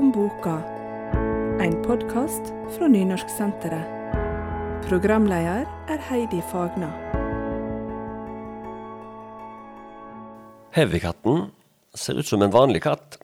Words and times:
om 0.00 0.12
boka. 0.12 0.54
En 1.60 1.74
podkast 1.84 2.54
fra 2.72 2.86
Nynorsksenteret. 2.88 4.14
Programleder 4.86 5.66
er 5.92 5.98
Heidi 6.08 6.38
Fagna. 6.48 6.88
Heavykatten 10.72 11.50
ser 11.92 12.16
ut 12.16 12.30
som 12.30 12.40
en 12.40 12.54
vanlig 12.54 12.80
katt. 12.86 13.18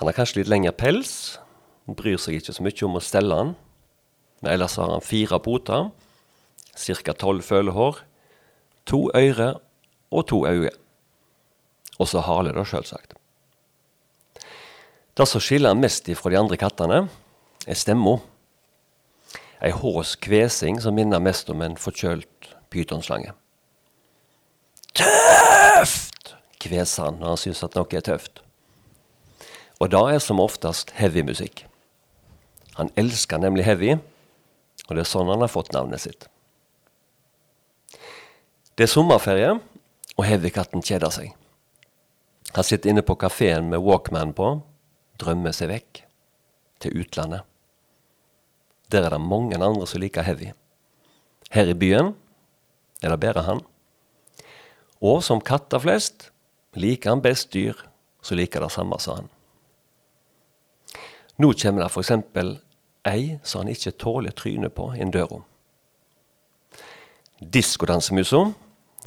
Han 0.00 0.08
har 0.08 0.16
kanskje 0.16 0.40
litt 0.40 0.52
lengre 0.54 0.72
pels, 0.72 1.36
bryr 1.84 2.16
seg 2.16 2.38
ikke 2.38 2.54
så 2.56 2.64
mye 2.64 2.86
om 2.88 2.96
å 2.96 3.02
stelle 3.04 3.40
han. 3.42 3.52
Men 4.40 4.54
ellers 4.54 4.78
har 4.80 4.88
han 4.94 5.04
fire 5.04 5.36
poter, 5.44 5.90
ca. 6.72 7.16
tolv 7.26 7.44
følehår, 7.44 8.00
to 8.88 9.10
øyre 9.12 9.50
og 10.08 10.24
to 10.32 10.46
øyne. 10.48 10.72
Og 12.00 12.08
så 12.08 12.24
hale, 12.24 12.56
da, 12.56 12.64
sjølsagt. 12.64 13.18
Det 15.14 15.26
som 15.30 15.42
skiller 15.42 15.70
han 15.70 15.82
mest 15.82 16.08
fra 16.18 16.30
de 16.32 16.38
andre 16.40 16.58
kattene, 16.58 17.04
er 17.66 17.78
stemma. 17.78 18.16
Ei 19.64 19.70
hås 19.70 20.16
kvesing 20.20 20.80
som 20.82 20.96
minner 20.96 21.22
mest 21.22 21.50
om 21.50 21.62
en 21.62 21.78
forkjølt 21.78 22.50
pytonslange. 22.74 23.32
Tøft! 24.94 26.34
kveser 26.64 27.10
han 27.10 27.20
når 27.20 27.34
han 27.34 27.40
syns 27.40 27.62
at 27.66 27.76
noe 27.76 27.96
er 27.96 28.04
tøft. 28.04 28.40
Og 29.82 29.90
det 29.92 30.00
er 30.14 30.22
som 30.22 30.40
oftest 30.40 30.94
heavymusikk. 30.98 31.64
Han 32.78 32.90
elsker 32.98 33.38
nemlig 33.42 33.66
heavy, 33.66 33.94
og 34.88 34.96
det 34.96 35.04
er 35.04 35.10
sånn 35.10 35.30
han 35.30 35.44
har 35.44 35.52
fått 35.52 35.74
navnet 35.74 36.02
sitt. 36.02 36.26
Det 38.74 38.86
er 38.86 38.90
sommerferie, 38.90 39.52
og 40.14 40.26
heavykatten 40.26 40.82
kjeder 40.82 41.12
seg. 41.14 41.34
Han 42.54 42.66
sitter 42.66 42.90
inne 42.90 43.04
på 43.06 43.16
kafeen 43.18 43.68
med 43.70 43.82
Walkman 43.82 44.32
på, 44.34 44.56
drømmer 45.20 45.54
seg 45.54 45.70
vekk 45.70 46.02
til 46.82 47.00
utlandet. 47.00 47.44
Der 48.92 49.06
er 49.06 49.14
det 49.14 49.20
mange 49.20 49.56
andre 49.56 49.86
som 49.86 50.02
liker 50.02 50.26
heavy. 50.26 50.52
Her 51.50 51.70
i 51.70 51.78
byen 51.78 52.14
er 53.02 53.14
det 53.14 53.20
bare 53.20 53.46
han. 53.46 53.62
Og 55.04 55.22
som 55.24 55.42
katter 55.44 55.82
flest 55.82 56.30
liker 56.74 57.14
han 57.14 57.22
best 57.22 57.52
dyr 57.54 57.78
som 58.24 58.38
liker 58.38 58.64
det 58.64 58.72
samme 58.72 58.98
som 59.00 59.20
han. 59.20 59.32
Nå 61.38 61.50
kommer 61.58 61.82
det 61.82 61.90
f.eks. 61.90 62.12
ei 63.04 63.38
som 63.42 63.64
han 63.64 63.72
ikke 63.72 63.98
tåler 63.98 64.32
trynet 64.32 64.74
på 64.74 64.92
inn 64.94 65.10
døra. 65.10 65.42
Diskodansemusa 67.40 68.46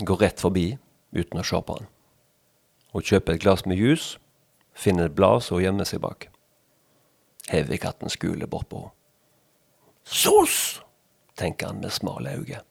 går 0.05 0.21
rett 0.21 0.41
forbi 0.43 0.77
uten 1.15 1.39
å 1.39 1.45
se 1.47 1.61
på 1.63 1.77
han. 1.77 1.87
Hun 2.93 3.03
kjøper 3.03 3.33
et 3.35 3.41
glass 3.41 3.65
med 3.65 3.79
juice, 3.79 4.19
finner 4.77 5.09
et 5.09 5.15
blad 5.17 5.45
hun 5.49 5.63
gjemmer 5.63 5.87
seg 5.89 6.01
bak. 6.03 6.29
Heavykatten 7.49 8.11
skuler 8.11 8.49
bort 8.49 8.69
på 8.69 8.83
henne. 8.83 8.93
Sos! 10.07 10.81
tenker 11.37 11.69
han 11.69 11.81
med 11.83 11.93
smale 11.93 12.31
øyne. 12.33 12.63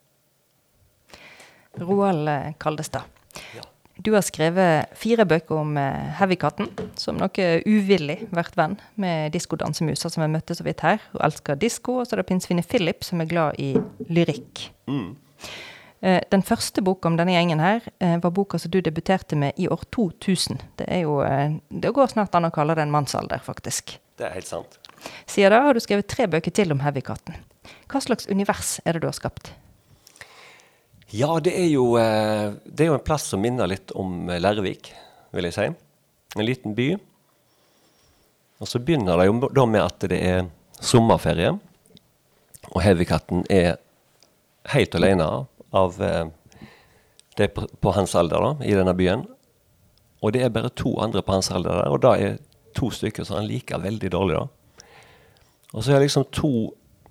Roald 1.79 2.29
eh, 2.29 2.55
Kaldestad. 2.59 3.07
Ja. 3.55 3.63
Du 3.97 4.11
har 4.13 4.25
skrevet 4.25 4.91
fire 4.99 5.25
bøker 5.29 5.61
om 5.61 5.77
eh, 5.81 6.09
Heavykatten, 6.19 6.69
som 6.99 7.21
noe 7.21 7.47
uvillig 7.69 8.19
vært 8.35 8.57
venn 8.59 8.75
med 9.01 9.33
diskodansemuser 9.37 10.13
som 10.13 10.25
vi 10.25 10.33
møtte 10.33 10.57
så 10.57 10.67
vidt 10.67 10.83
her. 10.85 10.99
Hun 11.13 11.23
elsker 11.29 11.61
disko, 11.61 12.01
og 12.01 12.09
så 12.09 12.17
er 12.17 12.25
det 12.25 12.29
pinnsvinet 12.33 12.69
Philip, 12.69 13.07
som 13.07 13.23
er 13.23 13.31
glad 13.31 13.61
i 13.63 13.75
lyrikk. 14.11 14.67
Eh, 14.91 15.07
Den 16.01 16.43
første 16.45 16.83
boka 16.85 17.09
om 17.09 17.17
denne 17.17 17.33
gjengen 17.33 17.61
her 17.63 17.87
eh, 17.99 18.19
var 18.21 18.31
boka 18.37 18.59
som 18.61 18.71
du 18.71 18.83
debuterte 18.85 19.37
med 19.37 19.57
i 19.57 19.69
år 19.73 19.81
2000. 19.97 20.61
Det 20.77 20.87
er 20.93 21.07
jo, 21.07 21.23
eh, 21.25 21.57
det 21.69 21.93
går 21.97 22.13
snart 22.13 22.35
an 22.37 22.49
å 22.49 22.53
kalle 22.55 22.77
det 22.77 22.85
en 22.85 22.93
mannsalder, 22.93 23.41
faktisk. 23.43 23.97
Det 24.21 24.29
er 24.29 24.35
helt 24.37 24.51
sant. 24.51 24.77
Siden 25.27 25.55
da 25.55 25.63
har 25.65 25.75
du 25.75 25.81
skrevet 25.81 26.09
tre 26.09 26.29
bøker 26.31 26.53
til 26.55 26.73
om 26.75 26.83
Heavykatten. 26.85 27.39
Hva 27.91 28.03
slags 28.03 28.29
univers 28.29 28.77
er 28.85 28.97
det 28.97 29.05
du 29.05 29.09
har 29.09 29.17
skapt? 29.17 29.53
Ja, 31.15 31.39
det 31.41 31.55
er 31.55 31.69
jo, 31.71 31.95
eh, 31.97 32.53
det 32.67 32.85
er 32.85 32.93
jo 32.93 32.99
en 32.99 33.07
plass 33.07 33.29
som 33.31 33.41
minner 33.41 33.69
litt 33.71 33.93
om 33.95 34.29
eh, 34.29 34.41
Lærvik, 34.43 34.93
vil 35.37 35.49
jeg 35.49 35.57
si. 35.57 35.67
En 36.37 36.47
liten 36.47 36.75
by. 36.77 36.91
Og 38.61 38.69
så 38.69 38.81
begynner 38.83 39.21
det 39.21 39.29
jo 39.29 39.51
da 39.55 39.67
med 39.69 39.85
at 39.85 40.09
det 40.11 40.21
er 40.21 40.47
sommerferie. 40.81 41.55
Og 42.73 42.81
Heavykatten 42.83 43.45
er 43.53 43.77
helt 44.73 44.97
alene 44.99 45.29
av 45.77 46.01
eh, 46.03 46.27
det 47.37 47.51
er 47.51 47.53
på, 47.53 47.93
hans 47.93 48.15
alder 48.17 48.43
da, 48.43 48.53
i 48.65 48.75
denne 48.77 48.95
byen. 48.97 49.27
Og 50.25 50.33
det 50.33 50.43
er 50.43 50.53
bare 50.55 50.73
to 50.73 50.95
andre 51.03 51.23
på 51.23 51.37
hans 51.37 51.51
alder 51.53 51.83
der, 51.83 51.93
og 51.93 52.01
da 52.05 52.15
er 52.17 52.39
to 52.77 52.89
stykker 52.93 53.27
som 53.29 53.39
han 53.41 53.49
liker 53.49 53.83
veldig 53.83 54.11
dårlig. 54.13 54.41
da. 54.41 54.87
Og 55.75 55.85
så 55.85 55.93
er 55.93 55.99
det 55.99 56.09
liksom 56.09 56.29
to 56.33 56.53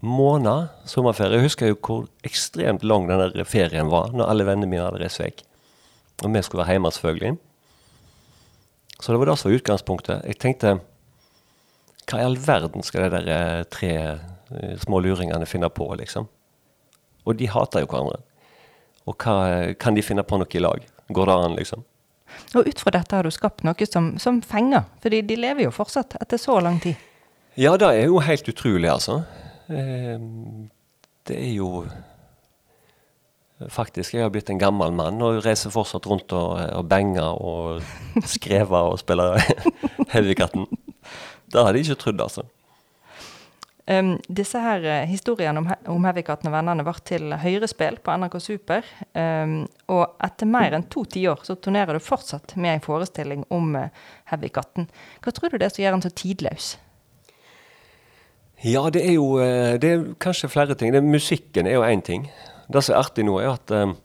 måneder 0.06 0.70
sommerferie. 0.90 1.38
Jeg 1.38 1.48
husker 1.50 1.70
jo 1.70 1.78
hvor 1.80 2.08
ekstremt 2.26 2.84
lang 2.84 3.08
den 3.10 3.46
ferien 3.46 3.90
var 3.94 4.14
når 4.14 4.32
alle 4.32 4.48
vennene 4.48 4.70
mine 4.70 4.86
hadde 4.86 5.02
reist 5.02 5.22
vekk. 5.22 5.44
Og 6.24 6.34
vi 6.34 6.42
skulle 6.42 6.64
være 6.64 6.78
hjemme, 6.78 6.92
selvfølgelig. 6.92 7.38
Så 9.00 9.12
det 9.12 9.20
var 9.20 9.30
det 9.30 9.38
som 9.38 9.50
var 9.50 9.58
utgangspunktet. 9.60 10.22
Jeg 10.26 10.40
tenkte 10.40 10.78
hva 12.06 12.22
i 12.22 12.26
all 12.26 12.38
verden 12.40 12.86
skal 12.86 13.10
de 13.10 13.18
der 13.18 13.32
eh, 13.34 13.64
tre 13.70 13.92
eh, 13.98 14.76
små 14.82 15.02
luringene 15.02 15.48
finne 15.50 15.70
på, 15.74 15.88
liksom? 16.00 16.30
Og 17.26 17.38
de 17.40 17.50
hater 17.50 17.84
jo 17.84 17.90
hverandre. 17.90 18.22
Og 19.06 19.18
hva, 19.22 19.74
kan 19.80 19.98
de 19.98 20.04
finne 20.06 20.26
på 20.26 20.40
noe 20.42 20.58
i 20.58 20.64
lag? 20.64 20.86
Går 21.14 21.30
det 21.30 21.36
an, 21.36 21.58
liksom? 21.60 21.84
Og 22.58 22.68
ut 22.68 22.82
fra 22.82 22.94
dette 22.96 23.16
har 23.16 23.28
du 23.28 23.32
skapt 23.34 23.64
noe 23.68 23.88
som, 23.88 24.16
som 24.22 24.42
fenger, 24.44 24.88
fordi 25.04 25.22
de 25.30 25.38
lever 25.40 25.68
jo 25.68 25.76
fortsatt 25.76 26.18
etter 26.22 26.42
så 26.42 26.58
lang 26.64 26.80
tid. 26.84 26.98
Ja, 27.56 27.76
det 27.80 27.92
er 27.94 28.10
jo 28.10 28.20
helt 28.24 28.50
utrolig, 28.52 28.90
altså. 28.92 29.22
Eh, 29.70 30.20
det 31.30 31.40
er 31.40 31.56
jo 31.56 31.86
Faktisk, 33.72 34.12
jeg 34.14 34.26
har 34.26 34.32
blitt 34.34 34.50
en 34.52 34.60
gammel 34.60 34.92
mann 34.92 35.22
og 35.24 35.38
reiser 35.46 35.72
fortsatt 35.72 36.04
rundt 36.12 36.34
og, 36.36 36.58
og 36.76 36.90
banger 36.92 37.38
og 37.40 37.86
skrever 38.36 38.90
og 38.92 39.00
spiller 39.00 39.40
Helvekatten. 40.14 40.68
Det 41.48 41.64
hadde 41.64 41.80
jeg 41.80 41.88
ikke 41.88 42.02
trodd, 42.02 42.24
altså. 42.26 42.44
Um, 43.86 44.16
disse 44.26 44.58
her 44.58 44.82
uh, 44.82 45.04
historiene 45.06 45.62
om, 45.62 45.68
om 45.94 46.08
Heavykatten 46.08 46.50
og 46.50 46.56
vennene 46.56 46.86
ble 46.88 46.96
til 47.06 47.36
høyrespill 47.38 48.00
på 48.02 48.16
NRK 48.18 48.40
Super. 48.42 48.88
Um, 49.14 49.60
og 49.94 50.16
etter 50.26 50.50
mer 50.50 50.74
enn 50.74 50.88
to 50.90 51.04
tiår 51.06 51.44
så 51.46 51.58
turnerer 51.60 51.94
du 51.94 52.02
fortsatt 52.02 52.56
med 52.58 52.78
en 52.80 52.86
forestilling 52.86 53.46
om 53.54 53.78
uh, 53.78 53.92
Heavykatten. 54.32 54.90
Hva 55.22 55.36
tror 55.36 55.54
du 55.54 55.60
det 55.60 55.70
er 55.70 55.76
som 55.76 55.86
gjør 55.86 56.00
den 56.00 56.08
så 56.08 56.14
tidløs? 56.18 56.72
Ja, 58.64 58.90
det 58.90 59.04
er 59.06 59.14
jo 59.18 59.38
eh, 59.44 59.76
det 59.82 59.90
er 59.92 60.04
kanskje 60.22 60.50
flere 60.50 60.76
ting. 60.76 60.94
Det, 60.94 61.04
musikken 61.04 61.68
er 61.68 61.78
jo 61.78 61.84
én 61.84 62.02
ting. 62.02 62.30
Det 62.72 62.84
som 62.84 62.96
er 62.96 63.04
artig 63.04 63.26
nå, 63.28 63.38
er 63.40 63.52
at 63.52 63.72
um, 63.72 63.96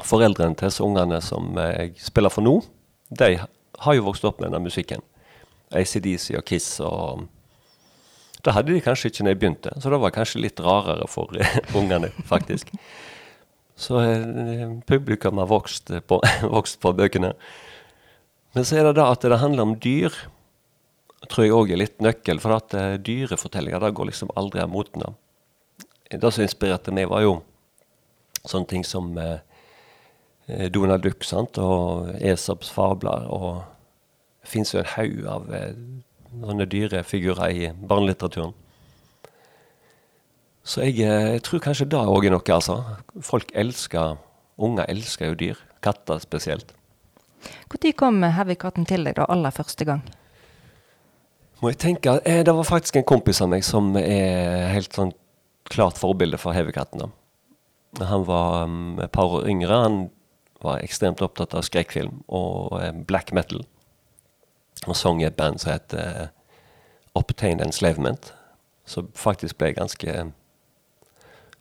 foreldrene 0.00 0.56
til 0.56 0.70
disse 0.70 0.84
ungene 0.84 1.20
som 1.24 1.58
eh, 1.58 1.74
jeg 1.82 2.06
spiller 2.06 2.32
for 2.32 2.46
nå, 2.46 2.60
de 3.10 3.34
har 3.38 3.96
jo 3.96 4.06
vokst 4.06 4.24
opp 4.24 4.40
med 4.40 4.48
denne 4.48 4.62
musikken. 4.64 5.02
ACDC 5.74 6.30
og 6.38 6.46
Kiss 6.48 6.78
og 6.80 7.26
Det 8.44 8.54
hadde 8.54 8.74
de 8.74 8.82
kanskje 8.82 9.10
ikke 9.10 9.24
når 9.24 9.34
jeg 9.34 9.40
begynte, 9.42 9.74
så 9.82 9.90
det 9.90 10.00
var 10.02 10.14
kanskje 10.14 10.42
litt 10.42 10.60
rarere 10.62 11.06
for 11.10 11.34
eh, 11.38 11.58
ungene, 11.78 12.12
faktisk. 12.28 12.72
Så 13.78 14.00
eh, 14.02 14.72
publikum 14.90 15.38
har 15.38 15.46
vokst 15.46 15.92
på, 16.10 16.16
vokst 16.56 16.80
på 16.82 16.90
bøkene. 16.98 17.30
Men 18.56 18.64
så 18.66 18.80
er 18.80 18.88
det 18.88 18.96
da 18.98 19.04
at 19.12 19.22
det 19.22 19.38
handler 19.38 19.68
om 19.68 19.76
dyr 19.78 20.14
tror 21.26 21.44
jeg 21.44 21.54
òg 21.54 21.72
er 21.72 21.80
litt 21.82 22.02
nøkkel, 22.02 22.40
for 22.42 22.54
at 22.54 22.74
uh, 22.78 22.96
dyrefortellinger 23.02 23.82
det 23.82 23.94
går 23.98 24.10
liksom 24.10 24.30
aldri 24.38 24.62
av 24.62 24.70
moten. 24.70 25.04
Det 26.10 26.30
som 26.32 26.44
inspirerte 26.44 26.94
meg, 26.94 27.08
var 27.10 27.24
jo 27.24 27.32
sånne 28.46 28.70
ting 28.70 28.86
som 28.86 29.10
uh, 29.18 29.40
Donald 30.72 31.02
Duck 31.04 31.26
sant? 31.26 31.58
og 31.58 32.14
Esops 32.22 32.70
fabler. 32.72 33.26
Og 33.34 33.62
det 34.42 34.52
fins 34.54 34.72
jo 34.74 34.80
en 34.80 34.92
haug 34.94 35.26
av 35.28 35.50
sånne 36.32 36.66
dyrefigurer 36.70 37.52
i 37.52 37.68
barnelitteraturen. 37.72 38.54
Så 40.68 40.84
jeg, 40.84 41.00
eh, 41.00 41.34
jeg 41.34 41.42
tror 41.46 41.62
kanskje 41.64 41.88
det 41.88 41.98
òg 41.98 42.26
er 42.26 42.34
noe, 42.34 42.54
altså. 42.54 42.82
Folk 43.24 43.52
elsker 43.54 44.18
Unger 44.58 44.88
elsker 44.90 45.30
jo 45.30 45.34
dyr. 45.38 45.58
Katter 45.80 46.18
spesielt. 46.18 46.72
Når 47.70 47.92
kom 47.94 48.22
Heavykatten 48.22 48.84
til 48.84 49.04
deg 49.06 49.14
da 49.14 49.26
aller 49.30 49.54
første 49.54 49.84
gang? 49.86 50.02
Må 51.62 51.70
jeg 51.70 51.78
tenke, 51.78 52.20
eh, 52.24 52.42
Det 52.42 52.54
var 52.54 52.64
faktisk 52.64 52.96
en 52.96 53.04
kompis 53.04 53.40
av 53.40 53.48
meg 53.48 53.62
som 53.62 53.96
er 53.96 54.72
helt 54.72 54.92
sånn 54.92 55.12
klart 55.70 55.96
forbilde 55.98 56.38
for 56.38 56.52
Heavykatten. 56.52 57.12
Han 58.00 58.24
var 58.24 58.64
um, 58.64 58.98
et 59.00 59.12
par 59.12 59.26
år 59.26 59.48
yngre. 59.48 59.70
Han 59.70 60.10
var 60.60 60.82
ekstremt 60.82 61.22
opptatt 61.22 61.54
av 61.54 61.62
skrekkfilm 61.62 62.24
og 62.28 62.80
eh, 62.82 62.92
black 62.92 63.32
metal. 63.32 63.64
Og 64.86 64.96
sang 64.96 65.22
i 65.22 65.26
et 65.26 65.36
band 65.36 65.58
som 65.60 65.72
het 65.72 65.94
uh, 65.96 66.28
Obtained 67.18 67.64
Enslavement. 67.64 68.32
Som 68.88 69.08
faktisk 69.14 69.58
ble 69.58 69.72
ganske 69.76 70.14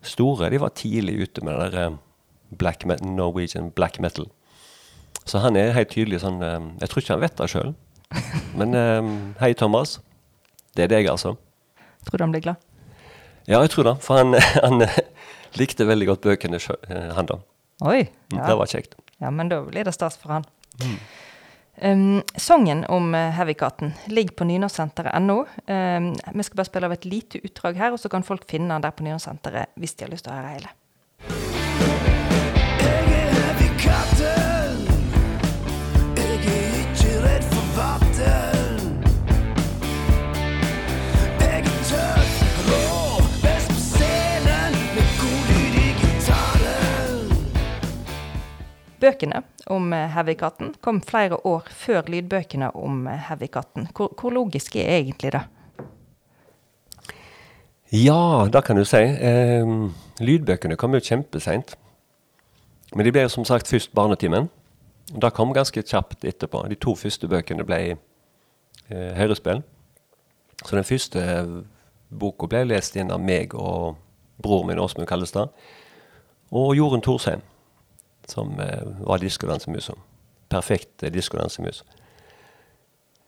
store. 0.05 0.49
De 0.53 0.59
var 0.61 0.69
tidlig 0.77 1.17
ute 1.25 1.43
med 1.43 1.57
det 1.57 1.71
der 1.73 1.87
eh, 1.87 1.95
black 2.57 2.85
metal, 2.85 3.07
Norwegian 3.07 3.71
black 3.75 3.99
metal. 3.99 4.29
Så 5.27 5.41
han 5.43 5.57
er 5.59 5.73
helt 5.75 5.89
tydelig 5.91 6.21
sånn 6.23 6.37
uh, 6.39 6.61
Jeg 6.79 6.89
tror 6.89 7.01
ikke 7.03 7.15
han 7.17 7.23
vet 7.25 7.37
det 7.41 7.49
sjøl. 7.51 7.73
Men 8.59 8.77
uh, 8.77 9.09
hei, 9.41 9.51
Thomas. 9.59 9.97
Det 10.77 10.85
er 10.85 10.93
deg, 10.93 11.09
altså. 11.11 11.33
Tror 12.07 12.21
du 12.21 12.23
han 12.23 12.31
blir 12.35 12.45
glad? 12.45 12.63
Ja, 13.47 13.59
jeg 13.63 13.73
tror 13.73 13.89
det. 13.89 13.95
For 14.05 14.21
han, 14.21 14.37
han 14.65 14.83
eh, 14.85 14.97
likte 15.59 15.87
veldig 15.89 16.07
godt 16.13 16.23
bøkene, 16.27 16.59
eh, 16.61 17.09
han 17.17 17.27
da. 17.27 17.41
Oi. 17.87 18.05
Mm, 18.31 18.37
Ja. 18.37 18.47
Det 18.51 18.57
var 18.59 18.71
kjekt. 18.71 18.95
ja, 19.19 19.29
men 19.33 19.49
da 19.49 19.61
blir 19.65 19.83
det 19.87 19.93
stas 19.95 20.17
for 20.21 20.35
han. 20.37 20.45
Um, 21.81 22.23
sangen 22.41 22.85
om 22.89 23.11
uh, 23.13 23.19
Heavykatten 23.37 23.93
ligger 24.09 24.33
på 24.39 24.47
nynorsksenteret.no. 24.49 25.37
Um, 25.67 26.09
vi 26.33 26.45
skal 26.47 26.57
bare 26.57 26.69
spille 26.71 26.89
av 26.89 26.95
et 26.95 27.05
lite 27.05 27.41
utdrag 27.45 27.77
her, 27.77 27.93
og 27.93 28.01
så 28.01 28.09
kan 28.09 28.25
folk 28.25 28.47
finne 28.49 28.73
den 28.73 28.85
der 28.87 28.95
på 28.97 29.05
nynorsksenteret 29.05 29.77
hvis 29.77 29.93
de 29.97 30.07
har 30.07 30.13
lyst 30.13 30.25
til 30.25 30.33
å 30.33 30.39
høre 30.39 30.55
hele. 30.55 30.73
Bøkene 49.01 49.43
om 49.69 49.91
Heavy-katten 49.93 50.73
kom 50.81 51.01
flere 51.05 51.37
år 51.45 51.67
før 51.69 52.07
lydbøkene 52.09 52.71
om 52.75 53.05
Heavy-katten. 53.07 53.89
Hvor, 53.93 54.13
hvor 54.17 54.33
logisk 54.33 54.75
er 54.75 54.97
egentlig 54.97 55.31
det? 55.35 55.43
Ja, 57.91 58.47
det 58.51 58.63
kan 58.67 58.75
du 58.75 58.83
si. 58.83 58.99
Eh, 58.99 59.69
lydbøkene 60.19 60.75
kom 60.75 60.97
jo 60.97 61.03
kjempeseint. 61.03 61.77
Men 62.95 63.05
de 63.05 63.13
ble 63.15 63.23
jo 63.23 63.31
som 63.31 63.45
sagt 63.47 63.69
først 63.69 63.93
Barnetimen. 63.95 64.49
Det 65.07 65.31
kom 65.33 65.53
ganske 65.55 65.83
kjapt 65.83 66.25
etterpå. 66.27 66.65
De 66.67 66.75
to 66.75 66.95
første 66.99 67.29
bøkene 67.31 67.63
ble 67.67 67.79
eh, 67.93 69.13
hørespill. 69.15 69.61
Så 70.65 70.75
den 70.75 70.87
første 70.87 71.23
eh, 71.23 71.53
boka 72.09 72.49
ble 72.51 72.65
lest 72.67 72.97
inn 72.99 73.11
av 73.13 73.23
meg 73.23 73.55
og 73.55 73.95
bror 74.43 74.65
min 74.67 74.79
Åsmund 74.83 75.07
Kallestad. 75.07 75.53
Og 76.51 76.75
Jorunn 76.75 77.03
Thorsheim, 77.03 77.39
som 78.27 78.59
eh, 78.59 78.83
var 79.07 79.17
diskodansemusa. 79.23 79.93
Perfekt 80.49 81.03
eh, 81.03 81.11
diskodansemus. 81.11 81.83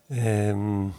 Um, 0.10 0.94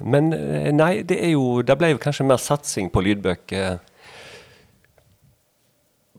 men 0.00 0.32
eh, 0.32 0.68
nei, 0.72 1.02
det 1.02 1.16
er 1.24 1.30
jo 1.32 1.62
Det 1.64 1.78
ble 1.80 1.94
kanskje 1.96 2.26
mer 2.28 2.36
satsing 2.36 2.90
på 2.92 3.00
lydbøker 3.00 3.78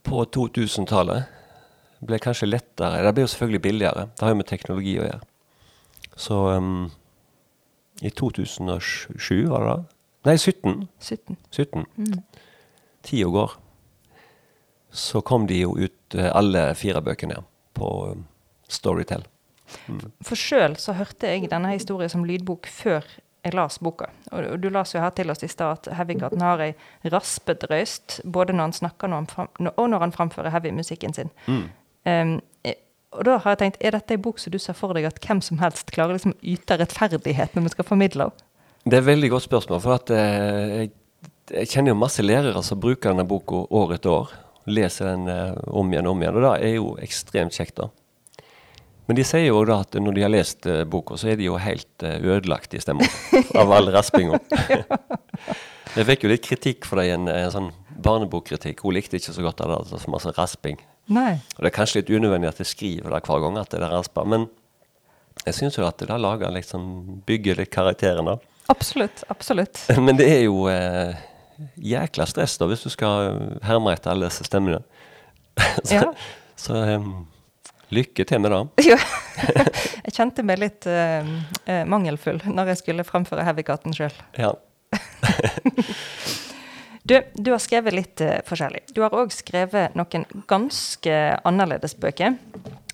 på 0.01 0.23
2000-tallet. 0.33 1.29
Det 1.99 2.09
ble 2.09 2.19
kanskje 2.19 2.49
lettere. 2.49 3.03
Det 3.05 3.13
ble 3.13 3.27
jo 3.27 3.31
selvfølgelig 3.33 3.61
billigere. 3.61 4.07
Det 4.15 4.25
har 4.25 4.33
jo 4.33 4.39
med 4.39 4.49
teknologi 4.49 4.95
å 4.97 5.05
gjøre. 5.05 5.21
Så 6.17 6.37
um, 6.57 6.89
i 8.01 8.09
2007, 8.09 9.45
var 9.49 9.61
det 9.61 9.67
da? 9.69 9.75
Nei, 10.25 10.37
17. 10.37 10.87
17. 11.01 11.37
17. 11.53 11.85
Tida 13.05 13.29
går. 13.33 13.53
Så 14.91 15.21
kom 15.23 15.47
de 15.47 15.61
jo 15.63 15.75
ut, 15.79 16.15
eh, 16.15 16.29
alle 16.35 16.71
fire 16.75 17.01
bøkene, 17.01 17.41
på 17.73 17.89
um, 18.11 18.25
Storytel. 18.67 19.23
For 20.25 20.35
sjøl 20.35 20.75
så 20.79 20.95
hørte 20.97 21.29
jeg 21.31 21.49
denne 21.51 21.71
historien 21.71 22.11
som 22.11 22.25
lydbok 22.27 22.67
før 22.67 23.05
jeg 23.41 23.55
las 23.57 23.79
boka. 23.81 24.09
Og 24.31 24.59
du 24.61 24.69
las 24.69 24.93
jo 24.93 25.01
her 25.01 25.13
til 25.17 25.31
oss 25.33 25.43
i 25.43 25.49
stad 25.49 25.79
at 25.79 25.89
Heavykatten 25.97 26.43
har 26.43 26.61
ei 26.61 26.73
raspet 27.09 27.65
røyst 27.71 28.19
både 28.23 28.53
når 28.53 28.69
han 28.69 28.77
snakker 28.77 29.09
når 29.09 29.23
han 29.23 29.29
fram, 29.31 29.49
og 29.71 29.87
når 29.89 30.05
han 30.05 30.13
framfører 30.13 30.53
heavy-musikken 30.53 31.15
sin. 31.17 31.31
Um, 31.47 32.37
eh, 32.63 32.77
og 33.11 33.25
da 33.27 33.39
har 33.41 33.55
jeg 33.55 33.61
tenkt, 33.63 33.81
er 33.81 33.95
dette 33.97 34.15
ei 34.15 34.21
bok 34.21 34.39
som 34.39 34.53
du 34.53 34.59
ser 34.61 34.77
for 34.77 34.93
deg 34.97 35.07
at 35.09 35.19
hvem 35.25 35.41
som 35.43 35.59
helst 35.61 35.89
klarer 35.93 36.17
liksom 36.17 36.35
å 36.35 36.53
yte 36.53 36.77
rettferdighet 36.79 37.55
når 37.55 37.65
vi 37.65 37.73
skal 37.73 37.87
formidle 37.87 38.29
henne? 38.29 38.47
Det 38.81 38.97
er 38.97 39.03
et 39.03 39.11
veldig 39.11 39.29
godt 39.29 39.45
spørsmål, 39.45 39.81
for 39.83 39.93
at 39.99 40.13
eh, 40.15 40.77
jeg, 40.77 40.93
jeg 41.53 41.69
kjenner 41.73 41.93
jo 41.93 41.99
masse 42.01 42.23
lærere 42.25 42.63
som 42.65 42.79
bruker 42.81 43.11
denne 43.11 43.27
boka 43.29 43.65
år 43.69 43.97
etter 43.97 44.13
år. 44.13 44.31
Leser 44.69 45.11
den 45.13 45.27
eh, 45.31 45.57
om 45.67 45.89
igjen 45.91 46.07
og 46.09 46.15
om 46.15 46.21
igjen, 46.23 46.37
og 46.37 46.45
det 46.45 46.53
er 46.67 46.75
jo 46.75 46.93
ekstremt 47.01 47.55
kjekt. 47.57 47.81
da. 47.81 47.89
Men 49.09 49.17
de 49.17 49.25
sier 49.27 49.47
jo 49.49 49.63
da 49.67 49.81
at 49.83 49.97
når 49.97 50.15
de 50.15 50.23
har 50.23 50.31
lest 50.31 50.67
eh, 50.69 50.83
boka, 50.87 51.17
så 51.17 51.31
er 51.33 51.39
de 51.39 51.49
jo 51.49 51.57
helt 51.59 52.05
eh, 52.05 52.21
ødelagt 52.21 52.77
i 52.77 52.81
stemmen 52.83 53.09
av 53.59 53.73
all 53.73 53.89
raspinga. 53.91 54.39
jeg 55.97 56.07
fikk 56.11 56.23
jo 56.23 56.31
litt 56.31 56.45
kritikk 56.45 56.87
for 56.87 57.01
det 57.01 57.09
i 57.09 57.15
en, 57.17 57.27
en 57.31 57.51
sånn 57.53 57.71
barnebokkritikk. 58.01 58.85
Hun 58.85 58.95
likte 58.95 59.19
ikke 59.19 59.35
så 59.35 59.45
godt 59.45 59.65
av 59.65 59.73
det, 59.73 59.79
altså, 59.83 59.99
så 59.99 60.13
masse 60.13 60.33
rasping. 60.37 60.79
Nei. 61.11 61.33
Og 61.57 61.65
Det 61.65 61.71
er 61.71 61.75
kanskje 61.75 62.01
litt 62.01 62.13
unødvendig 62.13 62.51
at 62.51 62.61
jeg 62.61 62.71
skriver 62.71 63.11
det 63.11 63.23
hver 63.25 63.43
gang, 63.43 63.59
at 63.59 63.73
det 63.73 63.81
er 63.81 63.91
raspa, 63.91 64.23
men 64.23 64.47
jeg 65.45 65.57
syns 65.57 65.77
jo 65.79 65.85
at 65.87 65.99
det 65.99 66.21
lager 66.21 66.53
liksom, 66.53 66.87
bygger 67.25 67.59
litt 67.61 67.71
karakteren, 67.73 68.29
da. 68.29 68.37
Absolutt. 68.71 69.23
Absolutt. 69.27 69.79
Men 70.05 70.15
det 70.19 70.27
er 70.31 70.43
jo 70.45 70.67
eh, 70.71 71.17
jækla 71.77 72.25
stress 72.29 72.57
da, 72.61 72.67
hvis 72.71 72.83
du 72.85 72.89
skal 72.93 73.57
herme 73.65 73.93
etter 73.95 74.11
alle 74.13 74.29
disse 74.29 74.45
stemmene. 74.47 74.81
så 75.85 75.95
Ja. 75.99 76.07
så 76.55 76.77
um, 76.97 77.27
lykke 77.91 78.23
til 78.25 78.39
med 78.43 78.51
det. 78.53 78.61
Ja. 78.91 78.97
jeg 80.05 80.13
kjente 80.15 80.43
meg 80.47 80.59
litt 80.61 80.85
eh, 80.87 81.25
mangelfull 81.89 82.39
når 82.45 82.71
jeg 82.73 82.81
skulle 82.83 83.03
framføre 83.07 83.43
Heavykatten 83.47 83.93
sjøl. 83.97 84.13
Ja. 84.39 84.53
Du, 87.03 87.15
du 87.33 87.47
har 87.51 87.57
skrevet 87.57 87.95
litt 87.97 88.21
uh, 88.21 88.35
forskjellig. 88.45 88.83
Du 88.93 88.99
har 89.01 89.13
òg 89.17 89.31
skrevet 89.33 89.95
noen 89.97 90.21
ganske 90.47 91.15
annerledes 91.49 91.95
bøker. 91.97 92.35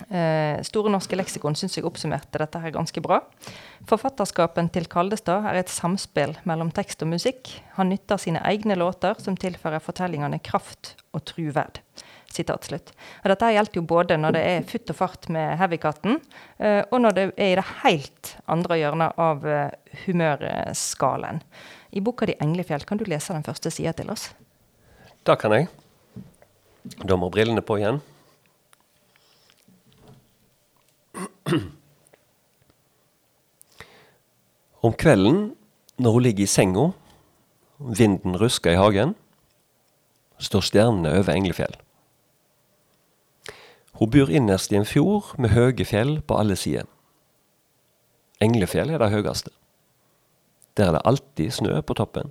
Eh, 0.07 0.61
Store 0.63 0.91
norske 0.91 1.17
leksikon 1.19 1.55
syns 1.59 1.75
jeg 1.75 1.85
oppsummerte 1.87 2.39
dette 2.39 2.61
her 2.63 2.71
ganske 2.71 3.01
bra. 3.03 3.19
Forfatterskapen 3.89 4.69
til 4.71 4.87
Kaldestad 4.91 5.47
er 5.49 5.59
et 5.59 5.71
samspill 5.71 6.37
mellom 6.47 6.71
tekst 6.75 7.03
og 7.03 7.11
musikk. 7.11 7.51
Han 7.75 7.91
nytter 7.91 8.21
sine 8.21 8.43
egne 8.47 8.77
låter, 8.79 9.19
som 9.19 9.35
tilfører 9.35 9.83
fortellingene 9.83 10.39
kraft 10.43 10.95
og 11.11 11.25
truverd. 11.27 11.81
Slutt. 12.37 12.91
Og 13.23 13.29
dette 13.31 13.47
gjelder 13.55 13.79
jo 13.79 13.81
både 13.87 14.17
når 14.19 14.35
det 14.35 14.41
er 14.45 14.65
futt 14.67 14.91
og 14.91 14.97
fart 14.99 15.29
med 15.33 15.55
Heavykatten, 15.57 16.19
eh, 16.59 16.83
og 16.91 16.99
når 17.01 17.15
det 17.15 17.23
er 17.33 17.53
i 17.53 17.55
det 17.57 17.63
helt 17.81 18.33
andre 18.51 18.77
hjørnet 18.77 19.17
av 19.17 19.47
eh, 19.47 19.95
humørskalaen. 20.05 21.41
I 21.91 22.03
boka 22.03 22.27
di 22.27 22.35
'Englefjell' 22.35 22.85
kan 22.85 22.97
du 22.97 23.05
lese 23.07 23.33
den 23.33 23.47
første 23.47 23.71
sida 23.71 23.91
til 23.91 24.11
oss. 24.11 24.33
Det 25.25 25.39
kan 25.39 25.51
jeg. 25.51 25.67
Da 27.03 27.15
må 27.15 27.31
brillene 27.31 27.61
på 27.61 27.79
igjen. 27.79 28.01
Om 34.81 34.93
kvelden, 34.93 35.55
når 35.97 36.11
hun 36.11 36.23
ligger 36.23 36.43
i 36.43 36.49
senga, 36.49 36.91
vinden 37.79 38.37
rusker 38.37 38.71
i 38.71 38.79
hagen, 38.79 39.15
står 40.37 40.61
stjernene 40.61 41.15
over 41.17 41.33
Englefjell. 41.33 41.77
Hun 43.97 44.11
bor 44.13 44.29
innerst 44.29 44.71
i 44.71 44.77
en 44.77 44.85
fjord 44.85 45.33
med 45.41 45.55
høye 45.57 45.85
fjell 45.85 46.19
på 46.21 46.37
alle 46.37 46.55
sider. 46.55 46.85
Englefjell 48.41 48.93
er 48.93 49.01
det 49.01 49.09
høyeste. 49.09 49.49
Der 50.77 50.91
er 50.91 50.97
det 50.97 51.07
alltid 51.09 51.51
snø 51.51 51.81
på 51.81 51.97
toppen. 51.97 52.29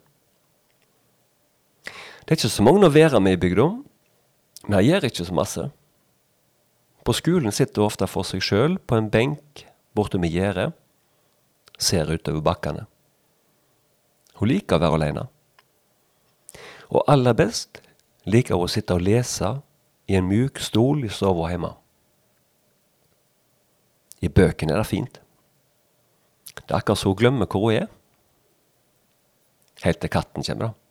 Det 2.23 2.35
er 2.35 2.38
ikke 2.38 2.55
så 2.55 2.62
mange 2.62 2.87
å 2.87 2.95
være 2.95 3.21
med 3.23 3.35
i 3.35 3.43
bygda, 3.43 3.66
jeg 4.66 4.88
gjør 4.88 5.05
ikke 5.07 5.25
så 5.26 5.35
masse. 5.35 5.64
På 7.07 7.15
skolen 7.15 7.55
sitter 7.55 7.85
hun 7.85 7.87
ofte 7.87 8.09
for 8.11 8.27
seg 8.27 8.43
sjøl 8.43 8.81
på 8.83 8.99
en 8.99 9.09
benk 9.13 9.63
borte 9.95 10.19
med 10.19 10.35
gjerdet, 10.35 10.73
ser 11.79 12.11
utover 12.11 12.43
bakkene. 12.43 12.87
Hun 14.41 14.51
liker 14.51 14.77
å 14.77 14.83
være 14.83 14.99
alene. 14.99 15.27
Og 16.91 17.05
aller 17.07 17.37
best 17.39 17.79
liker 18.27 18.59
hun 18.59 18.67
å 18.67 18.73
sitte 18.73 18.97
og 18.97 19.05
lese 19.07 19.53
i 20.11 20.17
en 20.19 20.27
mjuk 20.27 20.59
stol 20.63 21.05
i 21.07 21.13
stua 21.13 21.53
hjemme. 21.53 21.71
I 24.27 24.33
bøkene 24.33 24.75
er 24.75 24.83
det 24.83 24.91
fint. 24.91 25.21
Det 26.57 26.73
er 26.73 26.81
akkurat 26.81 26.99
så 26.99 27.13
hun 27.13 27.21
glemmer 27.21 27.47
hvor 27.47 27.69
hun 27.69 27.85
er. 27.85 27.87
Helt 29.85 30.01
til 30.03 30.11
katten 30.11 30.43
kommer, 30.43 30.73
da. 30.73 30.86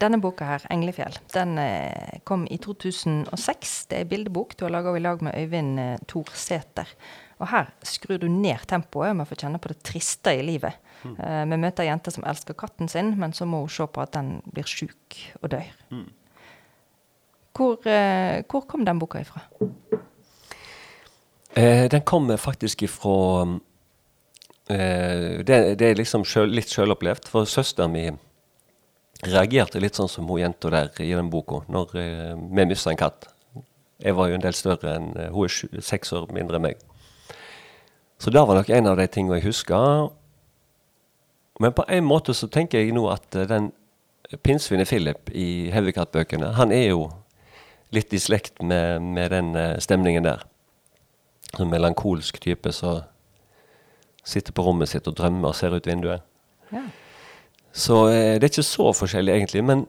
Denne 0.00 0.20
boka 0.20 0.44
her, 0.44 0.64
'Englefjell', 0.70 1.18
den 1.34 1.58
eh, 1.58 2.20
kom 2.24 2.46
i 2.50 2.58
2006. 2.58 3.86
Det 3.90 3.98
er 4.00 4.08
bildebok 4.10 4.56
du 4.56 4.64
har 4.64 4.72
laga 4.74 4.94
i 4.96 5.02
lag 5.02 5.22
med 5.22 5.34
Øyvind 5.38 5.78
eh, 5.80 5.98
Thorsæter. 6.08 6.88
Og 7.42 7.48
her 7.50 7.70
skrur 7.82 8.18
du 8.22 8.28
ned 8.28 8.66
tempoet 8.70 9.16
med 9.16 9.26
å 9.26 9.30
få 9.30 9.38
kjenne 9.40 9.58
på 9.58 9.72
det 9.72 9.80
triste 9.82 10.34
i 10.38 10.42
livet. 10.46 10.78
Eh, 11.04 11.44
Vi 11.44 11.56
møter 11.56 11.84
ei 11.84 11.90
jente 11.90 12.10
som 12.14 12.24
elsker 12.24 12.54
katten 12.54 12.88
sin, 12.88 13.14
men 13.18 13.32
så 13.32 13.46
må 13.46 13.64
hun 13.64 13.68
se 13.68 13.86
på 13.86 14.02
at 14.02 14.12
den 14.14 14.42
blir 14.52 14.68
sjuk 14.68 15.18
og 15.42 15.50
dør. 15.50 15.70
Hvor, 17.52 17.86
eh, 17.86 18.42
hvor 18.48 18.66
kom 18.66 18.84
den 18.84 18.98
boka 18.98 19.20
ifra? 19.20 19.40
Eh, 21.56 21.88
den 21.88 22.00
kom 22.02 22.30
faktisk 22.38 22.82
ifra 22.82 23.58
eh, 24.70 25.42
det, 25.44 25.78
det 25.78 25.90
er 25.90 25.98
liksom 25.98 26.24
selv, 26.24 26.52
litt 26.54 26.70
sjølopplevd. 26.72 27.28
For 27.28 27.44
søsteren 27.44 27.92
min 27.92 28.18
reagerte 29.22 29.80
litt 29.80 29.98
sånn 29.98 30.10
som 30.10 30.26
hun 30.28 30.42
jenta 30.42 30.70
der 30.72 30.90
i 31.02 31.12
den 31.14 31.30
boka, 31.30 31.62
når 31.70 31.94
eh, 32.00 32.32
vi 32.34 32.66
mista 32.66 32.90
en 32.90 33.00
katt. 33.00 33.28
Jeg 34.02 34.16
var 34.18 34.28
jo 34.28 34.38
en 34.38 34.42
del 34.42 34.56
større 34.56 34.96
enn 34.96 35.12
eh, 35.14 35.30
Hun 35.30 35.46
er 35.46 35.84
seks 35.84 36.12
år 36.16 36.32
mindre 36.34 36.58
enn 36.58 36.66
meg. 36.66 36.80
Så 38.18 38.30
det 38.30 38.42
var 38.46 38.58
nok 38.58 38.70
en 38.70 38.90
av 38.90 38.98
de 38.98 39.06
tingene 39.10 39.38
jeg 39.38 39.48
husker. 39.50 40.10
Men 41.62 41.74
på 41.74 41.84
en 41.88 42.04
måte 42.06 42.34
så 42.34 42.48
tenker 42.50 42.82
jeg 42.82 42.94
nå 42.94 43.06
at 43.12 43.34
eh, 43.38 43.48
den 43.50 43.70
pinnsvinet 44.42 44.88
Philip 44.88 45.30
i 45.30 45.70
Heavycat-bøkene, 45.74 46.54
han 46.56 46.72
er 46.74 46.88
jo 46.90 47.10
litt 47.92 48.12
i 48.14 48.20
slekt 48.22 48.62
med, 48.62 49.02
med 49.02 49.30
den 49.34 49.54
eh, 49.58 49.78
stemningen 49.82 50.26
der. 50.26 50.46
En 51.58 51.70
melankolsk 51.70 52.40
type 52.40 52.72
som 52.72 53.02
sitter 54.24 54.54
på 54.54 54.64
rommet 54.64 54.88
sitt 54.88 55.08
og 55.10 55.18
drømmer 55.18 55.50
og 55.50 55.58
ser 55.58 55.74
ut 55.76 55.86
vinduet. 55.86 56.24
Ja. 56.72 56.86
Så 57.72 58.06
eh, 58.12 58.36
det 58.36 58.46
er 58.46 58.52
ikke 58.52 58.68
så 58.68 58.90
forskjellig 58.96 59.34
egentlig, 59.34 59.64
men 59.64 59.86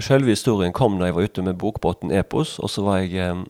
selve 0.00 0.32
historien 0.32 0.74
kom 0.76 0.98
da 0.98 1.10
jeg 1.10 1.16
var 1.16 1.28
ute 1.28 1.44
med 1.44 1.58
bokbåten 1.60 2.12
Epos, 2.14 2.56
og 2.58 2.72
så 2.72 2.84
var 2.86 3.02
jeg 3.04 3.20
eh, 3.20 3.42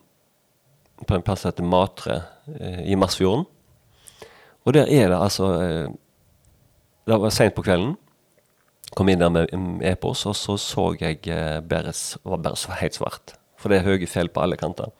på 1.05 1.15
en 1.15 1.23
plass 1.23 1.45
som 1.45 1.53
heter 1.53 1.69
Matre 1.69 2.19
eh, 2.59 2.83
i 2.91 2.99
Masfjorden. 2.99 3.47
Og 4.67 4.75
der 4.75 4.91
er 4.91 5.13
det 5.13 5.21
altså 5.21 5.53
eh, 5.63 5.95
Det 7.07 7.21
var 7.23 7.31
seint 7.31 7.55
på 7.55 7.63
kvelden. 7.63 7.95
Kom 8.99 9.09
inn 9.09 9.21
der 9.23 9.31
med 9.31 9.53
mm, 9.55 9.83
Epos, 9.87 10.25
og 10.27 10.35
så 10.35 10.57
så 10.59 10.89
jeg 10.99 11.21
eh, 11.31 11.61
bare, 11.63 11.93
var 12.25 12.43
bare 12.43 12.59
så 12.59 12.75
helt 12.75 12.99
svart. 12.99 13.37
For 13.57 13.71
det 13.71 13.79
er 13.79 13.87
høye 13.87 14.09
fjell 14.11 14.29
på 14.29 14.43
alle 14.43 14.59
kanter. 14.59 14.91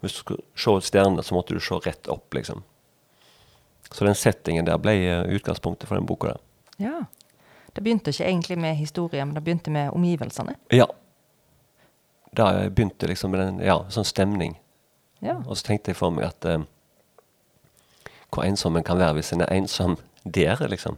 Hvis 0.00 0.12
du 0.12 0.18
skulle 0.18 0.44
se 0.54 0.90
stjernene, 0.90 1.24
så 1.24 1.34
måtte 1.34 1.56
du 1.56 1.60
se 1.60 1.78
rett 1.80 2.08
opp, 2.12 2.34
liksom. 2.36 2.62
Så 3.90 4.04
den 4.04 4.18
settingen 4.18 4.66
der 4.68 4.76
ble 4.82 4.92
eh, 4.92 5.36
utgangspunktet 5.38 5.88
for 5.88 5.96
den 5.96 6.08
boka 6.08 6.34
der. 6.34 6.42
ja. 6.78 6.98
Det 7.76 7.82
begynte 7.84 8.12
ikke 8.12 8.24
egentlig 8.24 8.56
med 8.58 8.78
historien, 8.78 9.28
men 9.28 9.36
det 9.36 9.44
begynte 9.44 9.70
med 9.70 9.90
omgivelsene. 9.92 10.56
Ja. 10.72 10.86
Da 12.36 12.68
begynte 12.68 13.08
liksom 13.10 13.34
med 13.34 13.42
en 13.44 13.58
ja, 13.64 13.82
sånn 13.92 14.08
stemning. 14.08 14.56
Ja. 15.20 15.36
Og 15.44 15.58
så 15.58 15.68
tenkte 15.68 15.92
jeg 15.92 15.98
for 15.98 16.14
meg 16.14 16.30
at 16.30 16.48
eh, 16.48 16.64
hvor 18.32 18.46
ensom 18.46 18.76
en 18.76 18.86
kan 18.86 18.98
være 19.00 19.18
hvis 19.18 19.34
en 19.36 19.44
er 19.44 19.52
ensom 19.52 19.98
der, 20.24 20.60
liksom. 20.68 20.96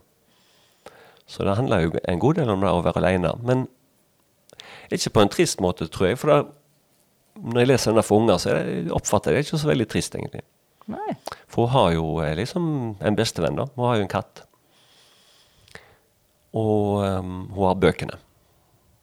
Så 1.28 1.44
det 1.44 1.56
handler 1.58 1.82
jo 1.84 1.92
en 2.08 2.22
god 2.22 2.38
del 2.38 2.50
om 2.50 2.62
det 2.62 2.70
å 2.70 2.84
være 2.86 3.02
alene. 3.02 3.34
Men 3.44 3.66
ikke 4.90 5.12
på 5.12 5.24
en 5.24 5.32
trist 5.32 5.60
måte, 5.60 5.88
tror 5.92 6.08
jeg. 6.08 6.18
For 6.20 6.32
da, 6.32 6.38
når 7.36 7.62
jeg 7.62 7.70
leser 7.72 7.90
den 7.90 8.00
der 8.00 8.06
for 8.06 8.22
unger, 8.22 8.40
så 8.40 8.54
er 8.54 8.92
oppfatter 8.96 9.34
jeg 9.34 9.42
det 9.42 9.48
ikke 9.48 9.60
så 9.60 9.68
veldig 9.68 9.88
trist, 9.92 10.16
egentlig. 10.16 10.46
Nei. 10.88 11.18
For 11.50 11.66
hun 11.66 11.74
har 11.74 11.90
jo 11.98 12.06
eh, 12.24 12.34
liksom 12.38 12.70
en 13.04 13.18
bestevenn, 13.18 13.58
da. 13.60 13.68
Hun 13.76 13.90
har 13.90 13.98
jo 13.98 14.06
en 14.06 14.14
katt. 14.14 14.47
Og 16.56 17.02
um, 17.04 17.34
hun 17.52 17.66
har 17.66 17.82
bøkene. 17.82 18.16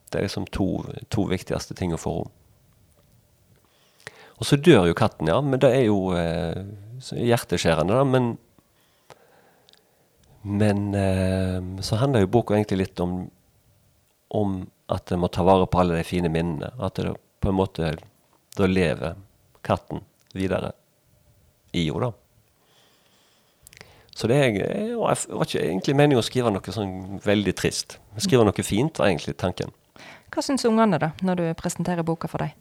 Det 0.10 0.20
er 0.20 0.25
liksom 0.25 0.48
to, 0.54 0.70
to 1.14 1.28
viktigste 1.30 1.75
ting 1.78 1.94
for 2.00 2.24
henne. 2.24 2.32
Og 4.36 4.44
så 4.50 4.58
dør 4.60 4.90
jo 4.90 4.96
katten, 4.98 5.30
ja. 5.32 5.38
Men 5.40 5.62
det 5.64 5.70
er 5.72 5.86
jo 5.86 6.10
eh, 6.12 6.66
hjerteskjærende, 7.00 7.96
da. 7.96 8.04
Men 8.04 8.34
Men 10.46 10.94
eh, 10.94 11.82
så 11.82 11.96
handler 11.96 12.22
jo 12.22 12.28
boka 12.36 12.54
egentlig 12.54 12.78
litt 12.78 13.00
om, 13.00 13.30
om 14.30 14.58
at 14.94 15.12
en 15.12 15.24
må 15.24 15.28
ta 15.34 15.42
vare 15.44 15.66
på 15.66 15.80
alle 15.82 15.96
de 15.98 16.04
fine 16.06 16.30
minnene. 16.30 16.70
At 16.78 17.00
det 17.00 17.16
på 17.42 17.50
en 17.50 17.58
måte 17.58 17.96
Da 18.56 18.68
lever 18.68 19.16
katten 19.66 20.04
videre 20.34 20.72
i 21.72 21.88
henne, 21.88 22.12
da. 22.12 22.25
Så 24.15 24.29
det 24.31 24.36
er, 24.39 24.60
jeg 24.63 24.95
var 24.95 25.17
ikke 25.43 25.60
egentlig 25.60 25.95
meningen 26.00 26.22
å 26.22 26.25
skrive 26.25 26.51
noe 26.53 26.74
sånn 26.75 27.19
veldig 27.25 27.53
trist. 27.60 27.98
Skrive 28.24 28.45
noe 28.48 28.63
fint 28.63 29.01
var 29.01 29.12
egentlig 29.12 29.36
tanken. 29.41 29.74
Hva 30.31 30.43
syns 30.43 30.63
ungene, 30.67 31.00
da, 31.01 31.12
når 31.24 31.41
du 31.41 31.43
presenterer 31.60 32.07
boka 32.07 32.29
for 32.31 32.43
dem? 32.43 32.55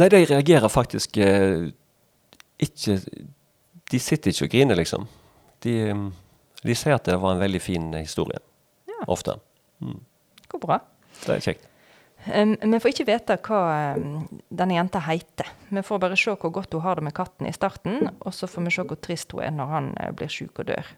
Nei, 0.00 0.08
de 0.10 0.24
reagerer 0.24 0.70
faktisk 0.70 1.18
eh, 1.20 1.70
ikke 2.62 2.98
De 3.90 3.98
sitter 3.98 4.30
ikke 4.30 4.46
og 4.46 4.52
griner, 4.52 4.78
liksom. 4.78 5.06
De, 5.62 5.76
eh, 5.90 6.04
de 6.66 6.76
sier 6.78 6.98
at 6.98 7.06
det 7.06 7.18
var 7.22 7.36
en 7.36 7.42
veldig 7.42 7.62
fin 7.62 7.88
historie. 7.98 8.42
Ja. 8.90 9.00
Ofte. 9.10 9.38
Går 10.50 10.62
bra. 10.62 10.82
Det 11.24 11.36
er 11.36 11.46
kjekt. 11.46 11.69
Um, 12.26 12.56
vi 12.60 12.80
får 12.80 12.92
ikke 12.92 13.06
vite 13.08 13.36
hva 13.46 13.60
denne 13.96 14.74
jenta 14.76 15.00
heter. 15.06 15.48
Vi 15.70 15.82
får 15.86 16.00
bare 16.02 16.18
se 16.20 16.34
hvor 16.36 16.52
godt 16.52 16.74
hun 16.76 16.84
har 16.84 17.00
det 17.00 17.06
med 17.06 17.16
katten 17.16 17.48
i 17.48 17.54
starten, 17.56 18.10
og 18.20 18.34
så 18.36 18.48
får 18.50 18.66
vi 18.66 18.74
se 18.74 18.84
hvor 18.84 19.00
trist 19.00 19.32
hun 19.32 19.44
er 19.46 19.54
når 19.56 19.72
han 19.72 19.88
eh, 19.96 20.10
blir 20.16 20.32
syk 20.32 20.60
og 20.60 20.68
dør. 20.68 20.90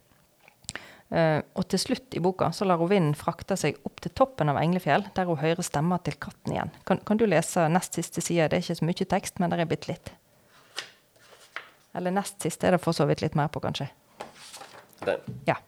Uh, 1.13 1.45
og 1.61 1.67
til 1.69 1.77
slutt 1.77 2.15
i 2.17 2.23
boka 2.25 2.47
så 2.57 2.65
lar 2.65 2.81
hun 2.81 2.89
vinden 2.89 3.17
frakte 3.19 3.53
seg 3.61 3.77
opp 3.85 4.01
til 4.01 4.15
toppen 4.17 4.49
av 4.49 4.57
Englefjell, 4.63 5.05
der 5.13 5.29
hun 5.29 5.39
hører 5.39 5.61
stemmer 5.67 6.01
til 6.03 6.17
katten 6.17 6.57
igjen. 6.57 6.73
Kan, 6.89 7.03
kan 7.07 7.21
du 7.21 7.27
lese 7.29 7.69
nest 7.69 8.01
siste 8.01 8.25
side? 8.25 8.49
Det 8.49 8.59
er 8.59 8.65
ikke 8.65 8.81
så 8.81 8.89
mye 8.89 9.09
tekst, 9.15 9.39
men 9.39 9.53
det 9.53 9.61
er 9.61 9.69
bitte 9.69 9.93
litt. 9.93 10.15
Eller 11.95 12.17
nest 12.17 12.41
siste 12.41 12.67
er 12.67 12.75
det 12.75 12.83
for 12.83 12.97
så 12.97 13.05
vidt 13.07 13.21
litt 13.23 13.37
mer 13.37 13.53
på, 13.53 13.61
kanskje. 13.61 13.91
Den. 15.05 15.21
Ja. 15.47 15.61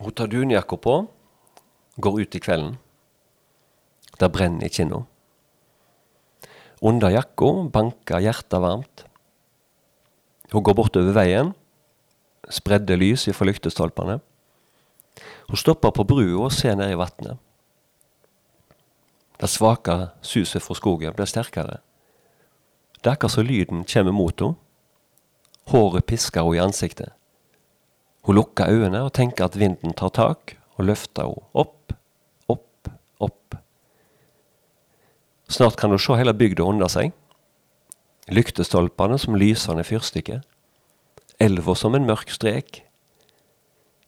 Hun 0.00 0.14
tar 0.16 0.30
dunjakka 0.32 0.76
på, 0.80 0.94
går 2.00 2.20
ut 2.20 2.34
i 2.34 2.40
kvelden. 2.40 2.78
Det 4.20 4.28
brenner 4.32 4.66
i 4.66 4.72
kinna. 4.72 5.04
Under 6.80 7.12
jakka 7.12 7.52
banker 7.72 8.22
hjertet 8.24 8.60
varmt. 8.60 9.04
Hun 10.52 10.64
går 10.64 10.74
bortover 10.74 11.12
veien, 11.12 11.52
spredde 12.48 12.96
lys 12.96 13.28
ifra 13.28 13.46
lyktestolpene. 13.46 14.18
Hun 15.50 15.60
stopper 15.60 15.92
på 15.92 16.06
brua 16.08 16.46
og 16.46 16.56
ser 16.56 16.78
ned 16.80 16.94
i 16.94 16.98
vannet. 16.98 17.36
Det 19.40 19.48
svake 19.48 20.10
suset 20.24 20.64
fra 20.64 20.76
skogen 20.76 21.14
blir 21.16 21.28
sterkere. 21.28 21.78
Det 23.00 23.08
er 23.08 23.16
akkurat 23.16 23.36
som 23.36 23.46
lyden 23.46 23.84
kommer 23.84 24.12
mot 24.12 24.40
henne. 24.40 24.56
Håret 25.70 26.06
pisker 26.08 26.42
henne 26.42 26.56
i 26.56 26.64
ansiktet. 26.64 27.12
Hun 28.26 28.36
lukker 28.36 28.68
øynene 28.68 29.02
og 29.06 29.14
tenker 29.16 29.46
at 29.46 29.58
vinden 29.58 29.94
tar 29.96 30.12
tak, 30.14 30.56
og 30.76 30.84
løfter 30.88 31.28
henne 31.28 31.48
opp, 31.54 31.92
opp, 32.48 32.90
opp. 33.20 33.56
Snart 35.48 35.76
kan 35.80 35.90
hun 35.90 36.00
se 36.00 36.16
hele 36.16 36.34
bygda 36.36 36.64
under 36.64 36.88
seg. 36.88 37.12
Lyktestolpene 38.30 39.18
som 39.18 39.36
lysende 39.36 39.84
fyrstikker. 39.84 40.42
Elva 41.40 41.74
som 41.74 41.96
en 41.96 42.06
mørk 42.06 42.30
strek. 42.30 42.82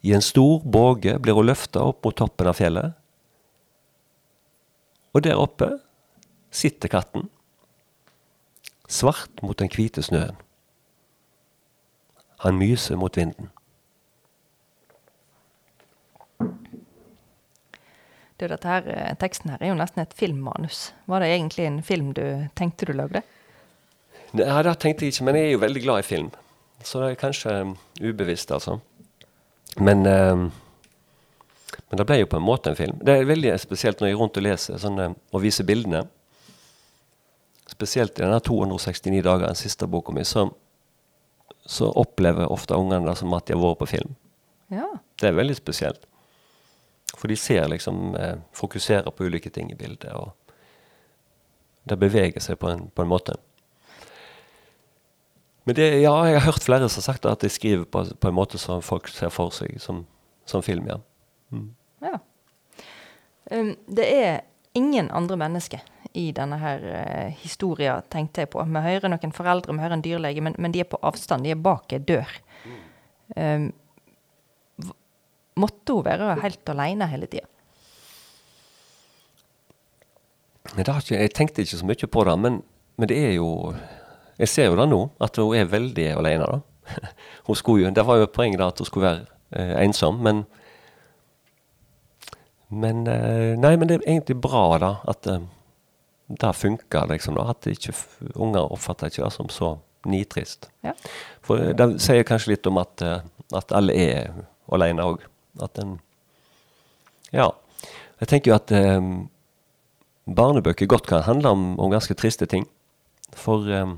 I 0.03 0.13
en 0.15 0.25
stor 0.25 0.63
båge 0.65 1.17
blir 1.23 1.37
hun 1.39 1.49
løfta 1.49 1.83
opp 1.91 2.05
mot 2.05 2.17
toppen 2.17 2.51
av 2.51 2.59
fjellet. 2.59 2.93
Og 5.13 5.25
der 5.25 5.41
oppe 5.41 5.69
sitter 6.53 6.93
katten. 6.93 7.29
Svart 8.89 9.43
mot 9.43 9.59
den 9.59 9.73
hvite 9.73 10.05
snøen. 10.05 10.37
Han 12.45 12.59
myser 12.59 12.99
mot 12.99 13.17
vinden. 13.17 13.51
Du, 18.43 18.49
dette 18.51 18.67
her, 18.67 18.87
eh, 18.91 19.13
teksten 19.23 19.53
her 19.53 19.61
er 19.63 19.71
jo 19.71 19.75
nesten 19.79 20.03
et 20.03 20.15
filmmanus. 20.19 20.89
Var 21.07 21.23
det 21.23 21.29
egentlig 21.31 21.67
en 21.69 21.77
film 21.87 22.09
du 22.17 22.25
tenkte 22.59 22.89
du 22.89 22.91
lagde? 22.99 23.23
Nei, 24.35 24.63
det 24.67 24.73
tenkte 24.83 25.07
jeg 25.07 25.15
ikke, 25.15 25.27
men 25.29 25.39
jeg 25.39 25.47
er 25.47 25.53
jo 25.53 25.61
veldig 25.63 25.83
glad 25.85 26.03
i 26.03 26.07
film. 26.09 26.33
Så 26.83 26.99
det 26.99 27.13
er 27.13 27.21
kanskje 27.21 27.55
um, 27.63 27.77
ubevisst, 28.01 28.51
altså. 28.51 28.81
Men, 29.79 30.03
um, 30.11 30.49
men 31.87 32.03
det 32.03 32.09
ble 32.09 32.19
jo 32.19 32.33
på 32.35 32.43
en 32.43 32.49
måte 32.49 32.73
en 32.73 32.81
film. 32.81 32.99
Det 32.99 33.15
er 33.15 33.31
veldig 33.31 33.55
spesielt 33.63 34.03
når 34.03 34.11
jeg 34.11 34.19
er 34.19 34.23
rundt 34.25 34.43
og 34.43 34.47
leser 34.49 34.83
sånne, 34.83 35.11
og 35.31 35.47
viser 35.47 35.69
bildene. 35.69 36.03
Spesielt 37.71 38.19
i 38.19 38.25
denne 38.25 38.43
269 38.43 39.23
dager, 39.23 39.47
den 39.47 39.63
siste 39.63 39.87
boka 39.87 40.11
mi, 40.17 40.27
så, 40.27 40.49
så 41.63 41.95
opplever 41.95 42.51
ofte 42.51 42.75
ungene 42.75 43.07
det 43.07 43.21
som 43.23 43.39
at 43.39 43.47
de 43.47 43.55
har 43.55 43.63
vært 43.63 43.85
på 43.85 43.95
film. 43.95 44.17
Ja. 44.75 44.89
Det 45.23 45.31
er 45.31 45.39
veldig 45.39 45.63
spesielt. 45.63 46.09
For 47.17 47.29
de 47.29 47.37
ser 47.37 47.69
liksom 47.69 48.15
eh, 48.17 48.37
Fokuserer 48.57 49.11
på 49.11 49.25
ulike 49.29 49.51
ting 49.51 49.71
i 49.73 49.79
bildet. 49.79 50.13
Og 50.17 50.33
det 51.89 51.99
beveger 51.99 52.41
seg 52.41 52.59
på 52.63 52.71
en, 52.71 52.87
på 52.95 53.03
en 53.03 53.11
måte. 53.11 53.35
Men 55.65 55.77
det, 55.79 55.89
ja, 56.03 56.13
jeg 56.27 56.41
har 56.41 56.47
hørt 56.49 56.65
flere 56.65 56.89
som 56.89 56.99
har 57.03 57.07
sagt 57.13 57.27
at 57.27 57.45
de 57.45 57.51
skriver 57.53 57.85
på, 57.87 58.05
på 58.19 58.29
en 58.31 58.35
måte 58.35 58.59
som 58.59 58.83
folk 58.83 59.07
ser 59.11 59.31
for 59.31 59.55
seg 59.55 59.77
som, 59.83 60.05
som 60.47 60.63
film. 60.63 60.89
ja. 60.91 60.99
ja. 62.03 62.19
Um, 63.51 63.75
det 63.87 64.07
er 64.15 64.41
ingen 64.79 65.11
andre 65.11 65.37
mennesker 65.37 65.83
i 66.19 66.31
denne 66.35 66.57
her 66.59 66.83
uh, 66.83 67.31
historien, 67.43 68.03
tenkte 68.11 68.43
jeg 68.43 68.51
på. 68.55 68.63
Vi 68.65 68.83
hører 68.87 69.11
noen 69.13 69.35
foreldre, 69.35 69.75
vi 69.75 69.83
hører 69.85 69.97
en 69.99 70.05
dyrlege, 70.05 70.43
men, 70.43 70.55
men 70.59 70.73
de 70.75 70.83
er 70.83 70.89
på 70.91 71.01
avstand. 71.03 71.45
De 71.45 71.53
er 71.55 71.61
bak 71.63 71.93
en 71.93 72.07
dør. 72.09 72.35
Um, 73.37 73.69
v- 73.71 73.82
måtte 75.61 75.97
hun 75.97 76.05
være 76.07 76.37
helt 76.43 76.69
alene 76.73 77.09
hele 77.11 77.29
tida? 77.31 77.49
Jeg 80.79 81.33
tenkte 81.35 81.63
ikke 81.65 81.77
så 81.77 81.87
mye 81.87 82.09
på 82.09 82.25
det, 82.25 82.37
men, 82.41 82.63
men 82.97 83.09
det 83.11 83.19
er 83.19 83.33
jo 83.35 83.75
Jeg 84.39 84.49
ser 84.49 84.71
jo 84.71 84.77
det 84.79 84.89
nå, 84.89 85.01
at 85.21 85.37
hun 85.37 85.57
er 85.57 85.69
veldig 85.69 86.07
alene. 86.17 86.47
da. 86.49 86.61
Hun 87.47 87.57
skulle 87.57 87.85
jo, 87.85 87.91
det 87.95 88.07
var 88.07 88.17
jo 88.17 88.27
poenget 88.27 88.59
da 88.59 88.67
at 88.73 88.79
hun 88.79 88.87
skulle 88.87 89.07
være 89.07 89.27
eh, 89.53 89.85
ensom, 89.85 90.19
men 90.23 90.45
Men 92.69 93.07
eh, 93.07 93.53
Nei, 93.59 93.77
men 93.77 93.89
det 93.89 93.99
er 93.99 94.07
egentlig 94.09 94.41
bra, 94.41 94.79
da, 94.81 94.95
at 95.09 95.27
eh, 95.29 95.43
det 96.41 96.55
funker, 96.57 97.07
liksom. 97.11 97.37
da, 97.37 97.51
At 97.51 97.67
ikke, 97.69 97.93
unger 98.35 98.73
oppfatter 98.73 99.07
ikke 99.13 99.25
det 99.25 99.33
som 99.33 99.49
så 99.53 99.75
nitrist. 100.09 100.71
Ja. 100.83 100.95
For 101.45 101.61
eh, 101.61 101.75
det 101.77 102.01
sier 102.03 102.25
kanskje 102.25 102.55
litt 102.55 102.67
om 102.67 102.81
at, 102.81 103.03
eh, 103.05 103.21
at 103.55 103.75
alle 103.77 103.93
er 103.93 104.33
alene 104.73 105.05
òg. 105.05 105.27
At 105.61 105.79
en 105.79 106.01
Ja. 107.33 107.51
Jeg 108.21 108.29
tenker 108.29 108.53
jo 108.53 108.55
at 108.55 108.71
eh, 108.71 109.01
barnebøker 110.31 110.87
godt 110.87 111.09
kan 111.11 111.25
handle 111.27 111.49
om, 111.49 111.81
om 111.81 111.91
ganske 111.91 112.15
triste 112.15 112.47
ting. 112.47 112.69
For 113.35 113.67
eh, 113.67 113.95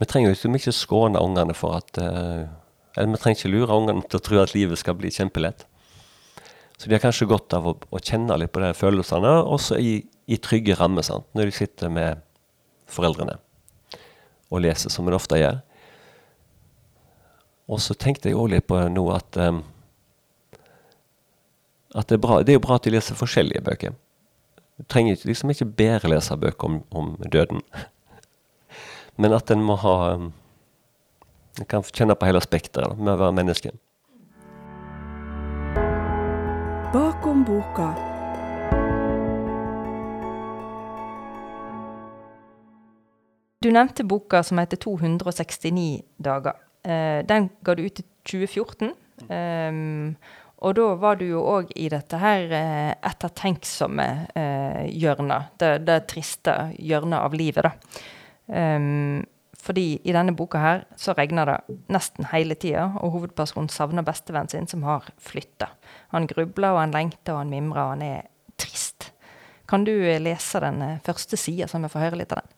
vi 0.00 0.08
trenger 0.10 0.30
jo 0.32 0.34
liksom 0.34 0.58
ikke 0.58 0.74
skåne 0.74 1.22
ungene 1.22 1.54
for 1.54 1.78
at 1.78 2.00
eh, 2.02 2.48
Eller 2.96 3.14
vi 3.14 3.20
trenger 3.22 3.38
ikke 3.38 3.52
lure 3.52 3.76
ungene 3.76 4.02
til 4.06 4.18
å 4.20 4.22
tro 4.22 4.40
at 4.42 4.54
livet 4.54 4.78
skal 4.78 4.94
bli 4.94 5.10
kjempelett. 5.10 5.64
Så 6.78 6.86
de 6.86 6.94
har 6.94 7.02
kanskje 7.02 7.26
godt 7.26 7.54
av 7.56 7.66
å, 7.66 7.72
å 7.74 7.98
kjenne 8.02 8.36
litt 8.38 8.52
på 8.54 8.62
de 8.62 8.68
følelsene, 8.74 9.32
også 9.42 9.78
i, 9.82 9.96
i 10.30 10.38
trygge 10.38 10.76
rammer, 10.78 11.02
sant? 11.06 11.26
når 11.34 11.50
de 11.50 11.56
sitter 11.56 11.90
med 11.90 12.22
foreldrene 12.90 13.34
og 14.54 14.62
leser, 14.62 14.92
som 14.94 15.08
en 15.10 15.16
ofte 15.16 15.40
gjør. 15.40 15.58
Og 17.68 17.80
så 17.80 17.94
tenkte 17.96 18.28
jeg 18.28 18.36
òg 18.36 18.50
litt 18.52 18.66
på 18.68 18.78
nå 18.92 19.04
at 19.14 19.38
um, 19.40 19.62
at 21.94 22.08
det 22.08 22.16
er, 22.16 22.20
bra, 22.20 22.40
det 22.42 22.50
er 22.50 22.56
jo 22.58 22.64
bra 22.64 22.74
at 22.74 22.86
de 22.86 22.90
leser 22.90 23.14
forskjellige 23.14 23.62
bøker. 23.62 23.92
Du 24.78 24.82
trenger 24.90 25.20
liksom 25.22 25.52
ikke 25.52 25.68
bare 25.78 26.10
lese 26.10 26.34
bøker 26.36 26.66
om, 26.66 26.80
om 26.90 27.12
døden. 27.32 27.60
Men 29.20 29.36
at 29.36 29.50
en 29.54 29.62
må 29.62 29.76
ha 29.78 30.14
um, 30.14 30.32
En 31.54 31.68
kan 31.70 31.84
kjenne 31.86 32.16
på 32.18 32.26
hele 32.26 32.40
spekteret 32.42 32.98
med 32.98 33.12
å 33.12 33.20
være 33.20 33.34
menneske. 33.38 33.70
Bakom 36.90 37.44
boka. 37.46 37.92
Du 43.62 43.70
nevnte 43.70 44.02
boka 44.02 44.42
som 44.42 44.58
heter 44.58 44.82
269 44.82 46.02
dager. 46.18 46.58
Eh, 46.84 47.20
den 47.26 47.50
ga 47.64 47.74
du 47.74 47.84
ut 47.84 48.00
i 48.00 48.06
2014. 48.28 48.94
Um, 49.28 50.16
og 50.64 50.74
da 50.78 50.86
var 50.96 51.18
du 51.20 51.26
jo 51.26 51.42
òg 51.44 51.70
i 51.76 51.90
dette 51.92 52.18
her 52.20 52.52
eh, 52.56 52.94
ettertenksomme 53.04 54.06
eh, 54.32 54.82
hjørnet. 54.88 55.54
Det, 55.60 55.70
det 55.84 56.00
triste 56.10 56.54
hjørnet 56.78 57.20
av 57.20 57.36
livet, 57.36 57.68
da. 57.68 58.02
Um, 58.48 59.24
fordi 59.64 59.86
i 60.04 60.12
denne 60.12 60.34
boka 60.36 60.60
her 60.60 60.82
så 61.00 61.14
regner 61.16 61.48
det 61.48 61.76
nesten 61.92 62.28
hele 62.32 62.56
tida, 62.60 62.90
og 63.00 63.14
hovedpersonen 63.16 63.70
savner 63.72 64.04
bestevennen 64.04 64.52
sin 64.52 64.68
som 64.68 64.84
har 64.84 65.08
flytta. 65.24 65.70
Han 66.12 66.28
grubler, 66.28 66.74
og 66.74 66.82
han 66.82 66.96
lengter, 66.96 67.32
og 67.32 67.44
han 67.44 67.52
mimrer, 67.52 67.84
og 67.84 67.94
han 67.96 68.04
er 68.04 68.26
trist. 68.60 69.10
Kan 69.68 69.86
du 69.88 69.94
eh, 69.96 70.20
lese 70.22 70.60
den 70.64 70.84
første 71.04 71.40
sida, 71.40 71.68
så 71.68 71.80
vi 71.80 71.92
får 71.92 72.08
høre 72.08 72.22
litt 72.22 72.36
av 72.36 72.44
den? 72.44 72.53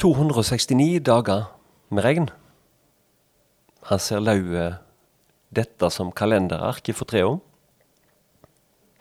269 0.00 0.98
dager 1.04 1.42
med 1.90 2.04
regn. 2.04 2.28
Han 3.84 3.98
ser 4.00 4.22
lauet 4.24 4.78
dette 5.52 5.90
som 5.92 6.12
kalenderark 6.16 6.88
i 6.88 6.94
Fortreo. 6.96 7.34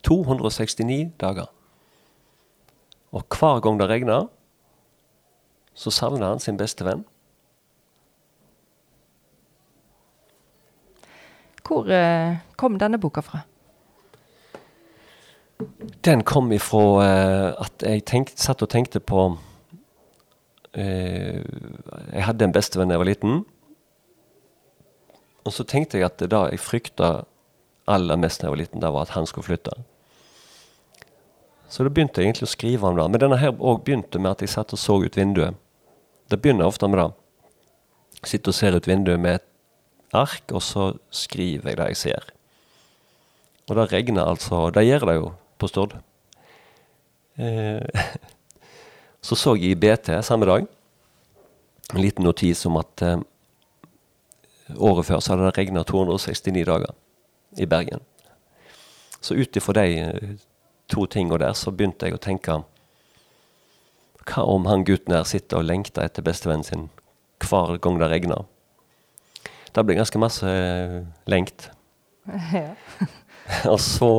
269 0.03 1.13
dager. 1.21 1.47
Og 3.15 3.23
hver 3.31 3.63
gang 3.63 3.79
det 3.79 3.87
regner, 3.87 4.27
så 5.73 5.91
savner 5.91 6.33
han 6.33 6.43
sin 6.43 6.59
beste 6.59 6.83
venn. 6.83 7.05
Hvor 11.63 11.87
eh, 11.87 12.41
kom 12.57 12.75
denne 12.81 12.99
boka 12.99 13.23
fra? 13.23 13.45
Den 16.03 16.25
kom 16.27 16.51
ifra 16.51 16.87
eh, 17.05 17.51
at 17.61 17.85
jeg 17.87 18.03
tenkt, 18.03 18.39
satt 18.39 18.65
og 18.65 18.69
tenkte 18.73 18.99
på 18.99 19.29
Jeg 20.77 22.25
hadde 22.27 22.45
en 22.45 22.53
bestevenn 22.53 22.91
da 22.91 22.97
jeg 22.97 23.03
var 23.03 23.09
liten. 23.09 23.39
Og 25.47 25.55
så 25.55 25.65
tenkte 25.65 25.97
jeg 25.97 26.05
at 26.05 26.19
det 26.21 26.29
da 26.33 26.45
jeg 26.51 26.61
frykta 26.61 27.09
aller 27.89 28.19
mest 28.21 28.41
da 28.41 28.47
jeg 28.47 28.53
var 28.53 28.61
liten, 28.61 28.83
det 28.83 28.91
var 28.93 29.07
at 29.07 29.15
han 29.15 29.25
skulle 29.29 29.47
flytte. 29.47 29.73
Så 31.69 31.85
da 31.85 31.93
begynte 31.93 32.21
jeg 32.21 32.29
egentlig 32.29 32.47
å 32.49 32.53
skrive 32.53 32.89
om 32.89 32.97
det. 32.97 33.05
Men 33.13 33.23
denne 33.23 33.39
her 33.41 33.53
òg 33.57 33.83
begynte 33.85 34.21
med 34.21 34.35
at 34.35 34.43
jeg 34.45 34.53
satt 34.53 34.73
og 34.73 34.81
så 34.81 34.97
ut 35.01 35.17
vinduet. 35.17 35.57
Det 36.29 36.41
begynner 36.41 36.69
ofte 36.69 36.89
med 36.89 37.01
det. 37.01 37.09
Sitter 38.25 38.51
og 38.51 38.57
ser 38.57 38.77
ut 38.77 38.89
vinduet 38.89 39.21
med 39.21 39.39
et 39.39 39.45
ark, 40.17 40.43
og 40.51 40.61
så 40.65 40.91
skriver 41.13 41.71
jeg 41.71 41.79
det 41.79 41.87
jeg 41.93 41.99
ser. 42.01 42.31
Og 43.69 43.77
det 43.77 43.91
regner 43.91 44.25
altså 44.25 44.69
Det 44.73 44.85
gjør 44.85 45.05
det 45.05 45.15
jo 45.19 45.27
på 45.61 45.69
Stord. 45.69 45.93
Eh, 47.37 47.85
så 49.21 49.35
så 49.35 49.55
jeg 49.55 49.73
i 49.73 49.79
BT 49.79 50.13
samme 50.23 50.47
dag 50.47 50.67
en 51.93 52.01
liten 52.01 52.25
notis 52.25 52.65
om 52.69 52.77
at 52.79 53.01
eh, 53.01 53.19
året 54.77 55.07
før 55.07 55.19
så 55.19 55.33
hadde 55.33 55.47
det 55.47 55.57
regna 55.57 55.83
269 55.83 56.65
dager 56.67 56.93
i 57.57 57.65
Bergen. 57.65 58.03
Så 59.19 59.35
ut 59.35 59.57
ifra 59.57 59.73
de 59.81 59.99
eh, 60.03 60.35
to 60.89 61.05
tingene 61.05 61.39
der, 61.41 61.55
så 61.57 61.73
begynte 61.73 62.07
jeg 62.07 62.17
å 62.17 62.21
tenke 62.21 62.61
Hva 64.29 64.45
om 64.45 64.67
han 64.69 64.85
gutten 64.85 65.15
her 65.15 65.25
sitter 65.25 65.61
og 65.61 65.65
lengter 65.65 66.05
etter 66.05 66.25
bestevennen 66.25 66.65
sin 66.65 66.87
hver 67.41 67.79
gang 67.81 67.97
det 67.99 68.11
regner? 68.11 68.45
Det 69.73 69.85
ble 69.85 69.97
ganske 69.97 70.21
masse 70.21 70.45
eh, 70.45 71.01
lengt. 71.29 71.69
ja. 72.53 72.75
Og 73.71 73.79
så 73.81 74.11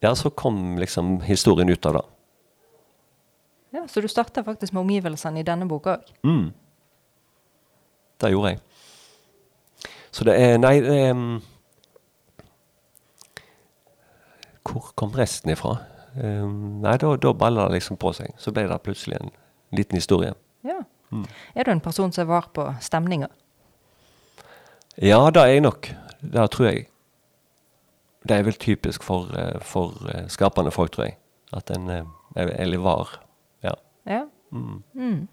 Ja, 0.00 0.14
så 0.14 0.30
kom 0.30 0.76
liksom 0.78 1.20
historien 1.24 1.68
ut 1.72 1.86
av 1.88 1.96
det. 1.96 2.02
Ja, 3.76 3.82
Så 3.88 4.00
du 4.02 4.08
starta 4.08 4.42
faktisk 4.46 4.72
med 4.72 4.80
omgivelsene 4.86 5.40
i 5.42 5.46
denne 5.46 5.68
boka 5.68 5.98
òg? 5.98 6.12
Mm. 6.26 6.48
Det 8.20 8.30
gjorde 8.32 8.54
jeg. 8.54 8.60
Så 10.16 10.24
det 10.24 10.34
er 10.40 10.56
Nei, 10.58 10.78
det 10.80 10.94
er 10.96 11.12
mm, 11.12 11.40
Hvor 14.66 14.90
kom 14.98 15.12
resten 15.14 15.52
ifra? 15.52 15.76
Um, 16.16 16.80
nei, 16.82 16.96
da, 16.98 17.12
da 17.20 17.32
balla 17.36 17.66
det 17.68 17.76
liksom 17.78 17.98
på 18.00 18.10
seg. 18.16 18.32
Så 18.40 18.52
ble 18.56 18.64
det 18.70 18.78
plutselig 18.86 19.18
en 19.20 19.30
liten 19.76 19.98
historie. 20.00 20.32
Ja. 20.66 20.80
Mm. 21.12 21.26
Er 21.54 21.68
du 21.68 21.70
en 21.74 21.82
person 21.84 22.10
som 22.12 22.26
var 22.30 22.48
på 22.56 22.64
stemninger? 22.82 23.30
Ja, 24.96 25.20
det 25.30 25.42
er 25.42 25.52
jeg 25.52 25.62
nok. 25.66 25.90
Det 26.24 26.46
tror 26.54 26.70
jeg. 26.70 26.86
Det 28.26 28.34
er 28.40 28.46
vel 28.48 28.56
typisk 28.58 29.04
for, 29.06 29.28
eh, 29.38 29.60
for 29.62 29.92
eh, 30.10 30.24
skapende 30.32 30.72
folk, 30.74 30.90
tror 30.96 31.10
jeg. 31.10 31.18
At 31.54 31.70
en 31.76 31.90
eh, 31.92 32.02
er- 32.34 32.56
Eller 32.64 32.78
var. 32.82 33.20
Ja. 34.06 34.22
Mm. 34.54 34.82
Mm. 34.94 35.26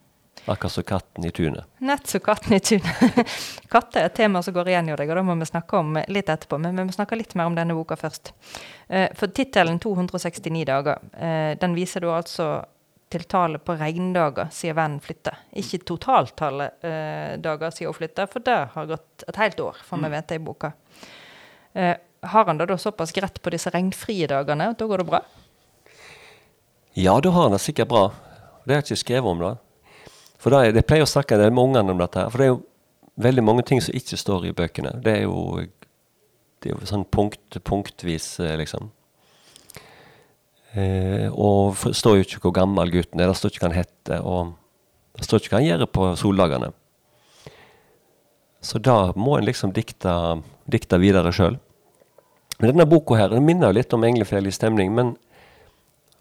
Akkurat 0.45 0.71
som 0.73 0.83
katten 0.83 1.25
i 1.25 1.31
tunet. 1.31 1.65
Nett 1.77 2.07
som 2.09 2.19
katten 2.19 2.53
i 2.53 2.59
tunet. 2.59 2.85
Katter 3.71 4.01
er 4.01 4.09
et 4.09 4.15
tema 4.17 4.41
som 4.43 4.53
går 4.55 4.71
igjen 4.73 4.89
i 4.89 4.95
deg, 4.97 5.11
og 5.13 5.19
det 5.19 5.23
må 5.27 5.35
vi 5.39 5.47
snakke 5.47 5.77
om 5.79 5.93
litt 6.09 6.29
etterpå. 6.33 6.57
Men 6.59 6.75
vi 6.75 6.85
må 6.89 6.95
snakke 6.95 7.15
litt 7.19 7.35
mer 7.39 7.47
om 7.47 7.55
denne 7.55 7.75
boka 7.77 7.95
først. 7.99 8.33
Eh, 8.89 9.13
For 9.15 9.31
tittelen 9.31 9.79
269 9.79 10.65
dager, 10.67 10.99
eh, 11.13 11.53
den 11.61 11.77
viser 11.77 12.03
du 12.03 12.09
altså 12.11 12.49
til 13.13 13.23
tallet 13.29 13.61
på 13.63 13.75
regndager 13.77 14.49
siden 14.51 14.75
vennen 14.79 15.03
flytta. 15.05 15.35
Ikke 15.61 15.79
totaltallet 15.85 16.83
eh, 16.89 17.35
dager 17.37 17.71
siden 17.71 17.93
hun 17.93 17.99
flytta, 18.01 18.25
for 18.27 18.43
det 18.43 18.57
har 18.73 18.89
gått 18.89 19.27
et 19.29 19.39
helt 19.39 19.61
år, 19.61 19.77
får 19.85 20.01
vi 20.01 20.11
vite 20.17 20.39
i 20.39 20.43
boka. 20.49 20.73
Eh, 21.77 21.95
har 22.33 22.45
han 22.49 22.57
det 22.57 22.67
da 22.71 22.77
såpass 22.79 23.13
greit 23.13 23.39
på 23.43 23.53
disse 23.53 23.69
regnfrie 23.73 24.27
dagene 24.31 24.71
at 24.73 24.81
da 24.81 24.89
går 24.89 25.03
det 25.03 25.09
bra? 25.11 25.21
Ja, 26.97 27.19
da 27.21 27.29
har 27.33 27.47
han 27.47 27.55
det 27.55 27.61
sikkert 27.63 27.89
bra. 27.93 28.03
Det 28.63 28.73
har 28.73 28.81
jeg 28.81 28.93
ikke 28.93 29.03
skrevet 29.03 29.29
om, 29.29 29.43
da. 29.43 29.53
For 30.39 30.51
da 30.51 30.63
er, 30.63 30.73
Jeg 30.75 30.87
pleier 30.87 31.05
å 31.05 31.09
snakke 31.09 31.37
del 31.39 31.51
med 31.51 31.63
ungene 31.63 31.91
om 31.91 31.99
dette. 31.99 32.19
her, 32.19 32.29
For 32.29 32.37
det 32.37 32.45
er 32.45 32.53
jo 32.53 32.63
veldig 33.17 33.43
mange 33.43 33.63
ting 33.63 33.81
som 33.81 33.95
ikke 33.95 34.17
står 34.17 34.45
i 34.47 34.53
bøkene. 34.53 35.01
Det 35.03 35.17
er 35.17 35.23
jo, 35.23 35.65
det 36.61 36.71
er 36.71 36.75
jo 36.75 36.85
sånn 36.89 37.05
punkt, 37.05 37.59
punktvis, 37.63 38.39
eh, 38.39 38.57
liksom. 38.57 38.91
Eh, 40.73 41.29
og 41.29 41.75
det 41.83 41.95
står 41.95 42.17
jo 42.17 42.25
ikke 42.25 42.39
hvor 42.47 42.55
gammel 42.55 42.91
gutten 42.91 43.19
er, 43.21 43.29
det 43.29 43.37
står 43.37 43.51
ikke 43.53 43.61
hva 43.61 43.69
han 43.69 43.83
heter, 43.83 44.23
og 44.25 44.55
det 45.13 45.27
står 45.27 45.43
ikke 45.43 45.53
hva 45.53 45.59
han 45.61 45.67
gjør 45.67 45.85
på 45.93 46.07
soldagene. 46.17 46.71
Så 48.63 48.79
da 48.79 49.11
må 49.19 49.37
en 49.37 49.45
liksom 49.45 49.73
dikte, 49.75 50.41
dikte 50.71 50.97
videre 50.97 51.33
sjøl. 51.35 51.59
Men 52.59 52.71
denne 52.71 52.87
boka 52.89 53.17
her 53.19 53.29
den 53.33 53.45
minner 53.45 53.69
jo 53.69 53.77
litt 53.77 53.93
om 53.93 54.05
englefjell 54.07 54.47
i 54.47 54.55
stemning, 54.55 54.93
men 54.95 55.13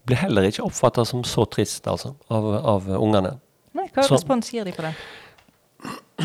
blir 0.08 0.18
heller 0.18 0.46
ikke 0.48 0.64
oppfatta 0.66 1.04
som 1.06 1.22
så 1.24 1.44
trist 1.46 1.86
altså, 1.90 2.14
av, 2.32 2.46
av 2.66 2.88
ungene. 2.98 3.36
Nei, 3.76 3.86
Hva 3.94 4.02
Så- 4.06 4.16
respons 4.16 4.50
gir 4.52 4.64
de 4.66 4.72
på 4.76 4.82
den? 4.86 4.96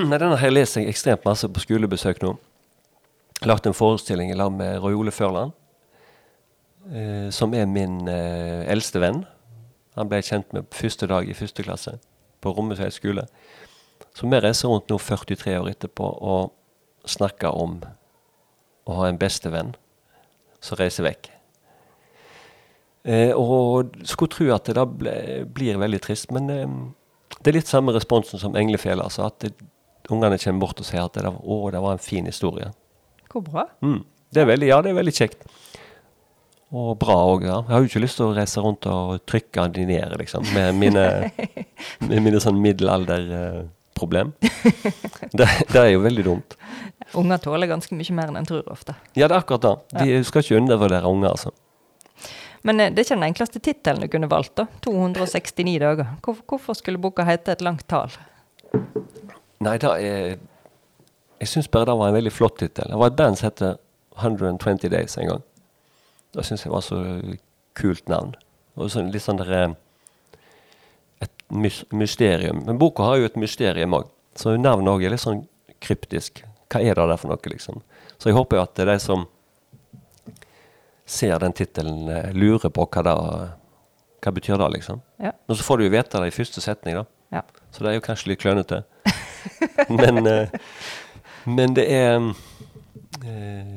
Nei, 0.07 0.17
denne 0.17 0.37
her 0.37 0.51
leser 0.53 0.81
jeg 0.83 0.91
ekstremt 0.93 1.25
masse 1.25 1.47
på 1.49 1.61
skolebesøk 1.63 2.21
nå. 2.25 2.35
Lagt 3.45 3.65
en 3.69 3.75
forestilling 3.77 4.31
i 4.33 4.37
lag 4.37 4.51
med 4.53 4.79
Roy 4.81 4.95
Ole 4.97 5.11
Førland, 5.13 5.53
eh, 6.91 7.29
som 7.33 7.53
er 7.53 7.65
min 7.69 8.07
eh, 8.09 8.65
eldste 8.71 9.01
venn. 9.03 9.23
Han 9.97 10.09
ble 10.09 10.19
jeg 10.21 10.29
kjent 10.31 10.53
med 10.53 10.67
første 10.73 11.07
dag 11.09 11.29
i 11.29 11.35
første 11.37 11.63
klasse 11.65 11.95
på 12.41 12.53
Rommetveit 12.53 12.93
skole. 12.93 13.25
Så 14.17 14.25
vi 14.29 14.39
reiser 14.41 14.69
rundt 14.69 14.89
nå 14.89 14.97
43 15.01 15.55
år 15.61 15.69
etterpå 15.71 16.09
og 16.21 16.51
snakker 17.09 17.53
om 17.53 17.79
å 18.87 18.97
ha 18.99 19.07
en 19.09 19.17
bestevenn 19.21 19.73
som 20.63 20.77
reiser 20.79 21.05
vekk. 21.05 21.29
Eh, 23.07 23.31
og 23.31 23.93
skulle 24.03 24.33
tro 24.33 24.49
at 24.51 24.67
det 24.67 24.75
da 24.75 24.83
blir 24.83 25.79
veldig 25.79 25.99
trist, 26.03 26.33
men 26.35 26.49
eh, 26.51 26.73
det 27.39 27.51
er 27.51 27.59
litt 27.61 27.71
samme 27.71 27.93
responsen 27.95 28.41
som 28.41 28.57
Englefjell. 28.59 28.99
Altså 29.03 29.29
at 29.29 29.39
det, 29.45 29.53
ungene 30.11 30.39
kommer 30.41 30.65
bort 30.65 30.81
og 30.83 30.87
sier 30.87 31.05
at 31.05 31.15
det, 31.15 31.31
å, 31.31 31.61
det 31.71 31.81
var 31.83 31.95
en 31.95 32.03
fin 32.03 32.27
historie. 32.27 32.73
Hvor 33.31 33.45
bra. 33.45 33.67
Mm. 33.83 34.01
Det 34.33 34.43
er 34.43 34.49
veldig, 34.49 34.67
ja, 34.71 34.81
det 34.83 34.91
er 34.91 34.99
veldig 34.99 35.15
kjekt. 35.15 35.47
Og 36.75 36.97
bra 36.99 37.15
òg, 37.29 37.45
ja. 37.47 37.61
Jeg 37.61 37.71
har 37.71 37.83
jo 37.83 37.87
ikke 37.87 38.01
lyst 38.03 38.19
til 38.19 38.27
å 38.27 38.35
reise 38.35 38.63
rundt 38.63 38.87
og 38.91 39.21
trykke 39.29 39.69
de 39.71 39.85
ned, 39.87 40.17
liksom, 40.19 40.43
med 40.51 40.75
mine, 40.75 41.05
med 42.09 42.25
mine 42.25 42.41
sånn 42.43 42.59
middelalderproblem. 42.59 44.33
det, 45.31 45.47
det 45.71 45.79
er 45.79 45.93
jo 45.93 46.03
veldig 46.03 46.25
dumt. 46.27 46.57
Unger 47.15 47.39
tåler 47.39 47.71
ganske 47.71 47.95
mye 47.95 48.17
mer 48.17 48.33
enn 48.33 48.41
en 48.41 48.49
tror 48.49 48.67
ofte. 48.73 48.97
Ja, 49.15 49.29
det 49.29 49.31
er 49.31 49.39
akkurat 49.39 49.63
det. 49.63 49.73
De 50.01 50.19
skal 50.27 50.43
ikke 50.43 50.59
undervurdere 50.59 51.07
unger, 51.07 51.31
altså. 51.37 51.55
Men 52.67 52.81
eh, 52.83 52.91
det 52.91 53.01
er 53.01 53.07
ikke 53.07 53.19
den 53.19 53.29
enkleste 53.29 53.61
tittelen 53.63 54.03
du 54.03 54.11
kunne 54.11 54.29
valgt. 54.31 54.55
da. 54.59 54.67
269 54.85 55.79
dager. 55.83 56.13
Hvor, 56.25 56.41
hvorfor 56.51 56.77
skulle 56.77 57.01
boka 57.01 57.25
hete 57.27 57.55
et 57.55 57.63
langt 57.65 57.87
tall? 57.87 58.11
Nei, 59.63 59.77
da 59.81 59.95
er 59.97 60.37
Jeg 61.37 61.49
syns 61.51 61.67
bare 61.69 61.85
det 61.85 61.93
var 61.99 62.09
en 62.09 62.17
veldig 62.17 62.33
flott 62.33 62.57
tittel. 62.57 62.89
Det 62.89 62.97
var 62.97 63.11
et 63.11 63.17
band 63.17 63.37
som 63.37 63.47
heter 63.47 63.75
120 64.17 64.89
Days 64.89 65.17
en 65.21 65.29
gang. 65.29 65.43
Det 66.33 66.45
syns 66.45 66.65
jeg 66.65 66.73
var 66.73 66.81
så 66.81 66.97
kult 67.77 68.09
navn. 68.09 68.33
Og 68.77 68.89
så 68.89 69.03
litt 69.05 69.25
sånn 69.25 69.37
der, 69.41 69.51
eh, 69.53 69.75
Et 71.21 71.31
mysterium. 71.91 72.65
Men 72.65 72.77
boka 72.77 73.03
har 73.03 73.17
jo 73.17 73.25
et 73.25 73.37
mysterium 73.37 73.93
òg. 73.93 74.09
Så 74.35 74.57
navnet 74.57 74.91
òg 74.91 75.05
er 75.05 75.09
litt 75.09 75.23
sånn 75.23 75.47
kryptisk. 75.81 76.43
Hva 76.69 76.81
er 76.81 76.93
det 76.93 77.07
der 77.09 77.17
for 77.17 77.29
noe, 77.31 77.37
liksom? 77.49 77.81
Så 78.19 78.29
jeg 78.29 78.35
håper 78.35 78.57
jo 78.57 78.63
at 78.63 78.75
de 78.75 78.99
som 78.99 79.27
ser 81.07 81.39
den 81.39 81.55
tittelen, 81.55 82.07
eh, 82.11 82.33
lurer 82.35 82.69
på 82.73 82.85
hva 82.85 83.03
det 83.03 83.15
Hva 84.17 84.31
betyr 84.33 84.57
det, 84.57 84.67
liksom. 84.73 85.01
Ja. 85.21 85.31
Og 85.47 85.55
så 85.55 85.63
får 85.63 85.77
du 85.77 85.83
jo 85.85 85.91
vite 85.93 86.19
det 86.19 86.31
i 86.31 86.33
første 86.33 86.61
setning, 86.61 86.95
da. 86.97 87.03
ja. 87.37 87.43
Så 87.71 87.83
det 87.83 87.91
er 87.91 87.99
jo 87.99 88.05
kanskje 88.07 88.31
litt 88.31 88.41
klønete. 88.41 88.79
men, 89.99 90.25
eh, 90.25 90.49
men 91.45 91.75
det 91.77 91.85
er 91.93 92.17
eh, 93.21 93.75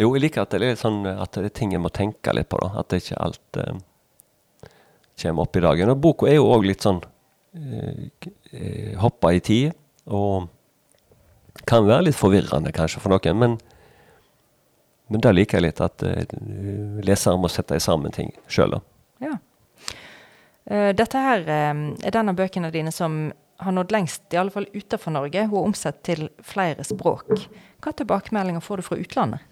Jo, 0.00 0.14
jeg 0.16 0.22
liker 0.24 0.42
at 0.42 0.50
det 0.50 0.56
er 0.56 0.64
litt 0.70 0.80
sånn 0.80 1.04
at 1.06 1.36
det 1.36 1.50
er 1.50 1.54
ting 1.60 1.74
jeg 1.76 1.82
må 1.84 1.92
tenke 1.92 2.32
litt 2.32 2.48
på. 2.48 2.58
da, 2.64 2.72
At 2.80 2.88
det 2.88 3.02
ikke 3.04 3.20
alt 3.20 3.60
kommer 5.20 5.44
opp 5.44 5.56
i 5.56 5.64
dagen. 5.64 5.92
Og 5.92 6.00
boka 6.00 6.30
er 6.30 6.38
jo 6.38 6.48
òg 6.48 6.64
litt 6.64 6.86
sånn 6.86 7.02
eh, 7.52 8.96
hoppa 9.02 9.34
i 9.36 9.42
tid. 9.44 9.76
Og 10.08 10.48
kan 11.68 11.84
være 11.84 12.08
litt 12.08 12.18
forvirrende 12.18 12.72
kanskje 12.72 13.02
for 13.04 13.12
noen. 13.12 13.36
Men, 13.36 13.58
men 15.10 15.22
det 15.22 15.34
liker 15.34 15.58
jeg 15.58 15.66
litt, 15.66 15.82
at 15.84 16.02
uh, 16.06 16.22
leseren 17.04 17.42
må 17.42 17.50
sette 17.52 17.78
sammen 17.82 18.14
ting 18.14 18.32
sjøl. 18.48 18.78
ja. 19.24 19.36
Uh, 20.70 20.92
dette 20.94 21.18
her 21.18 21.40
eh, 21.50 21.78
er 22.06 22.12
den 22.14 22.30
av 22.30 22.36
bøkene 22.38 22.68
dine 22.70 22.92
som 22.94 23.32
har 23.60 23.74
nådd 23.74 23.92
lengst, 23.92 24.22
i 24.30 24.38
alle 24.38 24.52
fall 24.54 24.68
utenfor 24.72 25.12
Norge. 25.12 25.46
Hun 25.50 25.56
er 25.58 25.68
omsett 25.70 26.02
til 26.06 26.28
flere 26.46 26.84
språk. 26.86 27.32
Hva 27.82 27.92
tilbakemeldinger 27.96 28.62
får 28.64 28.80
du 28.80 28.86
fra 28.86 28.98
utlandet? 29.00 29.42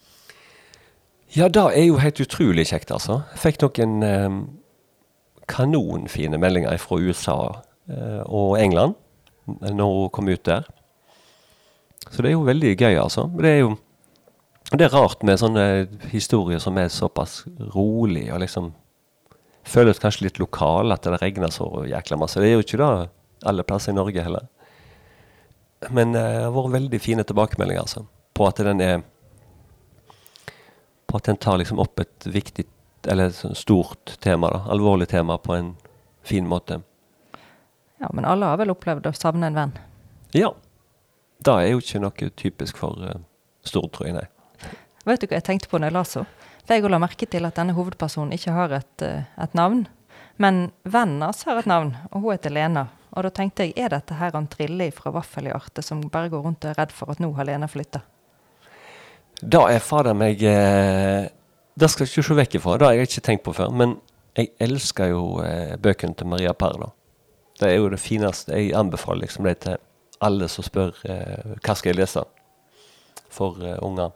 Ja, 1.37 1.49
det 1.53 1.61
er 1.61 1.85
jo 1.85 1.99
helt 2.01 2.21
utrolig 2.25 2.68
kjekt, 2.71 2.92
altså. 2.94 3.21
Jeg 3.35 3.42
fikk 3.42 3.64
noen 3.66 4.07
eh, 4.07 4.38
kanonfine 5.49 6.40
meldinger 6.40 6.79
fra 6.81 7.01
USA 7.03 7.38
eh, 7.90 8.23
og 8.25 8.57
England 8.61 8.97
når 9.49 9.92
hun 9.99 10.11
kom 10.12 10.29
ut 10.29 10.44
der. 10.44 10.64
Så 12.09 12.23
det 12.23 12.31
er 12.31 12.37
jo 12.37 12.47
veldig 12.49 12.73
gøy, 12.77 12.94
altså. 12.97 13.27
Det 13.37 13.51
er 13.51 13.61
jo 13.62 13.77
det 14.72 14.85
er 14.85 14.92
rart 14.92 15.22
med 15.24 15.40
sånne 15.40 15.64
historier 16.12 16.61
som 16.61 16.76
er 16.76 16.90
såpass 16.92 17.40
rolig 17.72 18.26
og 18.33 18.42
liksom 18.42 18.72
føles 19.68 20.00
kanskje 20.00 20.26
litt 20.26 20.40
lokal, 20.40 20.92
at 20.92 21.04
det 21.04 21.20
regner 21.22 21.52
så 21.52 21.68
jækla 21.88 22.18
masse. 22.20 22.40
Det 22.40 22.50
er 22.50 22.57
jo 22.59 22.64
ikke 22.64 22.81
det 22.81 22.90
alle 23.48 23.64
plasser 23.64 23.92
i 23.92 23.96
Norge 23.96 24.24
heller. 24.24 24.48
Men 25.94 26.14
eh, 26.14 26.35
det 26.35 26.44
har 26.48 26.54
vært 26.57 26.74
veldig 26.74 27.00
fine 27.00 27.24
tilbakemeldinger 27.24 27.85
altså, 27.85 28.04
på 28.35 28.48
at 28.48 28.61
den 28.66 28.83
er 28.85 29.02
på 31.09 31.16
at 31.16 31.28
den 31.31 31.38
tar 31.40 31.57
liksom 31.61 31.81
opp 31.81 32.00
et 32.02 32.26
viktig 32.28 32.66
eller 33.09 33.33
stort 33.57 34.18
tema, 34.20 34.50
da, 34.52 34.64
alvorlig 34.68 35.07
tema, 35.09 35.38
på 35.38 35.54
en 35.54 35.70
fin 36.26 36.44
måte. 36.48 36.83
Ja, 38.02 38.11
men 38.12 38.26
alle 38.28 38.50
har 38.50 38.59
vel 38.61 38.74
opplevd 38.74 39.07
å 39.09 39.14
savne 39.16 39.48
en 39.48 39.57
venn. 39.57 39.72
Ja. 40.37 40.50
Det 41.38 41.54
er 41.54 41.70
jo 41.70 41.81
ikke 41.81 42.02
noe 42.02 42.28
typisk 42.37 42.81
for 42.83 42.98
uh, 43.00 43.14
Stord, 43.64 43.92
tror 43.94 44.11
jeg, 44.11 44.18
nei. 44.18 44.26
Vet 45.09 45.23
du 45.23 45.31
hva 45.31 45.38
jeg 45.38 45.47
tenkte 45.47 45.71
på 45.71 45.79
når 45.81 45.88
jeg 45.88 45.97
las 45.97 46.16
henne? 46.18 46.29
For 46.68 46.77
jeg 46.77 46.90
la 46.92 46.99
merke 47.01 47.27
til 47.33 47.49
at 47.49 47.57
denne 47.57 47.73
hovedpersonen 47.73 48.35
ikke 48.37 48.53
har 48.53 48.75
et, 48.77 49.03
eh, 49.03 49.25
et 49.40 49.55
navn. 49.57 49.87
Men 50.37 50.71
vennen 50.85 51.23
hans 51.25 51.47
har 51.49 51.57
et 51.57 51.66
navn, 51.71 51.94
og 52.12 52.21
hun 52.21 52.35
heter 52.35 52.53
Lena. 52.53 52.88
Og 53.16 53.25
da 53.25 53.31
tenkte 53.33 53.64
jeg, 53.64 53.73
er 53.81 53.88
dette 53.88 54.18
her 54.18 54.35
han 54.37 54.51
Trille 54.53 54.90
fra 54.92 55.11
Vaffelhjerte 55.14 55.83
som 55.83 56.03
bare 56.12 56.29
går 56.29 56.44
rundt 56.44 56.66
og 56.66 56.75
er 56.75 56.83
redd 56.83 56.92
for 56.92 57.11
at 57.11 57.23
nå 57.25 57.33
har 57.38 57.49
Lena 57.49 57.71
flytta? 57.73 58.03
Da 59.40 59.64
er 59.71 59.81
fader 59.81 60.14
meg 60.18 60.42
eh, 60.42 61.31
Det 61.79 61.88
skal 61.88 62.05
jeg 62.05 62.12
ikke 62.12 62.29
se 62.29 62.38
vekk 62.42 62.59
ifra. 62.61 62.77
Det 62.77 62.87
har 62.87 62.99
jeg 62.99 63.09
ikke 63.09 63.27
tenkt 63.31 63.44
på 63.49 63.57
før. 63.57 63.73
Men 63.73 63.97
jeg 64.37 64.53
elsker 64.61 65.14
jo 65.14 65.40
eh, 65.40 65.79
bøkene 65.81 66.21
til 66.21 66.29
Maria 66.29 66.53
Perla. 66.53 66.92
Det 67.59 67.73
er 67.73 67.79
jo 67.81 67.88
det 67.88 68.03
fineste. 68.03 68.53
Jeg 68.53 68.77
anbefaler 68.77 69.25
liksom 69.25 69.49
det 69.49 69.57
til 69.64 69.81
alle 70.21 70.53
som 70.53 70.66
spør 70.66 70.92
hva 71.01 71.75
skal 71.79 71.94
jeg 71.94 72.03
lese 72.03 72.23
for 73.31 73.57
unger. 73.87 74.11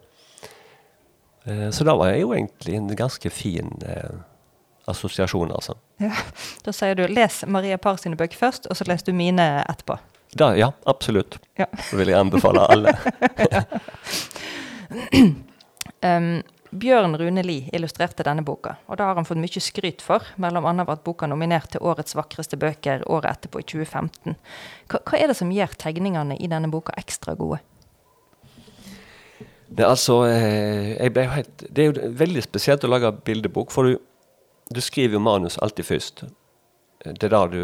Eh, 1.44 1.70
så 1.70 1.84
det 1.84 1.94
var 1.98 2.14
jo 2.14 2.34
egentlig 2.34 2.76
en 2.76 2.90
ganske 2.96 3.30
fin 3.30 3.72
eh, 3.86 4.14
assosiasjon, 4.90 5.52
altså. 5.52 5.76
Ja. 6.02 6.12
Da 6.64 6.74
sier 6.74 6.98
du 6.98 7.06
les 7.08 7.42
Maria 7.46 7.78
Par 7.78 7.98
sine 8.00 8.18
bøker 8.18 8.38
først, 8.38 8.70
og 8.70 8.78
så 8.78 8.86
leser 8.88 9.10
du 9.10 9.16
mine 9.18 9.48
etterpå. 9.66 9.98
Da, 10.38 10.54
ja, 10.56 10.72
absolutt. 10.88 11.38
Ja. 11.60 11.66
Det 11.90 11.98
vil 11.98 12.12
jeg 12.14 12.20
anbefale 12.20 12.66
alle. 12.66 12.96
Um, 16.02 16.42
Bjørn 16.72 17.14
Rune 17.16 17.42
Lie 17.42 17.68
illustrerte 17.72 18.24
denne 18.26 18.42
boka, 18.42 18.74
og 18.88 18.96
det 18.96 19.04
har 19.06 19.18
han 19.18 19.26
fått 19.28 19.38
mye 19.38 19.60
skryt 19.62 20.02
for. 20.02 20.24
Mellom 20.40 20.66
annet 20.66 20.88
ble 20.88 20.96
boka 21.04 21.28
nominert 21.30 21.70
til 21.74 21.84
Årets 21.84 22.16
vakreste 22.18 22.58
bøker 22.58 23.04
året 23.12 23.28
etterpå, 23.36 23.60
i 23.62 23.66
2015. 23.68 24.34
Hva, 24.90 24.98
hva 24.98 25.20
er 25.20 25.30
det 25.30 25.36
som 25.38 25.52
gjør 25.54 25.76
tegningene 25.78 26.38
i 26.40 26.48
denne 26.50 26.72
boka 26.72 26.96
ekstra 26.98 27.36
gode? 27.38 27.60
Det, 29.72 29.86
altså, 29.86 30.24
eh, 30.28 31.00
helt, 31.32 31.64
det 31.70 31.82
er 31.82 31.88
jo 31.88 32.08
veldig 32.18 32.42
spesielt 32.44 32.84
å 32.84 32.90
lage 32.90 33.12
bildebok, 33.24 33.70
for 33.72 33.88
du, 33.88 33.96
du 34.68 34.80
skriver 34.84 35.16
jo 35.16 35.22
manus 35.24 35.56
alltid 35.64 35.88
først. 35.88 36.24
Det 37.02 37.24
er 37.24 37.32
da 37.32 37.46
du 37.48 37.62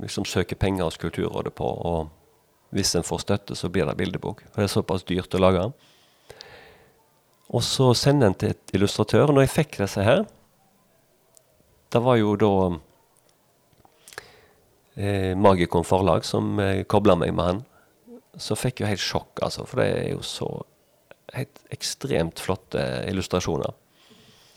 liksom 0.00 0.24
søker 0.24 0.56
penger 0.56 0.88
hos 0.88 0.96
Kulturrådet 0.98 1.52
på, 1.58 1.68
og 1.68 2.08
hvis 2.74 2.94
en 2.96 3.04
får 3.04 3.24
støtte, 3.26 3.56
så 3.58 3.68
blir 3.68 3.86
det 3.86 3.98
bildebok. 3.98 4.40
For 4.50 4.62
det 4.62 4.70
er 4.70 4.72
såpass 4.72 5.04
dyrt 5.04 5.34
å 5.36 5.42
lage. 5.42 5.66
Og 7.50 7.64
så 7.66 7.90
sender 7.98 8.30
en 8.30 8.38
til 8.38 8.54
et 8.54 8.74
illustratør. 8.78 9.28
Og 9.28 9.36
når 9.36 9.48
jeg 9.48 9.56
fikk 9.56 9.80
disse 9.82 10.04
her, 10.06 10.24
det 11.90 12.02
var 12.04 12.16
jo 12.20 12.36
da 12.38 12.52
eh, 14.94 15.32
Magikon 15.36 15.86
forlag 15.86 16.24
som 16.24 16.54
eh, 16.62 16.84
kobla 16.86 17.18
meg 17.18 17.34
med 17.34 17.48
han. 17.48 17.62
Så 18.38 18.56
fikk 18.56 18.80
jeg 18.80 18.94
helt 18.94 19.04
sjokk, 19.04 19.42
altså, 19.42 19.66
for 19.66 19.82
det 19.82 19.88
er 19.98 20.12
jo 20.14 20.22
så 20.24 20.48
helt 21.36 21.60
ekstremt 21.74 22.40
flotte 22.42 22.82
illustrasjoner. 23.10 23.76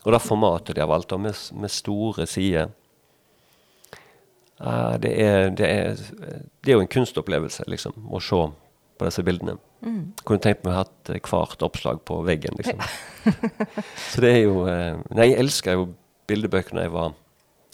Og 0.03 0.11
det 0.11 0.23
formatet 0.23 0.75
de 0.75 0.83
har 0.83 0.91
valgt, 0.91 1.13
med, 1.19 1.35
med 1.55 1.71
store 1.71 2.25
sider 2.27 2.71
uh, 4.59 4.95
det, 4.99 5.13
er, 5.15 5.49
det, 5.55 5.69
er, 5.69 6.01
det 6.63 6.71
er 6.71 6.77
jo 6.77 6.83
en 6.83 6.91
kunstopplevelse, 6.91 7.63
liksom, 7.71 7.95
å 8.11 8.19
se 8.23 8.41
på 8.97 9.07
disse 9.07 9.23
bildene. 9.25 9.57
Kunne 10.23 10.39
tenkt 10.43 10.63
meg 10.63 10.71
å 10.71 10.75
ha 10.77 10.83
hatt 10.85 11.11
eh, 11.11 11.19
hvert 11.19 11.63
oppslag 11.65 12.03
på 12.07 12.21
veggen, 12.23 12.55
liksom. 12.59 12.79
Så 14.11 14.23
det 14.23 14.31
er 14.31 14.41
jo 14.45 14.63
uh, 14.63 14.99
Nei, 15.11 15.31
jeg 15.33 15.41
elsker 15.43 15.75
jo 15.79 15.89
bildebøker 16.29 16.77
da 16.77 16.85
jeg 16.85 16.93
var 16.93 17.15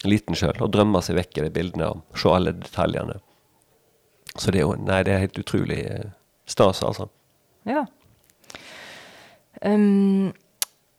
liten 0.10 0.38
sjøl, 0.38 0.56
og 0.64 0.72
drømmer 0.74 1.04
seg 1.06 1.20
vekk 1.20 1.38
i 1.38 1.46
de 1.46 1.52
bildene 1.54 1.92
og 1.92 2.18
se 2.18 2.32
alle 2.34 2.56
detaljene. 2.58 3.20
Så 4.36 4.54
det 4.54 4.62
er 4.62 4.66
jo 4.66 4.78
Nei, 4.80 5.02
det 5.06 5.14
er 5.14 5.24
helt 5.26 5.42
utrolig 5.42 5.80
eh, 5.86 6.10
stas, 6.50 6.82
altså. 6.86 7.10
Ja. 7.70 7.86
Um, 9.62 10.32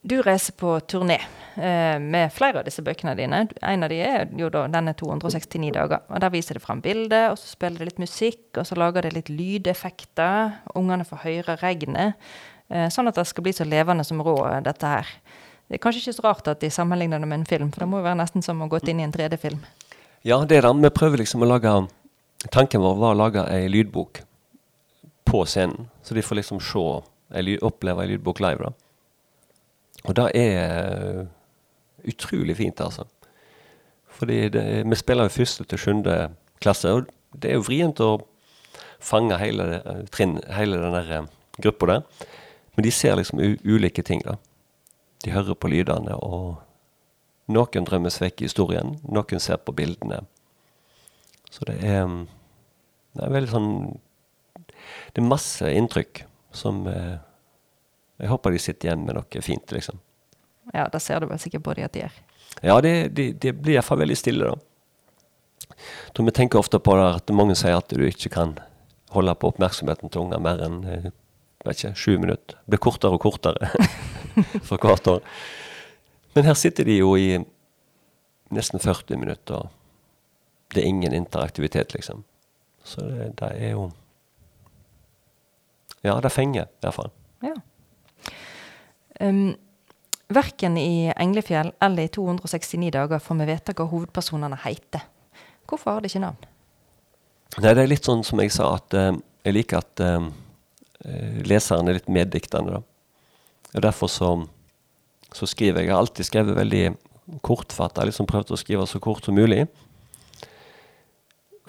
du 0.02 0.22
reiser 0.24 0.52
på 0.56 0.78
turné 0.80 1.18
eh, 1.60 1.98
med 2.00 2.32
flere 2.32 2.62
av 2.62 2.64
disse 2.64 2.80
bøkene 2.82 3.12
dine. 3.18 3.42
En 3.60 3.84
av 3.84 3.90
de 3.92 3.98
er 4.00 4.30
jo 4.38 4.48
da 4.52 4.62
denne 4.72 4.94
269 4.96 5.74
dager. 5.76 6.00
og 6.08 6.22
Der 6.24 6.32
viser 6.32 6.56
det 6.56 6.62
fram 6.64 6.80
bilder, 6.80 7.30
og 7.32 7.38
så 7.38 7.50
spiller 7.50 7.82
det 7.82 7.90
litt 7.90 8.00
musikk, 8.00 8.46
og 8.56 8.64
så 8.64 8.78
lager 8.80 9.04
det 9.04 9.12
litt 9.12 9.28
lydeffekter. 9.28 10.56
Ungene 10.74 11.04
får 11.04 11.24
høre 11.26 11.58
regnet. 11.60 12.16
Eh, 12.70 12.88
sånn 12.88 13.12
at 13.12 13.20
det 13.20 13.26
skal 13.28 13.44
bli 13.44 13.52
så 13.52 13.68
levende 13.68 14.06
som 14.08 14.22
råd, 14.24 14.64
dette 14.64 14.88
her. 14.88 15.12
Det 15.68 15.76
er 15.76 15.84
kanskje 15.84 16.00
ikke 16.06 16.16
så 16.16 16.26
rart 16.30 16.48
at 16.48 16.64
de 16.64 16.72
sammenligner 16.72 17.20
det 17.20 17.28
med 17.28 17.42
en 17.42 17.50
film, 17.52 17.68
for 17.70 17.84
det 17.84 17.90
må 17.92 18.00
jo 18.00 18.08
være 18.08 18.22
nesten 18.22 18.42
som 18.42 18.62
å 18.64 18.70
gått 18.72 18.88
inn 18.88 19.02
i 19.02 19.04
en 19.04 19.12
3D-film. 19.12 19.60
Ja, 20.24 20.40
det 20.48 20.58
er 20.58 20.66
det. 20.66 20.72
Vi 20.80 20.96
prøver 20.96 21.20
liksom 21.20 21.44
å 21.44 21.50
lage 21.50 21.76
Tanken 22.48 22.80
vår 22.80 22.94
var 22.96 23.12
å 23.12 23.18
lage 23.20 23.42
ei 23.52 23.66
lydbok 23.68 24.22
på 25.28 25.42
scenen, 25.44 25.90
så 26.00 26.16
de 26.16 26.22
får 26.24 26.38
liksom 26.38 26.60
se 26.64 26.84
ei 27.30 27.56
opplever 27.58 27.66
oppleve 27.66 28.06
lydbok 28.10 28.40
live. 28.40 28.58
da. 28.58 28.72
Og 30.08 30.16
det 30.16 30.26
er 30.34 31.20
eh, 31.20 31.26
utrolig 32.08 32.56
fint, 32.56 32.80
altså. 32.80 33.04
Fordi 34.08 34.48
det, 34.48 34.64
vi 34.90 34.96
spiller 34.96 35.28
jo 35.28 35.36
første 35.36 35.64
til 35.64 35.78
sjuende 35.78 36.30
klasse, 36.60 36.88
og 36.88 37.06
det 37.40 37.50
er 37.50 37.54
jo 37.58 37.66
vrient 37.66 38.00
å 38.00 38.18
fange 39.00 39.38
hele, 39.38 39.66
det- 39.70 40.10
trinn, 40.10 40.38
hele 40.52 40.80
den 40.80 40.92
der 40.96 41.12
eh, 41.18 41.26
gruppa 41.60 41.86
der. 41.86 42.02
Men 42.76 42.84
de 42.84 42.90
ser 42.90 43.16
liksom 43.16 43.40
ulike 43.64 44.02
ting, 44.02 44.22
da. 44.24 44.36
De 45.24 45.30
hører 45.30 45.54
på 45.54 45.68
lydene, 45.68 46.16
og 46.16 46.56
noen 47.48 47.84
drømmes 47.84 48.20
vekk 48.22 48.40
i 48.40 48.48
historien, 48.48 48.94
noen 49.04 49.40
ser 49.40 49.56
på 49.60 49.74
bildene. 49.76 50.22
Så 51.50 51.66
det 51.66 51.80
er, 51.84 52.06
mm, 52.06 52.26
det 53.18 53.24
er 53.26 53.32
veldig 53.34 53.50
sånn 53.50 53.70
Det 55.10 55.18
er 55.18 55.26
masse 55.26 55.66
inntrykk 55.66 56.20
som 56.52 56.86
eh, 56.86 57.18
Jeg 58.20 58.28
håper 58.28 58.52
de 58.52 58.58
sitter 58.60 58.88
igjen 58.88 59.04
med 59.06 59.16
noe 59.16 59.42
fint, 59.42 59.72
liksom. 59.72 60.00
Ja, 60.74 60.88
det 60.92 61.00
ser 61.00 61.20
du 61.20 61.26
vel 61.30 61.38
sikkert 61.40 61.64
på 61.64 61.74
de 61.74 61.86
at 61.86 61.94
de 61.94 62.02
gjør. 62.04 62.18
Ja, 62.60 62.80
det, 62.84 62.92
det, 63.16 63.30
det 63.40 63.54
blir 63.62 63.78
iallfall 63.78 64.02
veldig 64.02 64.18
stille, 64.18 64.50
da. 64.50 65.76
Så 66.16 66.26
vi 66.26 66.34
tenker 66.36 66.60
ofte 66.60 66.78
på 66.82 66.96
det 66.98 67.06
at 67.16 67.32
mange 67.32 67.56
sier 67.56 67.78
at 67.78 67.88
du 67.88 68.04
ikke 68.04 68.32
kan 68.34 68.58
holde 69.14 69.34
på 69.34 69.48
oppmerksomheten 69.50 70.12
til 70.12 70.26
unger 70.26 70.42
mer 70.42 70.60
enn 70.66 70.82
eh, 70.84 71.08
vet 71.64 71.78
ikke, 71.78 71.94
sju 71.96 72.18
minutter. 72.18 72.58
Det 72.64 72.74
blir 72.74 72.82
kortere 72.82 73.16
og 73.16 73.22
kortere 73.24 73.70
for 74.68 74.76
hvert 74.76 75.08
år. 75.10 75.24
Men 76.34 76.46
her 76.46 76.58
sitter 76.58 76.86
de 76.86 77.00
jo 77.00 77.14
i 77.18 77.40
nesten 78.54 78.82
40 78.82 79.18
minutter, 79.20 79.68
det 80.74 80.82
er 80.82 80.90
ingen 80.90 81.14
interaktivitet, 81.14 81.94
liksom. 81.94 82.24
Så 82.84 83.02
det, 83.06 83.32
det 83.40 83.50
er 83.56 83.74
jo 83.74 83.90
Ja, 86.06 86.16
det 86.20 86.32
fenger 86.32 86.68
iallfall. 86.80 87.10
Ja. 87.44 87.54
Um, 89.20 89.56
verken 90.32 90.78
i 90.80 91.10
Englefjell 91.12 91.72
eller 91.80 92.08
i 92.08 92.12
269 92.12 92.92
dager 92.94 93.20
får 93.20 93.40
vi 93.40 93.48
vite 93.50 93.74
hva 93.76 93.88
hovedpersonene 93.90 94.60
heter. 94.64 95.04
Hvorfor 95.68 95.96
har 95.96 96.00
de 96.04 96.10
ikke 96.10 96.22
navn? 96.24 96.46
Nei, 97.58 97.74
det 97.74 97.82
er 97.82 97.90
litt 97.90 98.06
sånn 98.06 98.22
som 98.24 98.40
jeg 98.40 98.52
sa, 98.54 98.70
at 98.78 98.96
uh, 98.96 99.12
jeg 99.44 99.56
liker 99.56 99.80
at 99.80 100.02
eh, 100.04 100.26
leseren 101.48 101.88
er 101.88 101.96
litt 101.96 102.10
meddiktende. 102.12 102.78
da. 102.78 102.82
Og 103.74 103.84
Derfor 103.86 104.10
så, 104.12 104.30
så 105.32 105.48
skriver 105.48 105.80
jeg. 105.80 105.88
Jeg 105.88 105.94
har 105.94 106.02
alltid 106.04 106.28
skrevet 106.28 106.58
veldig 106.58 106.82
kortfatta. 107.46 108.04
Liksom 108.04 108.28
prøvd 108.28 108.52
å 108.52 108.60
skrive 108.60 108.86
så 108.90 109.00
kort 109.02 109.24
som 109.24 109.38
mulig. 109.38 109.64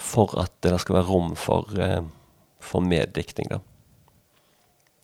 For 0.01 0.33
at 0.41 0.53
det 0.65 0.75
skal 0.83 0.99
være 0.99 1.09
rom 1.09 1.35
for, 1.39 1.69
eh, 1.79 2.01
for 2.59 2.83
meddiktning, 2.83 3.51
da. 3.53 3.61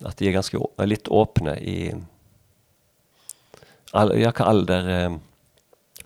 At 0.06 0.20
de 0.20 0.28
er 0.30 0.36
ganske 0.36 0.60
er 0.60 0.90
litt 0.90 1.10
åpne 1.10 1.56
i 1.58 1.78
all, 3.98 4.14
ja, 4.20 4.34
hva 4.36 4.50
alder 4.52 4.90
eh, 4.94 5.16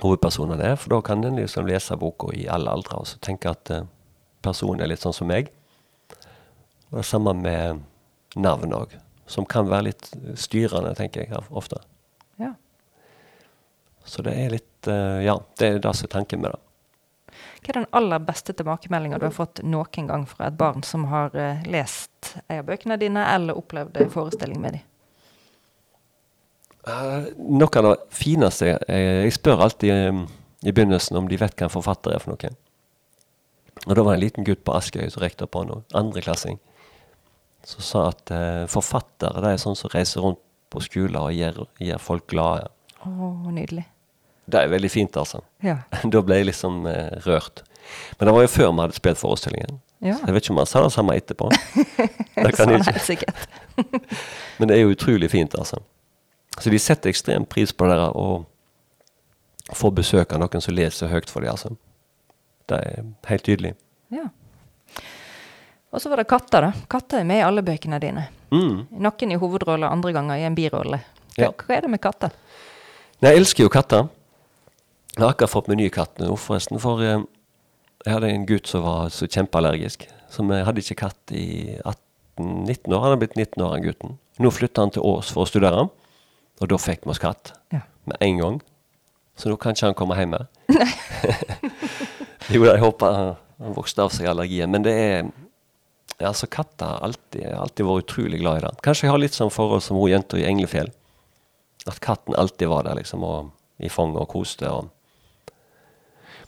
hovedpersonene 0.01 0.71
er. 0.71 0.77
For 0.79 0.95
da 0.95 1.01
kan 1.05 1.25
en 1.27 1.39
liksom 1.39 1.67
lese 1.67 1.97
boka 1.99 2.31
i 2.37 2.47
alle 2.51 2.71
aldre 2.71 3.01
og 3.01 3.09
så 3.09 3.19
tenke 3.23 3.51
at 3.51 3.73
eh, 3.73 3.87
personen 4.45 4.83
er 4.83 4.91
litt 4.93 5.03
sånn 5.03 5.15
som 5.15 5.29
meg. 5.31 5.51
Og 6.91 7.01
det 7.01 7.07
samme 7.07 7.33
med 7.37 7.83
navn 8.39 8.75
òg, 8.75 8.95
som 9.27 9.47
kan 9.47 9.69
være 9.69 9.89
litt 9.89 10.09
styrende, 10.39 10.93
tenker 10.95 11.25
jeg 11.25 11.45
ofte. 11.49 11.79
Ja. 12.39 12.53
Så 14.07 14.23
det 14.25 14.35
er 14.35 14.55
litt 14.55 14.91
eh, 14.91 15.21
Ja, 15.27 15.37
det 15.59 15.67
er 15.67 15.81
det 15.83 15.95
som 15.97 16.07
er 16.07 16.15
tanken 16.19 16.43
med 16.43 16.55
det. 16.55 16.61
Hva 17.61 17.69
er 17.69 17.77
den 17.77 17.89
aller 17.93 18.21
beste 18.25 18.55
tilbakemeldinga 18.57 19.19
du 19.21 19.27
har 19.27 19.35
fått 19.35 19.61
noen 19.61 20.07
gang 20.09 20.23
fra 20.25 20.47
et 20.49 20.57
barn 20.57 20.81
som 20.85 21.05
har 21.11 21.35
eh, 21.37 21.61
lest 21.69 22.33
en 22.47 22.63
av 22.63 22.65
bøkene 22.65 22.97
dine, 22.97 23.25
eller 23.35 23.57
opplevd 23.57 23.99
en 24.01 24.09
forestilling 24.13 24.61
med 24.63 24.79
dem? 24.79 24.87
Uh, 26.81 27.29
noe 27.37 27.69
av 27.77 27.85
det 27.85 27.97
fineste 28.17 28.65
Jeg, 28.65 28.79
Jeg 28.89 29.33
spør 29.35 29.59
alltid 29.67 30.07
um, 30.09 30.23
i 30.65 30.71
begynnelsen 30.73 31.19
om 31.19 31.27
de 31.29 31.37
vet 31.37 31.53
hva 31.53 31.67
en 31.67 31.73
forfatter 31.75 32.15
er 32.15 32.23
for 32.23 32.33
noe. 32.33 32.49
Og 33.85 33.93
da 33.93 34.01
var 34.01 34.15
det 34.15 34.17
en 34.17 34.23
liten 34.23 34.47
gutt 34.47 34.63
på 34.65 34.73
Askøy 34.73 35.05
som 35.13 35.21
rekte 35.21 35.45
opp 35.45 35.57
hånda, 35.57 35.83
andreklassing, 35.97 36.57
som 37.65 37.85
sa 37.85 38.07
at 38.09 38.33
uh, 38.33 38.65
forfattere 38.69 39.45
det 39.45 39.53
er 39.53 39.61
sånn 39.61 39.77
som 39.77 39.93
reiser 39.93 40.25
rundt 40.25 40.41
på 40.73 40.81
skoler 40.81 41.21
og 41.21 41.37
gjør, 41.37 41.65
gjør 41.83 42.01
folk 42.01 42.25
glade. 42.33 42.69
Å, 43.05 43.31
nydelig. 43.53 43.85
Det 44.51 44.59
er 44.61 44.71
veldig 44.71 44.91
fint, 44.91 45.17
altså. 45.17 45.41
Ja. 45.63 45.77
da 46.13 46.21
ble 46.25 46.41
jeg 46.41 46.49
liksom 46.51 46.83
eh, 46.89 47.17
rørt. 47.25 47.63
Men 48.19 48.27
det 48.29 48.33
var 48.35 48.45
jo 48.45 48.51
før 48.51 48.71
vi 48.71 48.83
hadde 48.85 48.97
spilt 48.97 49.19
forestillingen. 49.21 49.79
Ja. 50.01 50.15
Så 50.17 50.27
jeg 50.29 50.35
vet 50.35 50.45
ikke 50.45 50.53
om 50.55 50.61
han 50.63 50.69
sa 50.69 50.81
det 50.85 50.93
samme 50.95 51.15
etterpå. 51.19 51.49
Det 52.41 52.51
kan 52.57 52.71
jeg 52.73 53.17
ikke. 53.17 53.33
Men 54.57 54.69
det 54.71 54.77
er 54.77 54.81
jo 54.81 54.93
utrolig 54.95 55.27
fint, 55.29 55.53
altså. 55.59 55.77
Så 56.57 56.71
de 56.73 56.79
setter 56.81 57.11
ekstremt 57.11 57.49
pris 57.51 57.73
på 57.73 57.85
det 57.89 57.97
der 57.99 58.15
å 58.17 58.41
få 59.77 59.91
besøk 59.93 60.33
av 60.33 60.41
noen 60.41 60.63
som 60.63 60.73
leser 60.75 61.11
høyt 61.11 61.29
for 61.29 61.45
dem, 61.45 61.53
altså. 61.53 61.75
Det 62.71 62.79
er 62.81 63.05
helt 63.29 63.45
tydelig. 63.45 63.75
Ja. 64.13 64.25
Og 65.91 66.01
så 66.01 66.09
var 66.11 66.21
det 66.21 66.27
katter, 66.31 66.65
da. 66.69 66.87
Katter 66.91 67.21
er 67.21 67.27
med 67.27 67.41
i 67.41 67.45
alle 67.45 67.63
bøkene 67.67 67.99
dine. 68.01 68.25
Mm. 68.51 68.87
Noen 69.05 69.35
i 69.35 69.39
hovedrolle, 69.39 69.89
andre 69.91 70.13
ganger 70.15 70.39
i 70.41 70.47
en 70.47 70.57
birolle. 70.57 71.01
Hva, 71.35 71.45
Ja. 71.45 71.51
hva 71.51 71.77
er 71.77 71.85
det 71.85 71.91
med 71.93 72.01
katter? 72.03 72.33
Jeg 73.21 73.37
elsker 73.37 73.63
jo 73.67 73.69
katter. 73.69 74.09
Jeg 75.17 75.23
har 75.23 75.33
akkurat 75.33 75.51
fått 75.51 75.67
meg 75.67 75.81
ny 75.81 75.89
katt 75.91 76.21
nå, 76.21 76.33
forresten. 76.39 76.79
For 76.81 77.03
eh, 77.03 77.23
jeg 78.05 78.15
hadde 78.15 78.31
en 78.31 78.47
gutt 78.49 78.69
som 78.71 78.85
var 78.85 79.11
så 79.13 79.27
kjempeallergisk. 79.27 80.07
Som 80.31 80.51
jeg 80.55 80.65
hadde 80.67 80.83
ikke 80.83 81.01
katt 81.03 81.33
i 81.35 81.77
18-19 81.83 82.95
år. 82.95 83.03
Han 83.05 83.15
er 83.15 83.21
blitt 83.21 83.35
19 83.35 83.65
år, 83.65 83.75
han 83.75 83.85
gutten. 83.85 84.17
Nå 84.41 84.53
flytta 84.55 84.85
han 84.85 84.93
til 84.95 85.05
Ås 85.05 85.33
for 85.35 85.43
å 85.43 85.49
studere, 85.49 85.85
og 86.61 86.69
da 86.71 86.79
fikk 86.79 87.03
vi 87.05 87.13
oss 87.13 87.21
katt. 87.21 87.53
Ja. 87.75 87.83
Med 88.09 88.23
en 88.23 88.39
gang. 88.39 88.59
Så 89.37 89.51
nå 89.51 89.57
kan 89.59 89.75
ikke 89.75 89.91
han 89.91 89.97
komme 89.99 90.17
hjem 90.17 90.37
mer. 90.37 90.47
jo 92.55 92.65
jeg 92.65 92.81
håper 92.81 93.17
han 93.19 93.75
vokste 93.75 94.05
av 94.05 94.15
seg 94.15 94.31
allergien. 94.31 94.71
Men 94.71 94.87
det 94.87 94.95
er 94.95 95.31
altså 96.25 96.47
Katter 96.47 96.85
har 96.85 97.03
alltid, 97.05 97.45
alltid 97.53 97.85
vært 97.87 98.05
utrolig 98.05 98.41
glad 98.41 98.59
i 98.59 98.65
det. 98.65 98.73
Kanskje 98.85 99.07
jeg 99.07 99.13
har 99.13 99.21
litt 99.21 99.37
sånn 99.37 99.53
forhold 99.53 99.83
som 99.85 99.99
hun 99.99 100.11
jenta 100.11 100.39
i 100.39 100.45
Englefjell. 100.47 100.91
At 101.89 102.01
katten 102.03 102.37
alltid 102.37 102.69
var 102.69 102.85
der 102.85 102.99
liksom, 102.99 103.23
og 103.25 103.51
i 103.81 103.89
fanget 103.89 104.21
og 104.21 104.29
koste. 104.29 104.69
Og. 104.69 104.89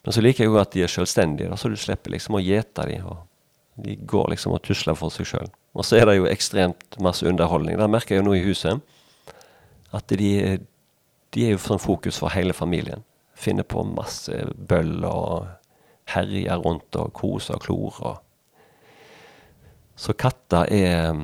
Men 0.04 0.16
så 0.16 0.24
liker 0.24 0.44
jeg 0.44 0.52
jo 0.52 0.60
at 0.60 0.74
de 0.74 0.84
er 0.84 0.92
selvstendige, 0.92 1.50
da, 1.52 1.58
så 1.60 1.72
du 1.72 1.78
slipper 1.80 2.12
liksom 2.12 2.36
å 2.36 2.44
gjete 2.44 2.88
dem. 2.90 3.06
Og 3.08 3.84
de 3.84 3.96
går 3.96 4.34
liksom 4.34 4.56
og 4.56 4.64
tusler 4.66 4.98
for 5.00 5.14
seg 5.14 5.30
sjøl. 5.30 5.50
Og 5.74 5.88
så 5.88 5.98
er 5.98 6.10
det 6.10 6.18
jo 6.20 6.30
ekstremt 6.30 7.00
masse 7.02 7.26
underholdning. 7.26 7.80
Det 7.80 7.90
merker 7.90 8.16
jeg 8.16 8.24
jo 8.24 8.28
nå 8.28 8.36
i 8.38 8.44
huset. 8.46 8.84
At 9.96 10.12
de, 10.12 10.34
de 11.34 11.46
er 11.46 11.56
jo 11.56 11.62
sånn 11.62 11.82
fokus 11.82 12.20
for 12.22 12.34
hele 12.36 12.54
familien. 12.58 13.06
Finner 13.40 13.66
på 13.66 13.86
masse 13.88 14.44
bøll 14.54 15.06
og 15.08 15.48
herjer 16.14 16.60
rundt 16.62 17.00
og 17.00 17.14
koser 17.16 17.58
og 17.58 17.64
klor. 17.66 18.02
Og. 18.12 18.20
Så 19.96 20.14
katter 20.20 20.68
er, 20.74 21.24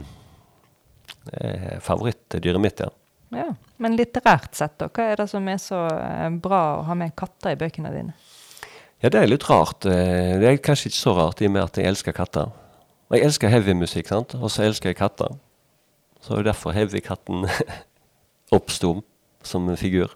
er 1.36 1.84
favorittdyret 1.84 2.64
mitt, 2.64 2.82
ja. 2.82 2.90
Ja. 3.30 3.52
Men 3.78 3.94
litterært 3.94 4.56
sett, 4.58 4.80
da, 4.82 4.88
hva 4.90 5.12
er 5.12 5.20
det 5.22 5.28
som 5.30 5.46
er 5.52 5.60
så 5.62 5.84
eh, 5.94 6.30
bra 6.42 6.62
å 6.80 6.86
ha 6.88 6.96
med 6.98 7.14
katter 7.18 7.54
i 7.54 7.60
bøkene 7.60 7.92
dine? 7.94 8.16
Ja, 9.00 9.08
det 9.08 9.22
er 9.22 9.30
litt 9.32 9.46
rart. 9.48 9.86
eh, 9.86 10.40
Det 10.40 10.48
er 10.48 10.58
kanskje 10.58 10.90
ikke 10.90 11.00
så 11.00 11.14
rart 11.16 11.42
i 11.42 11.48
og 11.48 11.52
med 11.52 11.64
at 11.64 11.78
jeg 11.78 11.88
elsker 11.88 12.12
katter. 12.12 12.52
Og 13.10 13.16
jeg 13.16 13.26
elsker 13.26 13.50
heavymusikk, 13.50 14.08
sant? 14.08 14.36
og 14.36 14.52
så 14.52 14.66
elsker 14.68 14.90
jeg 14.90 14.98
katter. 14.98 15.38
Så 16.22 16.36
det 16.36 16.40
er 16.40 16.52
derfor 16.52 16.76
heavykatten 16.76 17.48
oppsto 18.58 19.02
som 19.42 19.70
en 19.70 19.78
figur. 19.78 20.12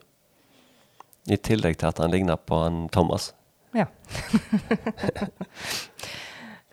I 1.32 1.38
tillegg 1.38 1.78
til 1.80 1.88
at 1.88 2.04
han 2.04 2.12
ligner 2.12 2.36
på 2.36 2.60
han 2.60 2.90
Thomas. 2.92 3.32
Ja. 3.74 3.88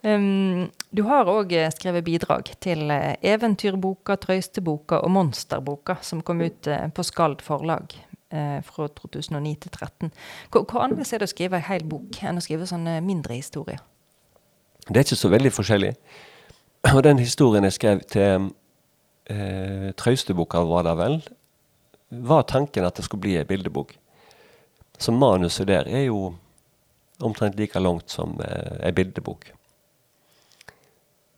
um, 0.03 0.67
du 0.91 1.03
har 1.07 1.31
òg 1.31 1.55
skrevet 1.73 2.05
bidrag 2.05 2.51
til 2.61 2.91
eh, 2.91 3.15
Eventyrboka, 3.23 4.19
Trøysteboka 4.19 4.99
og 4.99 5.15
Monsterboka, 5.15 6.01
som 6.03 6.27
kom 6.27 6.43
ut 6.43 6.67
eh, 6.67 6.89
på 6.91 7.07
Skald 7.07 7.47
forlag 7.47 7.95
eh, 8.31 8.59
fra 8.67 8.89
2009 8.89 9.55
til 9.55 9.71
2013. 9.77 10.13
Hvor, 10.51 10.65
hvor 10.65 10.85
annerledes 10.85 11.13
er 11.13 11.23
det 11.23 11.31
å 11.31 11.35
skrive 11.35 11.61
ei 11.61 11.67
hel 11.69 11.87
bok 11.89 12.23
enn 12.23 12.41
å 12.41 12.45
skrive 12.45 12.69
sånne 12.69 12.99
mindre 13.05 13.39
historier? 13.39 13.83
Det 14.89 14.97
er 14.97 15.07
ikke 15.07 15.21
så 15.21 15.31
veldig 15.33 15.53
forskjellig. 15.55 15.93
Og 16.97 17.03
den 17.05 17.21
historien 17.21 17.67
jeg 17.69 17.77
skrev 17.77 18.03
til 18.11 18.51
eh, 19.31 19.91
Trøysteboka, 20.01 20.65
var 20.67 20.89
det 20.89 20.97
vel, 20.99 21.21
var 22.11 22.47
tanken 22.51 22.87
at 22.87 22.99
det 22.99 23.07
skulle 23.07 23.27
bli 23.27 23.37
ei 23.39 23.47
bildebok. 23.47 23.95
Så 25.01 25.13
manuset 25.15 25.69
der 25.71 25.89
er 25.89 26.09
jo 26.09 26.35
omtrent 27.21 27.57
like 27.57 27.79
langt 27.81 28.11
som 28.11 28.39
eh, 28.45 28.87
ei 28.87 28.93
bildebok. 28.93 29.53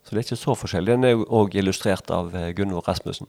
Så 0.02 0.14
det 0.14 0.22
er 0.22 0.26
ikke 0.26 0.40
så 0.40 0.55
forskjellig. 0.59 0.96
Den 0.96 1.07
er 1.09 1.24
òg 1.28 1.55
illustrert 1.57 2.11
av 2.11 2.35
eh, 2.37 2.50
Gunvor 2.57 2.87
Rasmussen. 2.88 3.28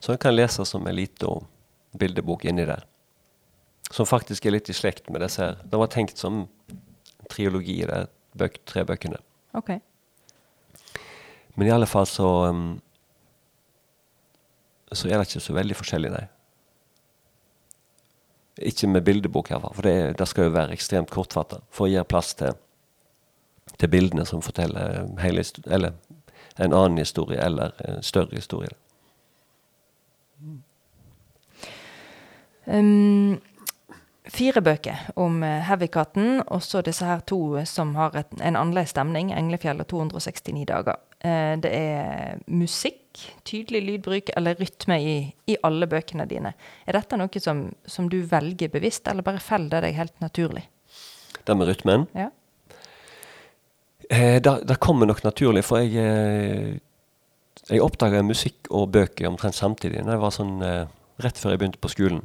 Så 0.00 0.12
den 0.12 0.20
kan 0.22 0.34
leses 0.34 0.72
som 0.72 0.86
en 0.86 0.96
liten 0.96 1.44
bildebok 1.98 2.44
inni 2.46 2.64
der. 2.68 2.84
Som 3.90 4.06
faktisk 4.06 4.46
er 4.46 4.54
litt 4.54 4.68
i 4.70 4.76
slekt 4.76 5.10
med 5.10 5.22
disse 5.24 5.42
her. 5.42 5.56
Den 5.66 5.80
var 5.82 5.90
tenkt 5.90 6.18
som 6.20 6.44
en 6.70 7.30
triologi, 7.30 7.80
de 7.86 8.04
bøk, 8.38 8.60
tre 8.70 8.84
bøkene. 8.86 9.18
Ok. 9.58 9.72
Men 11.58 11.66
i 11.66 11.72
alle 11.74 11.86
fall 11.90 12.06
så 12.06 12.28
um, 12.50 12.80
så 14.92 15.08
er 15.10 15.18
det 15.18 15.26
ikke 15.28 15.42
så 15.42 15.54
veldig 15.54 15.76
forskjellig, 15.78 16.10
nei. 16.14 16.24
Ikke 18.70 18.88
med 18.90 19.04
bildebok, 19.06 19.50
iallfall. 19.50 19.74
For 19.76 19.86
det, 19.86 19.92
er- 19.98 20.14
det 20.18 20.26
skal 20.28 20.48
jo 20.48 20.54
være 20.54 20.74
ekstremt 20.74 21.10
kortfatta 21.14 21.60
for 21.70 21.86
å 21.86 21.90
gi 21.90 22.02
plass 22.10 22.34
til, 22.38 22.54
til 23.78 23.88
bildene 23.92 24.26
som 24.26 24.42
forteller 24.44 25.06
hele, 25.22 25.44
eller 25.66 25.94
en 26.60 26.74
annen 26.74 26.98
historie 27.00 27.38
eller 27.40 27.72
en 27.88 28.02
større 28.04 28.34
historie. 28.36 28.74
Um, 32.70 33.40
fire 34.30 34.62
bøker 34.62 35.10
om 35.18 35.42
uh, 35.42 35.58
Heavykatten, 35.66 36.42
og 36.46 36.62
så 36.62 36.82
disse 36.86 37.06
her 37.06 37.22
to 37.26 37.56
eh, 37.58 37.66
som 37.66 37.96
har 37.98 38.14
et, 38.20 38.34
en 38.38 38.56
annerledes 38.56 38.94
stemning. 38.94 39.32
'Englefjell' 39.34 39.82
og 39.82 39.88
269 39.90 40.66
dager. 40.70 41.00
Uh, 41.24 41.56
det 41.62 41.72
er 41.74 42.38
musikk, 42.46 42.98
tydelig 43.44 43.82
lydbruk 43.82 44.30
eller 44.36 44.58
rytme 44.60 45.00
i, 45.02 45.14
i 45.50 45.56
alle 45.66 45.88
bøkene 45.90 46.28
dine. 46.30 46.54
Er 46.86 46.98
dette 47.00 47.18
noe 47.18 47.42
som, 47.42 47.66
som 47.86 48.08
du 48.08 48.20
velger 48.22 48.70
bevisst, 48.70 49.08
eller 49.08 49.26
bare 49.26 49.42
feller 49.42 49.82
deg 49.88 49.98
helt 49.98 50.20
naturlig? 50.22 50.68
Det 51.46 51.56
med 51.56 51.68
rytmen 51.68 52.06
Ja. 52.14 52.30
eh, 54.10 54.38
det 54.40 54.78
kommer 54.78 55.06
nok 55.06 55.24
naturlig, 55.24 55.64
for 55.64 55.78
jeg 55.78 55.96
eh, 55.96 56.78
Jeg 57.70 57.82
oppdaga 57.82 58.22
musikk 58.22 58.66
og 58.70 58.90
bøker 58.90 59.28
omtrent 59.28 59.54
samtidig. 59.54 60.02
Når 60.02 60.12
jeg 60.12 60.20
var 60.20 60.30
sånn, 60.34 60.62
eh, 60.62 60.86
Rett 61.20 61.36
før 61.36 61.52
jeg 61.52 61.60
begynte 61.60 61.80
på 61.82 61.90
skolen, 61.92 62.22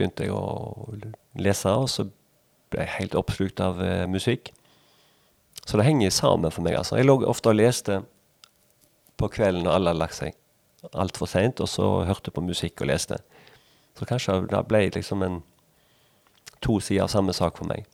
begynte 0.00 0.26
jeg 0.26 0.34
å 0.34 0.96
lese, 1.38 1.70
og 1.70 1.90
så 1.92 2.08
ble 2.70 2.84
jeg 2.84 2.96
helt 2.96 3.18
oppslukt 3.18 3.60
av 3.62 3.78
uh, 3.82 4.08
musikk. 4.10 4.50
Så 5.66 5.78
det 5.78 5.86
henger 5.86 6.10
sammen 6.14 6.50
for 6.50 6.64
meg. 6.66 6.78
altså. 6.80 6.96
Jeg 6.98 7.06
lå 7.06 7.20
ofte 7.28 7.52
og 7.52 7.60
leste 7.60 8.00
på 9.20 9.28
kvelden 9.28 9.66
når 9.66 9.76
alle 9.76 9.92
hadde 9.92 10.02
lagt 10.02 10.18
seg 10.18 10.36
altfor 10.96 11.28
seint, 11.28 11.60
og 11.60 11.68
så 11.68 11.86
hørte 12.08 12.32
på 12.32 12.44
musikk 12.44 12.80
og 12.80 12.90
leste. 12.90 13.20
Så 13.98 14.08
kanskje 14.08 14.40
det 14.48 14.62
ble 14.68 14.86
liksom 14.94 15.22
en 15.26 15.42
to 16.64 16.78
sider 16.80 17.04
av 17.04 17.12
samme 17.12 17.34
sak 17.36 17.58
for 17.60 17.68
meg. 17.68 17.84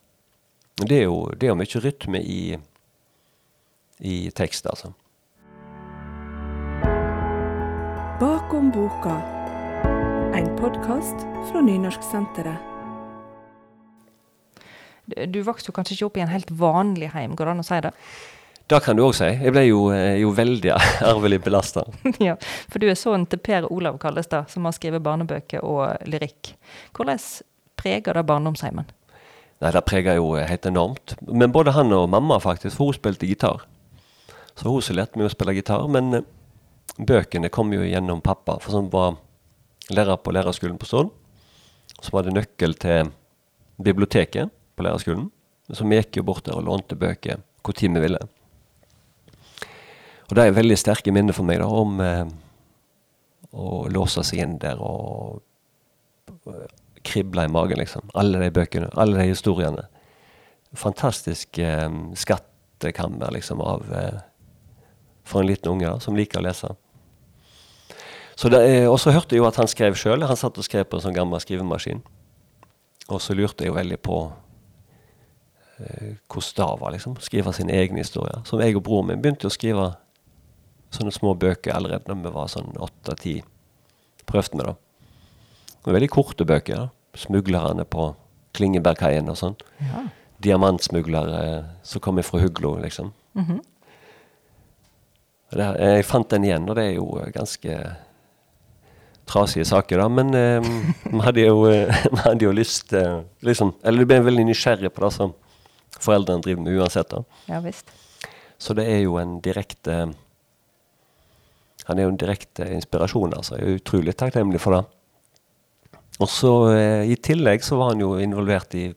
Det 0.77 0.89
det 0.89 1.49
er 1.49 1.53
jo 1.53 1.59
mye 1.59 1.83
rytme 1.83 2.21
i, 2.21 2.59
i 3.99 4.31
tekst, 4.31 4.67
altså. 4.67 4.93
Bakom 8.21 8.71
boka. 8.73 9.36
En 10.37 10.57
podkast 10.57 11.23
fra 11.51 11.61
Nynorsksenteret. 11.65 12.57
Du, 15.05 15.15
du 15.27 15.39
vokste 15.47 15.71
jo 15.71 15.75
kanskje 15.79 15.95
ikke 15.95 16.09
opp 16.11 16.19
i 16.19 16.23
en 16.27 16.29
helt 16.29 16.51
vanlig 16.61 17.09
heim, 17.15 17.33
går 17.39 17.49
det 17.49 17.55
an 17.55 17.63
å 17.63 17.65
si 17.65 17.79
det? 17.87 17.93
Det 18.69 18.83
kan 18.85 18.99
du 18.99 19.07
òg 19.07 19.15
si. 19.17 19.31
Jeg 19.31 19.55
ble 19.55 19.63
jo, 19.65 19.87
eh, 19.97 20.19
jo 20.21 20.35
veldig 20.37 20.75
arvelig 21.15 21.41
belasta. 21.47 21.87
ja, 22.29 22.37
for 22.69 22.85
du 22.85 22.91
er 22.91 23.01
sønnen 23.01 23.25
til 23.33 23.41
Per 23.49 23.71
Olav 23.73 23.97
Kallestad, 24.03 24.53
som 24.53 24.69
har 24.69 24.77
skrevet 24.77 25.07
barnebøker 25.09 25.65
og 25.65 26.05
lyrikk. 26.05 26.53
Hvordan 26.93 27.25
preger 27.81 28.21
det 28.21 28.29
barndomsheimen? 28.29 28.93
Nei, 29.65 29.73
det 29.73 29.87
preger 29.89 30.21
jo 30.21 30.35
helt 30.37 30.69
enormt. 30.69 31.17
Men 31.25 31.57
både 31.57 31.79
han 31.79 31.97
og 31.97 32.11
mamma, 32.13 32.43
faktisk, 32.45 32.77
for 32.77 32.93
hun 32.93 33.01
spilte 33.01 33.31
gitar. 33.31 33.65
Så 34.53 34.69
hun 34.69 34.85
som 34.85 35.01
lærte 35.01 35.17
meg 35.17 35.31
å 35.31 35.33
spille 35.33 35.57
gitar. 35.57 35.89
Men 35.89 36.21
eh, 36.21 36.33
bøkene 37.01 37.49
kom 37.49 37.73
jo 37.73 37.89
gjennom 37.89 38.21
pappa, 38.21 38.61
for 38.61 38.77
som 38.77 38.93
var 38.93 39.17
lærer 39.93 40.19
på 40.21 40.35
lærerskolen 40.35 40.79
på 40.81 40.89
Stord. 40.89 41.13
Som 42.01 42.19
hadde 42.19 42.35
nøkkel 42.35 42.75
til 42.81 43.13
biblioteket 43.83 44.53
på 44.77 44.87
lærerskolen. 44.87 45.29
Så 45.73 45.87
vi 45.87 45.99
gikk 45.99 46.21
jo 46.21 46.27
bort 46.27 46.47
der 46.47 46.59
og 46.59 46.67
lånte 46.67 46.99
bøker 46.99 47.43
hvor 47.67 47.75
tid 47.75 47.95
vi 47.97 48.05
ville. 48.05 48.21
Og 50.27 50.35
det 50.39 50.45
er 50.45 50.55
veldig 50.55 50.77
sterke 50.79 51.13
minner 51.15 51.35
for 51.35 51.47
meg 51.47 51.59
da, 51.63 51.67
om 51.67 52.01
eh, 52.03 52.27
å 53.55 53.87
låse 53.91 54.23
seg 54.27 54.43
inn 54.43 54.57
der 54.63 54.81
og 54.83 55.43
eh, 56.51 56.67
krible 57.07 57.47
i 57.47 57.53
magen, 57.53 57.79
liksom. 57.79 58.11
Alle 58.19 58.41
de 58.43 58.51
bøkene, 58.55 58.91
alle 58.99 59.21
de 59.21 59.31
historiene. 59.31 59.87
Fantastisk 60.77 61.59
eh, 61.63 61.91
skattekammer, 62.19 63.35
liksom, 63.35 63.63
av 63.63 63.87
eh, 63.95 64.25
For 65.27 65.43
en 65.43 65.49
liten 65.49 65.73
unge 65.73 65.89
da, 65.89 65.99
som 66.03 66.15
liker 66.15 66.39
å 66.39 66.47
lese. 66.47 66.69
Er- 68.45 68.89
Og 68.91 68.99
så 69.01 69.11
hørte 69.11 69.35
jeg 69.35 69.39
jo 69.39 69.47
at 69.47 69.57
han 69.57 69.67
skrev 69.67 69.95
sjøl. 69.95 70.27
Han 70.27 70.37
satt 70.37 70.59
og 70.59 70.65
skrev 70.65 70.85
på 70.85 70.97
en 70.97 71.03
sånn 71.03 71.15
gammel 71.15 71.41
skrivemaskin. 71.41 72.03
Og 73.09 73.21
så 73.21 73.35
lurte 73.35 73.65
jeg 73.65 73.69
jo 73.69 73.75
veldig 73.79 73.99
på 74.03 74.33
eh, 75.81 76.17
hvordan 76.29 76.57
det 76.57 76.81
var, 76.81 76.91
liksom. 76.93 77.17
Skrive 77.21 77.53
sine 77.53 77.73
egne 77.73 78.03
historier. 78.03 78.43
Som 78.45 78.61
jeg 78.61 78.77
og 78.77 78.83
broren 78.83 79.07
min 79.07 79.23
begynte 79.23 79.47
å 79.47 79.51
skrive 79.55 79.95
sånne 80.91 81.13
små 81.13 81.35
bøker 81.35 81.75
allerede 81.75 82.09
når 82.09 82.23
vi 82.23 82.35
var 82.35 82.51
sånn 82.53 82.77
åtte-ti. 82.77 83.43
Prøvde 84.27 84.59
vi, 84.59 84.67
da. 84.67 84.75
Veldig 85.87 86.11
korte 86.11 86.45
bøker. 86.45 86.77
da. 86.77 86.89
'Smuglerne 87.17 87.85
på 87.85 88.15
Klingebergkaien' 88.53 89.31
og 89.31 89.37
sånn. 89.37 89.57
Ja. 89.81 90.03
Diamantsmuglere 90.43 91.65
som 91.83 92.01
kom 92.01 92.23
fra 92.23 92.41
Huglo, 92.41 92.77
liksom. 92.77 93.13
Mm 93.35 93.45
-hmm. 93.45 93.61
der, 95.51 95.77
jeg 95.79 96.05
fant 96.05 96.31
den 96.31 96.45
igjen, 96.45 96.69
og 96.69 96.77
det 96.77 96.85
er 96.85 96.95
jo 96.95 97.19
eh, 97.19 97.33
ganske 97.33 97.97
trasige 99.27 99.67
saker, 99.67 100.01
da. 100.01 100.09
Men 100.09 100.35
eh, 100.35 100.69
vi 101.11 101.23
hadde 101.25 101.47
jo, 101.47 101.65
eh, 101.71 102.07
hadde 102.27 102.47
jo 102.47 102.55
lyst 102.55 102.93
eh, 102.97 103.21
liksom, 103.47 103.75
Eller 103.83 104.05
du 104.05 104.11
ble 104.11 104.21
veldig 104.27 104.47
nysgjerrig 104.49 104.93
på 104.95 105.05
det 105.05 105.13
som 105.17 105.35
foreldrene 105.97 106.45
driver 106.45 106.63
med 106.67 106.79
uansett. 106.79 107.11
da. 107.11 107.25
Ja 107.51 107.61
visst. 107.65 107.91
Så 108.59 108.77
det 108.77 108.87
er 108.89 109.03
jo 109.05 109.19
en 109.21 109.39
direkte 109.45 110.07
Han 111.87 111.99
er 111.99 112.07
jo 112.07 112.13
en 112.15 112.21
direkte 112.21 112.67
inspirasjon, 112.75 113.35
altså. 113.37 113.59
Jeg 113.61 113.67
er 113.67 113.81
utrolig 113.81 114.17
takknemlig 114.19 114.61
for 114.63 114.75
det. 114.75 114.85
Og 116.23 116.31
så 116.33 116.53
eh, 116.73 117.11
i 117.13 117.17
tillegg 117.21 117.65
så 117.65 117.77
var 117.79 117.93
han 117.93 118.03
jo 118.03 118.17
involvert 118.23 118.75
i 118.75 118.89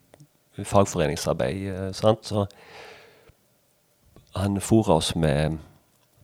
fagforeningsarbeid, 0.65 1.65
eh, 1.69 1.89
sant. 1.93 2.25
Så 2.25 2.45
han 4.39 4.57
fôra 4.63 4.97
oss 4.97 5.11
med, 5.19 5.59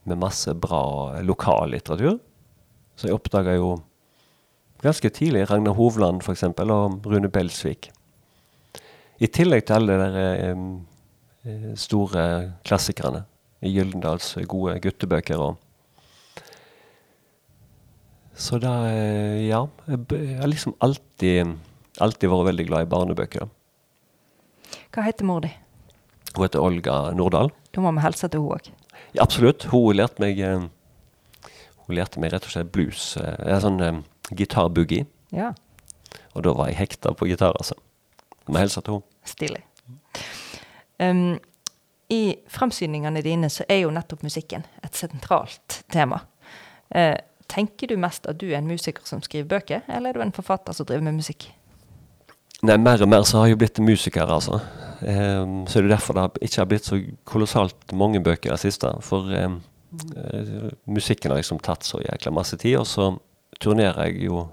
med 0.06 0.22
masse 0.22 0.54
bra 0.58 1.20
lokallitteratur. 1.22 2.18
Så 2.96 3.10
jeg 3.10 3.18
oppdaga 3.18 3.58
jo 3.58 3.76
ganske 4.86 5.10
tidlig 5.14 5.46
Ragnar 5.50 5.76
Hovland 5.78 6.22
f.eks. 6.24 6.44
og 6.44 7.06
Rune 7.10 7.30
Belsvik. 7.34 7.90
I 9.24 9.28
tillegg 9.32 9.66
til 9.68 9.78
alle 9.80 9.96
de 10.02 10.24
eh, 10.46 10.64
eh, 11.50 11.70
store 11.80 12.26
klassikerne 12.68 13.24
i 13.66 13.72
Gyldendals 13.74 14.34
gode 14.52 14.76
guttebøker. 14.84 15.40
Og 15.42 15.56
så 18.36 18.60
da 18.60 18.74
eh, 18.92 19.46
Ja. 19.48 19.66
Jeg 19.88 20.40
har 20.42 20.50
liksom 20.52 20.76
alltid, 20.84 21.56
alltid 22.04 22.30
vært 22.32 22.50
veldig 22.52 22.66
glad 22.68 22.86
i 22.88 22.90
barnebøker. 22.92 23.48
Hva 24.96 25.06
heter 25.06 25.28
mor 25.28 25.44
di? 25.46 25.52
Hun 26.36 26.44
heter 26.44 26.64
Olga 26.64 26.98
Nordahl. 27.16 27.52
Da 27.72 27.84
må 27.84 27.94
vi 27.96 28.04
hilse 28.04 28.28
til 28.32 28.44
hun 28.44 28.58
òg. 28.58 28.68
Ja, 29.16 29.24
absolutt. 29.24 29.64
Hun 29.72 29.96
lærte 29.96 30.20
meg 30.24 30.40
eh, 30.44 30.66
Hun 31.86 31.96
lærte 31.96 32.20
meg 32.20 32.34
rett 32.34 32.44
og 32.48 32.52
slett 32.52 32.72
blues. 32.76 33.14
eh, 33.22 33.38
er 33.56 33.64
sånn 33.64 33.80
eh, 33.84 34.02
gitarboogie. 34.32 35.06
Ja, 35.36 35.54
Og 36.34 36.44
da 36.44 36.54
var 36.54 36.68
jeg 36.70 36.78
hekta 36.78 37.14
på 37.14 37.28
gitar, 37.28 37.56
altså. 37.56 37.76
Må 38.48 38.60
hilse 38.60 38.82
til 38.82 38.94
henne. 38.94 39.04
stilig. 39.26 39.62
Um, 41.00 41.40
I 42.10 42.36
fremsyningene 42.48 43.22
dine 43.22 43.50
så 43.50 43.66
er 43.70 43.82
jo 43.84 43.92
nettopp 43.92 44.24
musikken 44.24 44.64
et 44.84 44.96
sentralt 44.96 45.84
tema. 45.92 46.22
Uh, 46.96 47.18
tenker 47.52 47.88
du 47.88 47.98
mest 47.98 48.28
at 48.30 48.40
du 48.40 48.48
er 48.52 48.60
en 48.60 48.68
musiker 48.68 49.04
som 49.06 49.22
skriver 49.22 49.48
bøker, 49.50 49.82
eller 49.88 50.10
er 50.10 50.14
du 50.14 50.22
en 50.22 50.36
forfatter 50.36 50.74
som 50.74 50.86
driver 50.86 51.04
med 51.10 51.20
musikk? 51.20 51.50
Nei, 52.66 52.78
mer 52.78 53.02
og 53.04 53.10
mer 53.10 53.26
så 53.28 53.42
har 53.42 53.52
jeg 53.52 53.60
blitt 53.60 53.82
musiker, 53.84 54.30
altså. 54.32 54.62
Um, 55.02 55.66
så 55.68 55.80
er 55.80 55.88
det 55.88 55.92
derfor 55.98 56.16
det 56.16 56.30
ikke 56.48 56.62
har 56.62 56.70
blitt 56.72 56.88
så 56.88 57.02
kolossalt 57.28 57.92
mange 57.94 58.22
bøker 58.24 58.50
i 58.50 58.56
det 58.56 58.62
siste. 58.64 58.94
For 59.04 59.28
um, 59.46 59.60
uh, 60.16 60.70
musikken 60.88 61.34
har 61.34 61.42
liksom 61.42 61.60
tatt 61.60 61.84
så 61.84 62.00
jækla 62.06 62.32
masse 62.32 62.58
tid, 62.62 62.78
og 62.80 62.88
så 62.88 63.12
turnerer 63.62 64.10
jeg 64.10 64.26
jo 64.28 64.46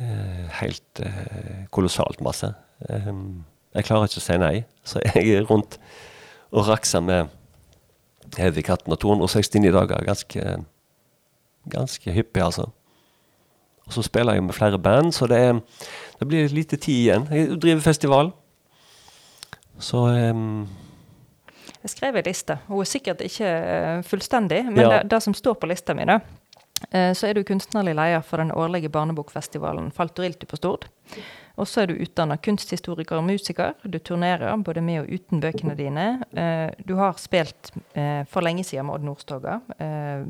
eh, 0.00 0.46
helt 0.60 1.02
eh, 1.02 1.66
kolossalt 1.74 2.20
masse. 2.24 2.52
Ehm, 2.90 3.44
jeg 3.76 3.84
klarer 3.88 4.08
ikke 4.08 4.22
å 4.22 4.26
si 4.26 4.38
nei, 4.40 4.54
så 4.88 5.02
jeg 5.04 5.28
er 5.36 5.46
rundt 5.50 5.78
og 6.52 6.68
rakser 6.68 7.02
med 7.04 7.28
Heavy 8.38 8.62
Katten 8.66 8.92
og 8.94 8.98
269 9.02 9.72
dager 9.74 10.04
ganske, 10.06 10.56
ganske 11.70 12.12
hyppig, 12.16 12.42
altså. 12.42 12.68
Og 13.86 13.94
så 13.94 14.02
spiller 14.02 14.34
jeg 14.34 14.42
med 14.42 14.54
flere 14.56 14.78
band, 14.82 15.12
så 15.14 15.28
det, 15.30 15.38
er, 15.38 15.60
det 16.18 16.26
blir 16.26 16.48
lite 16.50 16.76
tid 16.76 17.04
igjen. 17.04 17.28
Jeg 17.30 17.58
driver 17.62 17.84
festival. 17.84 18.32
Så 19.78 20.00
um 20.32 20.66
Jeg 21.82 21.90
skrev 21.92 22.16
ei 22.18 22.22
liste. 22.26 22.56
Hun 22.66 22.80
er 22.82 22.88
sikkert 22.90 23.20
ikke 23.22 23.46
eh, 23.46 24.00
fullstendig, 24.02 24.64
men 24.66 24.80
Ja. 24.80 24.88
det, 24.90 25.10
det 25.10 25.20
som 25.22 25.34
står 25.34 25.54
på 25.54 25.68
lista 25.70 25.94
mi, 25.94 26.02
da, 26.08 26.16
så 26.86 27.26
er 27.26 27.34
du 27.34 27.42
kunstnerlig 27.46 27.94
leder 27.96 28.22
for 28.22 28.42
den 28.42 28.52
årlige 28.52 28.90
barnebokfestivalen 28.92 29.88
Faltorilti 29.96 30.46
på 30.46 30.58
Stord. 30.60 30.84
Og 31.56 31.68
så 31.68 31.82
er 31.82 31.88
du 31.88 32.02
utdanna 32.04 32.36
kunsthistoriker 32.36 33.16
og 33.16 33.24
musiker. 33.24 33.72
Du 33.82 33.96
turnerer 33.98 34.56
både 34.60 34.82
med 34.84 35.00
og 35.02 35.08
uten 35.16 35.40
bøkene 35.40 35.76
dine. 35.78 36.04
Eh, 36.36 36.68
Du 36.84 36.94
har 37.00 37.16
spilt 37.18 37.72
eh, 37.96 38.26
for 38.28 38.44
lenge 38.44 38.64
siden 38.64 38.86
med 38.86 38.98
Odd 38.98 39.08
Nordstoga. 39.08 39.60
eh, 39.80 40.26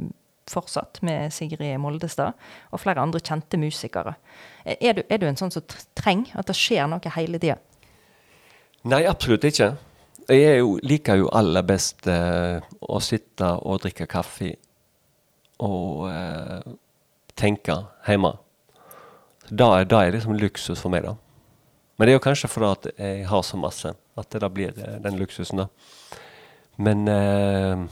fortsatt, 0.47 1.03
med 1.03 1.33
Sigrid 1.33 1.79
Moldestad, 1.83 2.37
og 2.71 2.81
flere 2.81 3.03
andre 3.03 3.21
kjente 3.21 3.59
musikere. 3.59 4.15
Er 4.65 4.93
du, 4.93 5.03
er 5.11 5.19
du 5.19 5.27
en 5.27 5.39
sånn 5.39 5.51
som 5.51 5.65
trenger 5.99 6.39
at 6.39 6.47
det 6.47 6.55
skjer 6.55 6.87
noe 6.91 7.15
hele 7.17 7.41
tida? 7.43 7.59
Nei, 8.87 9.03
absolutt 9.11 9.45
ikke. 9.49 9.73
Jeg 10.31 10.61
jo, 10.61 10.77
liker 10.83 11.19
jo 11.19 11.29
aller 11.35 11.67
best 11.67 12.07
eh, 12.11 12.63
å 12.81 13.01
sitte 13.03 13.53
og 13.63 13.83
drikke 13.83 14.07
kaffe 14.11 14.53
og 15.63 16.09
eh, 16.11 16.75
tenke 17.39 17.79
hjemme. 18.07 18.35
Da 19.47 19.71
er, 19.79 19.87
det 19.87 20.01
er 20.01 20.17
liksom 20.17 20.37
luksus 20.41 20.83
for 20.83 20.93
meg, 20.93 21.07
da. 21.07 21.15
Men 21.97 22.07
det 22.07 22.13
er 22.13 22.19
jo 22.19 22.25
kanskje 22.27 22.51
fordi 22.53 22.93
jeg 22.99 23.29
har 23.31 23.45
så 23.47 23.57
masse 23.61 23.93
at 24.17 24.33
det 24.33 24.43
da 24.43 24.51
blir 24.53 24.75
eh, 24.77 24.99
den 25.05 25.21
luksusen, 25.21 25.65
da. 25.65 25.69
Men 26.77 27.09
eh, 27.09 27.87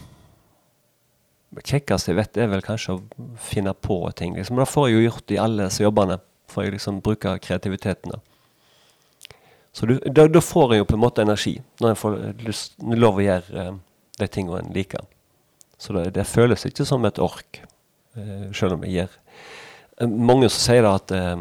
det 1.54 1.64
kjekkeste 1.64 2.12
jeg 2.12 2.18
vet, 2.18 2.36
er 2.36 2.52
vel 2.52 2.64
kanskje 2.64 2.96
å 2.96 3.32
finne 3.40 3.72
på 3.74 4.02
ting. 4.18 4.34
Liksom. 4.36 4.58
Da 4.60 4.68
får 4.68 4.88
jeg 4.88 4.98
jo 4.98 5.08
gjort 5.08 5.34
i 5.34 5.40
alle 5.40 5.68
disse 5.68 5.84
jobbene. 5.84 6.18
Får 6.50 6.66
jeg 6.66 6.76
liksom 6.76 7.00
bruke 7.04 7.38
kreativiteten, 7.42 8.14
da. 8.16 8.20
Så 9.74 9.88
da 9.90 10.40
får 10.40 10.72
jeg 10.72 10.84
jo 10.84 10.86
på 10.86 10.94
en 10.94 11.02
måte 11.02 11.24
energi, 11.24 11.56
når 11.82 11.90
jeg 11.90 11.98
får 11.98 12.18
lyst, 12.46 12.76
lov 12.94 13.16
å 13.18 13.24
gjøre 13.24 13.62
eh, 13.62 13.72
de 14.20 14.28
tingene 14.30 14.60
en 14.62 14.74
liker. 14.74 15.02
Så 15.78 15.94
det, 15.96 16.08
det 16.16 16.26
føles 16.28 16.66
ikke 16.68 16.86
som 16.88 17.04
et 17.08 17.18
ork, 17.22 17.60
eh, 18.16 18.50
selv 18.54 18.76
om 18.76 18.84
jeg 18.86 18.94
gjør 18.94 19.16
eh, 19.16 20.08
Mange 20.08 20.48
som 20.48 20.60
sier 20.62 20.86
at, 20.88 21.10
eh, 21.14 21.40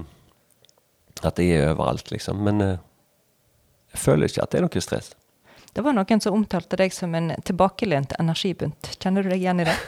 at 1.23 1.39
jeg 1.39 1.59
er 1.59 1.73
overalt, 1.73 2.11
liksom. 2.11 2.41
Men 2.43 2.61
eh, 2.61 2.79
jeg 3.93 4.01
føler 4.05 4.31
ikke 4.31 4.43
at 4.45 4.53
det 4.53 4.61
er 4.61 4.65
noe 4.67 4.83
stress. 4.83 5.13
Det 5.73 5.81
var 5.81 5.95
noen 5.97 6.21
som 6.21 6.35
omtalte 6.37 6.77
deg 6.77 6.93
som 6.93 7.13
en 7.17 7.31
tilbakelent 7.45 8.13
energibunt. 8.21 8.91
Kjenner 8.99 9.25
du 9.25 9.31
deg 9.33 9.41
igjen 9.41 9.63
i 9.63 9.69
det? 9.71 9.77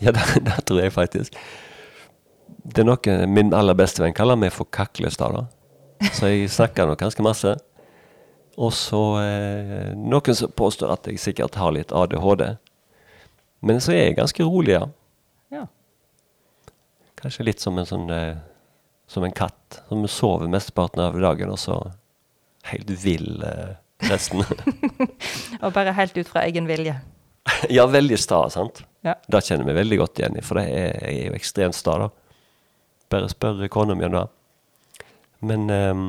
Ja, 0.00 0.14
det, 0.16 0.22
det 0.46 0.54
tror 0.64 0.78
jeg 0.80 0.94
faktisk. 0.94 1.34
Det 2.64 2.80
er 2.80 2.86
noe 2.88 3.16
min 3.28 3.50
aller 3.52 3.76
beste 3.76 4.00
venn 4.00 4.14
kaller 4.16 4.38
meg 4.40 4.54
for 4.54 4.64
Kaklestad. 4.72 5.36
da. 5.36 6.08
Så 6.16 6.30
jeg 6.30 6.48
snakker 6.56 6.88
nå 6.88 6.94
ganske 6.96 7.24
masse. 7.26 7.52
Og 8.60 8.72
så 8.72 9.02
eh, 9.20 9.90
noen 9.96 10.36
som 10.36 10.52
påstår 10.56 10.94
at 10.94 11.10
jeg 11.10 11.20
sikkert 11.20 11.58
har 11.60 11.74
litt 11.76 11.92
ADHD. 11.92 12.46
Men 13.60 13.80
så 13.84 13.92
er 13.92 14.04
jeg 14.08 14.18
ganske 14.18 14.46
rolig, 14.46 14.74
ja. 14.78 14.86
Ja. 15.52 15.66
Kanskje 17.20 17.46
litt 17.50 17.60
som 17.60 17.78
en 17.78 17.88
sånn 17.88 18.08
eh, 18.14 18.38
Som 19.10 19.26
en 19.26 19.34
katt. 19.36 19.82
Som 19.88 20.06
sover 20.08 20.48
mesteparten 20.48 21.02
av 21.02 21.18
dagen, 21.20 21.50
og 21.50 21.58
så 21.58 21.76
helt 22.70 22.90
vill 23.02 23.42
eh, 23.42 23.74
resten. 24.08 24.44
Og 25.64 25.72
bare 25.74 25.96
helt 25.96 26.16
ut 26.16 26.28
fra 26.28 26.44
egen 26.46 26.68
vilje. 26.70 26.94
ja, 27.76 27.86
veldig 27.86 28.18
sta, 28.20 28.44
sant. 28.52 28.82
Ja. 29.04 29.16
Det 29.26 29.42
kjenner 29.46 29.68
vi 29.68 29.76
veldig 29.80 29.98
godt 30.00 30.20
igjen 30.20 30.36
i, 30.38 30.44
for 30.44 30.60
det 30.60 30.66
er, 30.68 30.98
jeg 31.08 31.22
er 31.24 31.30
jo 31.30 31.38
ekstremt 31.38 31.76
sta, 31.76 31.96
da. 32.04 32.10
Bare 33.10 33.30
spør 33.32 33.64
kona 33.72 33.96
mi 33.98 34.06
om 34.06 34.14
det. 34.14 34.26
Men 35.50 35.70
um, 35.72 36.02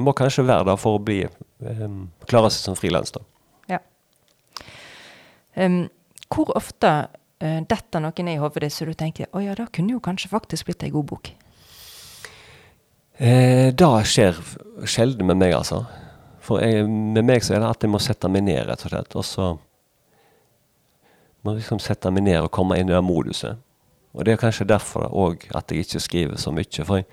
må 0.00 0.14
kanskje 0.16 0.46
være 0.46 0.66
der 0.70 0.78
for 0.80 0.98
å 0.98 1.02
bli 1.04 1.20
um, 1.60 2.08
klare 2.26 2.50
seg 2.50 2.70
som 2.70 2.78
frilans, 2.78 3.12
da. 3.14 3.22
Ja. 3.70 3.80
Em, 5.54 5.84
hvor 6.32 6.52
ofte 6.56 6.92
uh, 7.08 7.60
detter 7.68 8.02
noen 8.02 8.28
ned 8.28 8.38
i 8.38 8.42
hodet 8.42 8.66
ditt 8.66 8.76
så 8.76 8.86
du 8.88 8.94
tenker 8.98 9.30
å 9.32 9.42
ja, 9.44 9.56
det 9.58 9.70
kunne 9.74 9.96
jo 9.96 10.02
kanskje 10.04 10.32
faktisk 10.32 10.70
blitt 10.70 10.86
ei 10.86 10.92
god 10.94 11.08
bok? 11.10 11.32
Eh, 13.14 13.70
det 13.74 13.90
skjer 14.10 14.38
sjelden 14.90 15.28
med 15.28 15.38
meg, 15.38 15.54
altså. 15.54 15.84
For 16.44 16.60
jeg, 16.60 16.88
med 16.88 17.24
meg 17.24 17.44
så 17.46 17.54
er 17.54 17.62
det 17.62 17.70
at 17.70 17.86
jeg 17.86 17.92
må 17.92 18.00
sette 18.02 18.28
meg 18.28 18.44
ned, 18.48 18.64
rett 18.66 18.82
og 18.84 18.90
slett. 18.92 19.14
Og 19.20 19.26
så 19.26 19.52
må 21.44 21.54
jeg 21.54 21.62
liksom 21.62 21.80
sette 21.82 22.10
meg 22.12 22.26
ned 22.26 22.40
og 22.42 22.52
komme 22.54 22.78
inn 22.80 22.90
i 22.90 22.96
det 22.96 23.04
moduset. 23.04 23.60
Og 24.14 24.26
det 24.26 24.34
er 24.34 24.42
kanskje 24.42 24.66
derfor 24.68 25.08
òg 25.10 25.46
at 25.54 25.70
jeg 25.70 25.86
ikke 25.86 26.02
skriver 26.02 26.38
så 26.40 26.52
mye. 26.54 26.86
For 26.86 27.00
jeg 27.00 27.06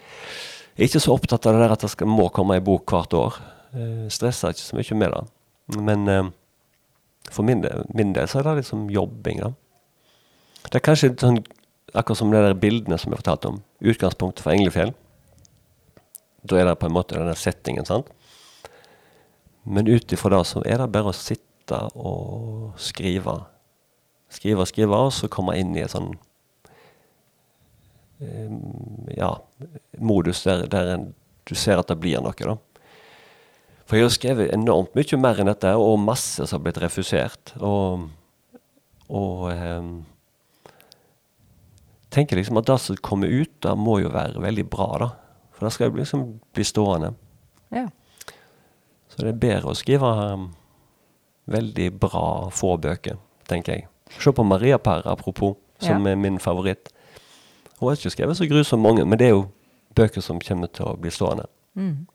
er 0.77 0.89
ikke 0.89 1.03
så 1.03 1.15
opptatt 1.15 1.47
av 1.49 1.55
det 1.55 1.63
der 1.63 1.75
at 1.77 1.85
det 1.85 2.09
må 2.09 2.27
komme 2.33 2.57
ei 2.57 2.65
bok 2.65 2.93
hvert 2.93 3.15
år. 3.17 3.39
Eh, 3.71 4.05
stresser 4.13 4.53
ikke 4.53 4.67
så 4.67 4.77
mye 4.77 4.99
med 5.03 5.15
det. 5.15 5.23
Men 5.79 6.07
eh, 6.11 6.29
for 7.29 7.45
min 7.47 7.61
del, 7.61 7.85
min 7.93 8.13
del 8.15 8.29
så 8.29 8.39
er 8.39 8.49
det 8.49 8.61
liksom 8.61 8.89
jobbing, 8.91 9.41
da. 9.43 9.51
Det 10.67 10.79
er 10.79 10.85
kanskje 10.85 11.11
sånn, 11.19 11.41
akkurat 11.93 12.19
som 12.19 12.31
de 12.33 12.41
der 12.41 12.57
bildene 12.57 12.97
som 13.01 13.13
jeg 13.13 13.21
fortalte 13.21 13.51
om. 13.51 13.61
Utgangspunktet 13.83 14.43
for 14.45 14.55
Englefjell. 14.55 14.93
Da 16.47 16.57
er 16.57 16.69
det 16.69 16.79
på 16.81 16.89
en 16.89 16.95
måte 16.95 17.17
denne 17.17 17.35
settingen, 17.37 17.85
sant. 17.85 18.09
Men 19.63 19.89
ut 19.89 20.13
ifra 20.13 20.33
det 20.33 20.45
så 20.49 20.63
er 20.65 20.81
det 20.81 20.89
bare 20.93 21.11
å 21.11 21.17
sitte 21.17 21.77
og 21.93 22.79
skrive. 22.81 23.37
Skrive 24.31 24.65
og 24.65 24.71
skrive, 24.71 24.97
og 24.97 25.13
så 25.13 25.29
komme 25.31 25.57
inn 25.59 25.75
i 25.75 25.83
en 25.83 25.91
sånn 25.91 26.09
eh, 28.23 28.57
ja, 29.17 29.35
modus 29.99 30.43
der, 30.47 30.65
der 30.71 30.95
en, 30.95 31.07
du 31.45 31.55
ser 31.57 31.81
at 31.81 31.91
det 31.91 31.99
blir 32.01 32.23
noe, 32.23 32.33
da. 32.37 32.57
For 33.91 33.99
jeg 33.99 34.05
har 34.07 34.13
skrevet 34.15 34.53
enormt 34.55 34.93
mye 34.95 35.17
mer 35.19 35.39
enn 35.43 35.49
dette, 35.51 35.73
og 35.75 35.97
masse 35.99 36.45
som 36.47 36.55
har 36.55 36.63
blitt 36.63 36.77
refusert. 36.79 37.51
Og, 37.59 38.05
og 39.11 39.41
eh, 39.51 39.89
tenker 42.15 42.39
liksom 42.39 42.61
at 42.61 42.69
det 42.69 42.77
som 42.79 43.01
kommer 43.03 43.27
ut, 43.27 43.51
det 43.59 43.73
må 43.75 43.97
jo 43.99 44.13
være 44.13 44.39
veldig 44.39 44.63
bra, 44.71 44.87
da. 45.01 45.09
For 45.51 45.67
det 45.67 45.73
skal 45.75 45.91
jo 45.91 45.99
liksom 45.99 46.23
bli 46.55 46.63
stående. 46.63 47.09
Ja. 47.75 47.89
Så 49.11 49.25
det 49.25 49.33
er 49.33 49.41
bedre 49.43 49.73
å 49.73 49.75
skrive 49.75 50.07
um, 50.07 50.47
veldig 51.51 51.89
bra 51.99 52.23
få 52.55 52.77
bøker, 52.79 53.19
tenker 53.51 53.75
jeg. 53.75 53.89
Se 54.23 54.31
på 54.31 54.47
Maria 54.47 54.79
Per, 54.79 55.03
apropos, 55.03 55.57
som 55.83 56.07
Ja. 56.07 56.13
er 56.13 56.15
min 56.15 56.39
favoritt. 56.39 56.93
Hun 57.81 57.89
har 57.89 57.99
ikke 57.99 58.15
skrevet 58.15 58.39
så 58.39 58.47
grusomt 58.47 58.87
mange, 58.87 59.03
men 59.03 59.19
det 59.19 59.27
er 59.27 59.35
jo 59.35 59.49
bøker 59.99 60.23
som 60.23 60.39
kommer 60.39 60.71
til 60.71 60.85
å 60.87 60.95
bli 60.95 61.11
stående. 61.11 61.51
Mm. 61.75 62.07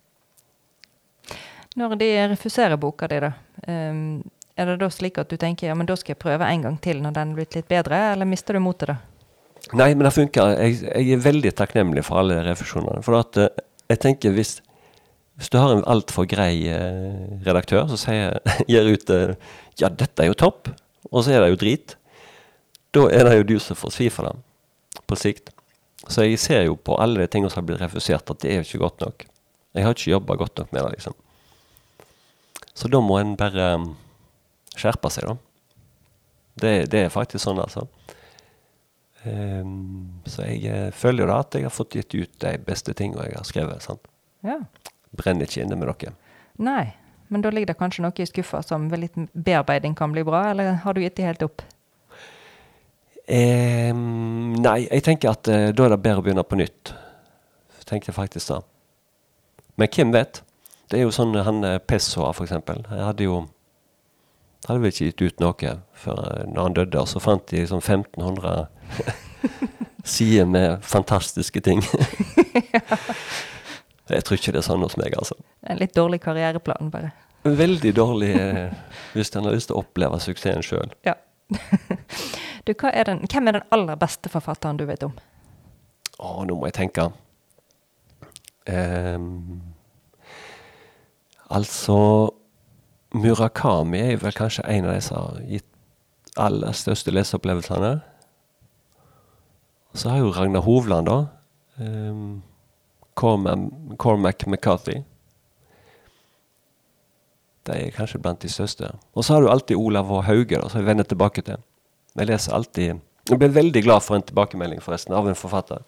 Når 1.76 1.98
de 2.00 2.08
refuserer 2.32 2.78
boka 2.80 3.08
di, 3.10 3.18
da, 3.20 3.32
em, 3.68 4.22
er 4.56 4.70
det 4.70 4.78
da 4.80 4.88
slik 4.92 5.18
at 5.20 5.28
du 5.28 5.36
tenker 5.40 5.68
ja, 5.68 5.74
men 5.76 5.88
da 5.88 5.96
skal 5.98 6.14
jeg 6.14 6.22
prøve 6.22 6.48
en 6.48 6.62
gang 6.64 6.78
til 6.80 7.02
når 7.04 7.16
den 7.18 7.34
er 7.34 7.40
blitt 7.40 7.58
litt 7.58 7.68
bedre, 7.68 7.98
eller 8.14 8.28
mister 8.28 8.56
du 8.56 8.62
motet 8.64 8.94
da? 8.94 8.96
Nei, 9.76 9.90
men 9.94 10.06
det 10.06 10.14
funker. 10.14 10.54
Jeg, 10.62 10.78
jeg 10.86 11.16
er 11.16 11.24
veldig 11.24 11.52
takknemlig 11.58 12.04
for 12.06 12.20
alle 12.20 12.38
refusjonene. 12.46 13.02
For 13.02 13.18
at 13.18 13.38
eh, 13.42 13.64
jeg 13.90 14.00
tenker 14.04 14.34
hvis, 14.36 14.60
hvis 15.36 15.50
du 15.52 15.58
har 15.58 15.74
en 15.74 15.84
altfor 15.90 16.28
grei 16.30 16.68
eh, 16.70 17.26
redaktør 17.46 17.90
som 17.90 18.14
gir 18.70 18.92
ut 18.92 19.12
eh, 19.12 19.34
Ja, 19.80 19.90
dette 19.90 20.22
er 20.22 20.30
jo 20.30 20.38
topp, 20.38 20.70
og 21.10 21.26
så 21.26 21.34
er 21.34 21.42
det 21.42 21.50
jo 21.52 21.60
drit. 21.60 21.96
Da 22.96 23.04
er 23.12 23.28
det 23.28 23.40
jo 23.40 23.48
du 23.50 23.56
som 23.60 23.76
får 23.76 23.92
svi 23.98 24.08
for 24.12 24.30
det 24.30 25.02
på 25.06 25.18
sikt. 25.18 25.52
Så 26.08 26.24
jeg 26.24 26.38
ser 26.40 26.64
jo 26.68 26.78
på 26.78 26.96
alle 27.02 27.20
de 27.20 27.28
tingene 27.28 27.50
som 27.52 27.60
har 27.60 27.68
blitt 27.68 27.82
refusert, 27.82 28.30
at 28.30 28.40
det 28.40 28.52
er 28.52 28.60
jo 28.62 28.68
ikke 28.68 28.84
godt 28.86 29.02
nok. 29.04 29.26
Jeg 29.76 29.84
har 29.84 29.96
ikke 29.96 30.14
jobba 30.14 30.36
godt 30.40 30.62
nok 30.62 30.72
med 30.72 30.86
det, 30.86 30.92
liksom. 30.96 31.16
Så 32.76 32.90
da 32.92 33.00
må 33.00 33.16
en 33.18 33.36
bare 33.40 33.70
um, 33.80 33.86
skjerpe 34.76 35.10
seg, 35.12 35.30
da. 35.30 35.36
Det, 36.56 36.72
det 36.92 37.06
er 37.06 37.12
faktisk 37.12 37.44
sånn, 37.44 37.60
altså. 37.60 37.86
Um, 39.26 40.20
så 40.28 40.44
jeg 40.46 40.68
eh, 40.70 40.90
føler 40.94 41.24
jo 41.24 41.30
da 41.32 41.40
at 41.42 41.56
jeg 41.56 41.66
har 41.66 41.72
fått 41.74 41.96
gitt 41.98 42.14
ut 42.14 42.36
de 42.44 42.52
beste 42.62 42.94
tingene 42.94 43.24
jeg 43.26 43.38
har 43.38 43.48
skrevet. 43.48 43.82
sant? 43.82 44.04
Ja. 44.46 44.60
Brenner 45.16 45.48
ikke 45.48 45.64
inne 45.64 45.78
med 45.80 45.90
dere. 45.90 46.12
Nei, 46.62 46.92
men 47.32 47.42
da 47.42 47.50
ligger 47.50 47.72
det 47.72 47.80
kanskje 47.80 48.04
noe 48.04 48.22
i 48.22 48.28
skuffa 48.28 48.62
som 48.64 48.86
ved 48.92 49.02
litt 49.02 49.18
bearbeiding 49.32 49.96
kan 49.98 50.12
bli 50.14 50.24
bra, 50.26 50.44
eller 50.52 50.78
har 50.84 50.94
du 50.94 51.02
gitt 51.02 51.16
det 51.18 51.26
helt 51.26 51.44
opp? 51.48 51.64
Um, 53.26 54.54
nei, 54.62 54.84
jeg 54.84 55.02
tenker 55.08 55.32
at 55.32 55.48
uh, 55.50 55.68
da 55.74 55.88
er 55.88 55.96
det 55.96 56.02
bedre 56.04 56.22
å 56.22 56.28
begynne 56.28 56.46
på 56.46 56.60
nytt. 56.60 56.94
Tenkte 57.86 58.12
jeg 58.12 58.18
faktisk 58.18 58.52
da. 58.52 58.60
Men 59.78 59.90
hvem 59.94 60.12
vet? 60.14 60.42
Det 60.90 61.00
er 61.00 61.06
jo 61.06 61.14
sånn 61.14 61.34
han 61.34 61.64
eh, 61.66 61.78
Pessoa, 61.82 62.30
for 62.36 62.46
eksempel. 62.46 62.84
Jeg 62.90 63.06
hadde 63.08 63.26
jo 63.26 63.40
hadde 64.66 64.82
vel 64.82 64.92
ikke 64.92 65.10
gitt 65.10 65.22
ut 65.22 65.42
noe 65.42 65.72
før 65.98 66.22
eh, 66.30 66.46
når 66.50 66.62
han 66.62 66.76
døde, 66.78 67.02
og 67.02 67.10
så 67.10 67.22
fant 67.22 67.46
de 67.50 67.64
sånn 67.68 67.82
1500 67.82 68.66
sider 70.16 70.48
med 70.50 70.82
fantastiske 70.86 71.62
ting. 71.66 71.82
jeg 74.14 74.24
tror 74.26 74.38
ikke 74.38 74.54
det 74.54 74.62
er 74.62 74.66
sånn 74.66 74.84
hos 74.86 74.98
meg, 75.00 75.14
altså. 75.18 75.38
En 75.66 75.80
litt 75.82 75.94
dårlig 75.96 76.22
karriereplan, 76.24 76.90
bare. 76.94 77.12
Veldig 77.46 77.92
dårlig 77.94 78.32
eh, 78.34 78.74
hvis 79.14 79.30
en 79.38 79.46
har 79.46 79.54
lyst 79.54 79.70
til 79.70 79.78
å 79.78 79.84
oppleve 79.84 80.18
suksessen 80.22 80.66
sjøl. 80.66 80.90
Ja. 81.06 81.14
du, 82.66 82.72
er 82.74 83.06
den, 83.06 83.22
hvem 83.30 83.50
er 83.50 83.60
den 83.60 83.68
aller 83.74 83.98
beste 84.00 84.30
forfatteren 84.32 84.80
du 84.80 84.86
vet 84.88 85.06
om? 85.06 85.14
Å, 86.16 86.42
nå 86.48 86.56
må 86.58 86.66
jeg 86.70 86.78
tenke. 86.78 87.10
Ehm, 88.66 89.75
altså 91.50 91.98
Murakami 93.14 94.00
er 94.02 94.20
vel 94.20 94.34
kanskje 94.36 94.66
en 94.68 94.88
av 94.88 94.96
de 94.96 95.00
som 95.04 95.16
har 95.16 95.40
gitt 95.48 95.68
aller 96.36 96.74
største 96.76 97.14
leseopplevelsene. 97.14 97.94
Så 99.96 100.10
har 100.12 100.20
jo 100.20 100.32
Ragnar 100.34 100.66
Hovland, 100.66 101.08
da. 101.08 101.18
Um, 101.80 102.42
Cormac, 103.16 103.70
Cormac 103.96 104.44
McCarthy. 104.46 105.00
De 107.66 107.78
er 107.86 107.94
kanskje 107.94 108.20
blant 108.20 108.42
de 108.42 108.50
største. 108.52 108.90
Og 109.14 109.24
så 109.24 109.34
har 109.34 109.42
du 109.42 109.50
alltid 109.50 109.80
Olav 109.80 110.12
og 110.12 110.26
Hauge, 110.28 110.58
da, 110.58 110.68
som 110.68 110.82
jeg 110.82 110.90
vender 110.90 111.08
tilbake 111.08 111.42
til. 111.42 111.62
Jeg 112.16 112.28
leser 112.30 112.54
alltid 112.56 113.00
Jeg 113.28 113.38
ble 113.38 113.48
veldig 113.50 113.82
glad 113.82 114.04
for 114.06 114.14
en 114.14 114.22
tilbakemelding 114.22 114.78
forresten 114.82 115.14
av 115.16 115.26
en 115.26 115.34
forfatter 115.34 115.80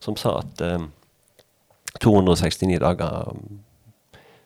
som 0.00 0.16
sa 0.16 0.38
at 0.40 0.62
um, 0.64 0.86
269 2.00 2.78
dager 2.80 3.34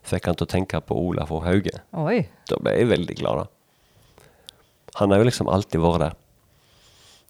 fikk 0.07 0.28
han 0.28 0.38
til 0.38 0.46
å 0.48 0.53
tenke 0.53 0.80
på 0.84 0.96
Olaf 0.98 1.30
og 1.34 1.44
Hauge. 1.46 1.74
Oi. 1.98 2.22
Da 2.50 2.59
ble 2.62 2.74
jeg 2.76 2.90
veldig 2.90 3.16
glad, 3.20 3.44
da. 3.44 4.22
Han 5.00 5.11
har 5.14 5.22
jo 5.22 5.28
liksom 5.28 5.48
alltid 5.48 5.80
vært 5.80 6.05
der. 6.05 6.16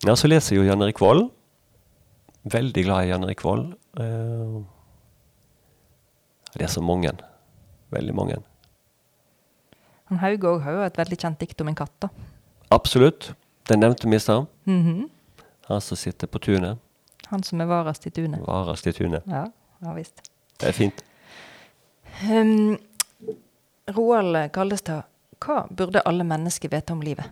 Ja, 0.08 0.16
så 0.18 0.30
leser 0.30 0.56
jeg 0.56 0.62
jo 0.62 0.70
Jan 0.70 0.82
Erik 0.82 0.98
Vold. 1.02 1.28
Veldig 2.50 2.84
glad 2.88 3.04
i 3.06 3.12
Jan 3.12 3.26
Erik 3.26 3.44
Vold. 3.46 3.74
Uh, 3.94 4.64
det 6.56 6.66
er 6.66 6.72
så 6.72 6.82
mange. 6.82 7.12
Veldig 7.94 8.14
mange. 8.18 8.40
Han 10.10 10.18
Hauge 10.20 10.48
òg 10.48 10.64
har 10.64 10.76
jo 10.76 10.82
et 10.88 10.98
veldig 10.98 11.18
kjent 11.22 11.38
dikt 11.40 11.60
om 11.62 11.70
en 11.70 11.78
katt. 11.78 11.94
da. 12.02 12.10
Absolutt. 12.74 13.30
Den 13.70 13.84
nevnte 13.84 14.08
vi 14.08 14.16
i 14.16 14.20
stad. 14.20 14.48
Mhm. 14.66 15.08
Han 15.68 15.80
som 15.80 15.96
sitter 15.96 16.26
på 16.26 16.38
tunet. 16.42 16.78
Han 17.30 17.42
som 17.42 17.60
er 17.60 17.66
varast 17.70 18.06
i 18.06 18.10
tunet. 18.10 18.40
Varast 18.44 18.86
i 18.86 18.92
tunet. 18.92 19.22
Ja, 19.26 19.46
ja 19.80 19.92
visst. 19.94 20.20
Det 20.58 20.68
er 20.68 20.72
fint. 20.72 21.04
Um, 22.20 22.76
Roald 23.96 24.52
Kaldestad, 24.52 25.08
hva 25.42 25.62
burde 25.70 26.04
alle 26.06 26.26
mennesker 26.26 26.70
vite 26.70 26.92
om 26.92 27.00
livet? 27.02 27.26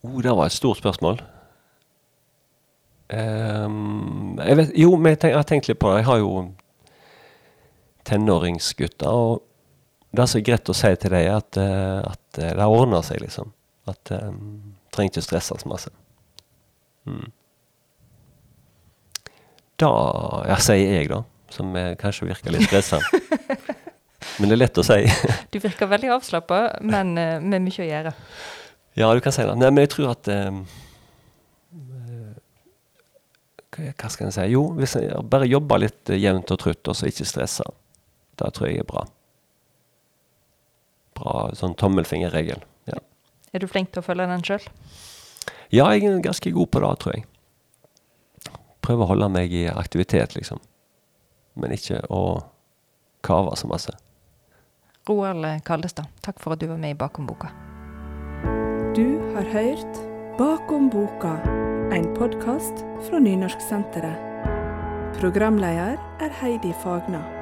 Oh, 0.00 0.18
det 0.22 0.32
var 0.32 0.48
et 0.48 0.56
stort 0.56 0.80
spørsmål. 0.80 1.20
Um, 3.10 4.38
jeg 4.38 4.56
vet, 4.56 4.74
jo, 4.78 4.94
men 4.96 5.14
jeg, 5.14 5.20
tenk, 5.20 5.32
jeg 5.32 5.40
har 5.40 5.48
tenkt 5.48 5.68
litt 5.70 5.80
på 5.82 5.90
det. 5.92 6.02
Jeg 6.02 6.08
har 6.08 6.20
jo 6.22 6.34
tenåringsgutter. 8.08 9.08
Og 9.10 9.42
det 10.16 10.26
er 10.26 10.46
greit 10.46 10.70
å 10.70 10.76
si 10.76 10.92
til 10.98 11.14
dem, 11.14 11.26
at, 11.36 11.58
eh, 11.60 11.98
at 12.02 12.40
eh, 12.40 12.54
det 12.58 12.66
ordner 12.66 13.04
seg, 13.06 13.20
liksom. 13.22 13.52
At 13.90 14.12
um, 14.14 14.74
trenger 14.94 15.14
ikke 15.14 15.26
stresse 15.26 15.58
så 15.60 15.70
masse. 15.70 15.92
Mm. 17.08 17.28
Da 19.80 19.90
ja, 20.50 20.58
sier 20.60 20.96
jeg, 20.98 21.10
da. 21.12 21.22
Som 21.50 21.74
eh, 21.76 21.94
kanskje 21.98 22.28
virker 22.30 22.54
litt 22.54 22.68
stressa. 22.68 23.00
men 24.38 24.50
det 24.50 24.54
er 24.54 24.62
lett 24.62 24.78
å 24.80 24.86
si. 24.86 25.02
Du 25.52 25.58
virker 25.62 25.90
veldig 25.90 26.12
avslappa, 26.16 26.60
men 26.86 27.16
eh, 27.18 27.38
med 27.42 27.66
mye 27.66 27.82
å 27.82 27.88
gjøre. 27.88 28.14
Ja, 28.98 29.10
du 29.14 29.22
kan 29.24 29.34
si 29.34 29.46
det. 29.46 29.56
Nei, 29.58 29.70
men 29.70 29.86
jeg 29.86 29.92
tror 29.94 30.12
at 30.12 30.30
eh, 30.30 30.50
hva, 33.70 34.10
skal 34.10 34.28
en 34.28 34.34
si? 34.34 34.46
Jo, 34.52 34.64
hvis 34.76 34.96
jeg 34.98 35.22
bare 35.30 35.48
jobber 35.48 35.82
litt 35.86 36.12
jevnt 36.12 36.50
og 36.52 36.60
trutt, 36.60 36.82
og 36.90 36.98
så 36.98 37.08
ikke 37.08 37.28
stresser. 37.28 37.70
Det 38.40 38.50
tror 38.56 38.70
jeg 38.70 38.82
er 38.82 38.88
bra. 38.88 39.04
Bra 41.18 41.36
sånn 41.56 41.76
tommelfingerregel. 41.78 42.62
Ja. 42.90 43.00
Er 43.52 43.62
du 43.62 43.68
flink 43.70 43.92
til 43.92 44.02
å 44.02 44.06
følge 44.06 44.28
den 44.30 44.44
sjøl? 44.46 44.66
ja, 45.70 45.86
jeg 45.94 46.06
er 46.06 46.22
ganske 46.24 46.50
god 46.50 46.70
på 46.72 46.82
det, 46.82 46.90
tror 47.02 47.14
jeg. 47.14 47.26
Prøver 48.82 49.04
å 49.04 49.10
holde 49.12 49.28
meg 49.32 49.52
i 49.54 49.66
aktivitet, 49.70 50.34
liksom. 50.34 50.58
Men 51.60 51.74
ikke 51.76 52.00
å 52.08 52.40
kave 53.26 53.56
så 53.56 53.68
masse. 53.70 53.92
Roald 55.08 55.64
Kaldestad, 55.66 56.08
takk 56.24 56.40
for 56.40 56.54
at 56.54 56.62
du 56.62 56.68
var 56.70 56.80
med 56.80 56.94
i 56.94 56.98
Bakom 56.98 57.26
boka. 57.28 57.50
Du 58.96 59.20
har 59.34 59.46
hørt 59.52 60.00
Bakom 60.38 60.88
boka, 60.92 61.34
en 61.92 62.08
podkast 62.16 62.84
fra 63.08 63.20
Nynorsksenteret. 63.20 64.28
Programleder 65.20 65.98
er 66.20 66.32
Heidi 66.40 66.72
Fagna. 66.82 67.39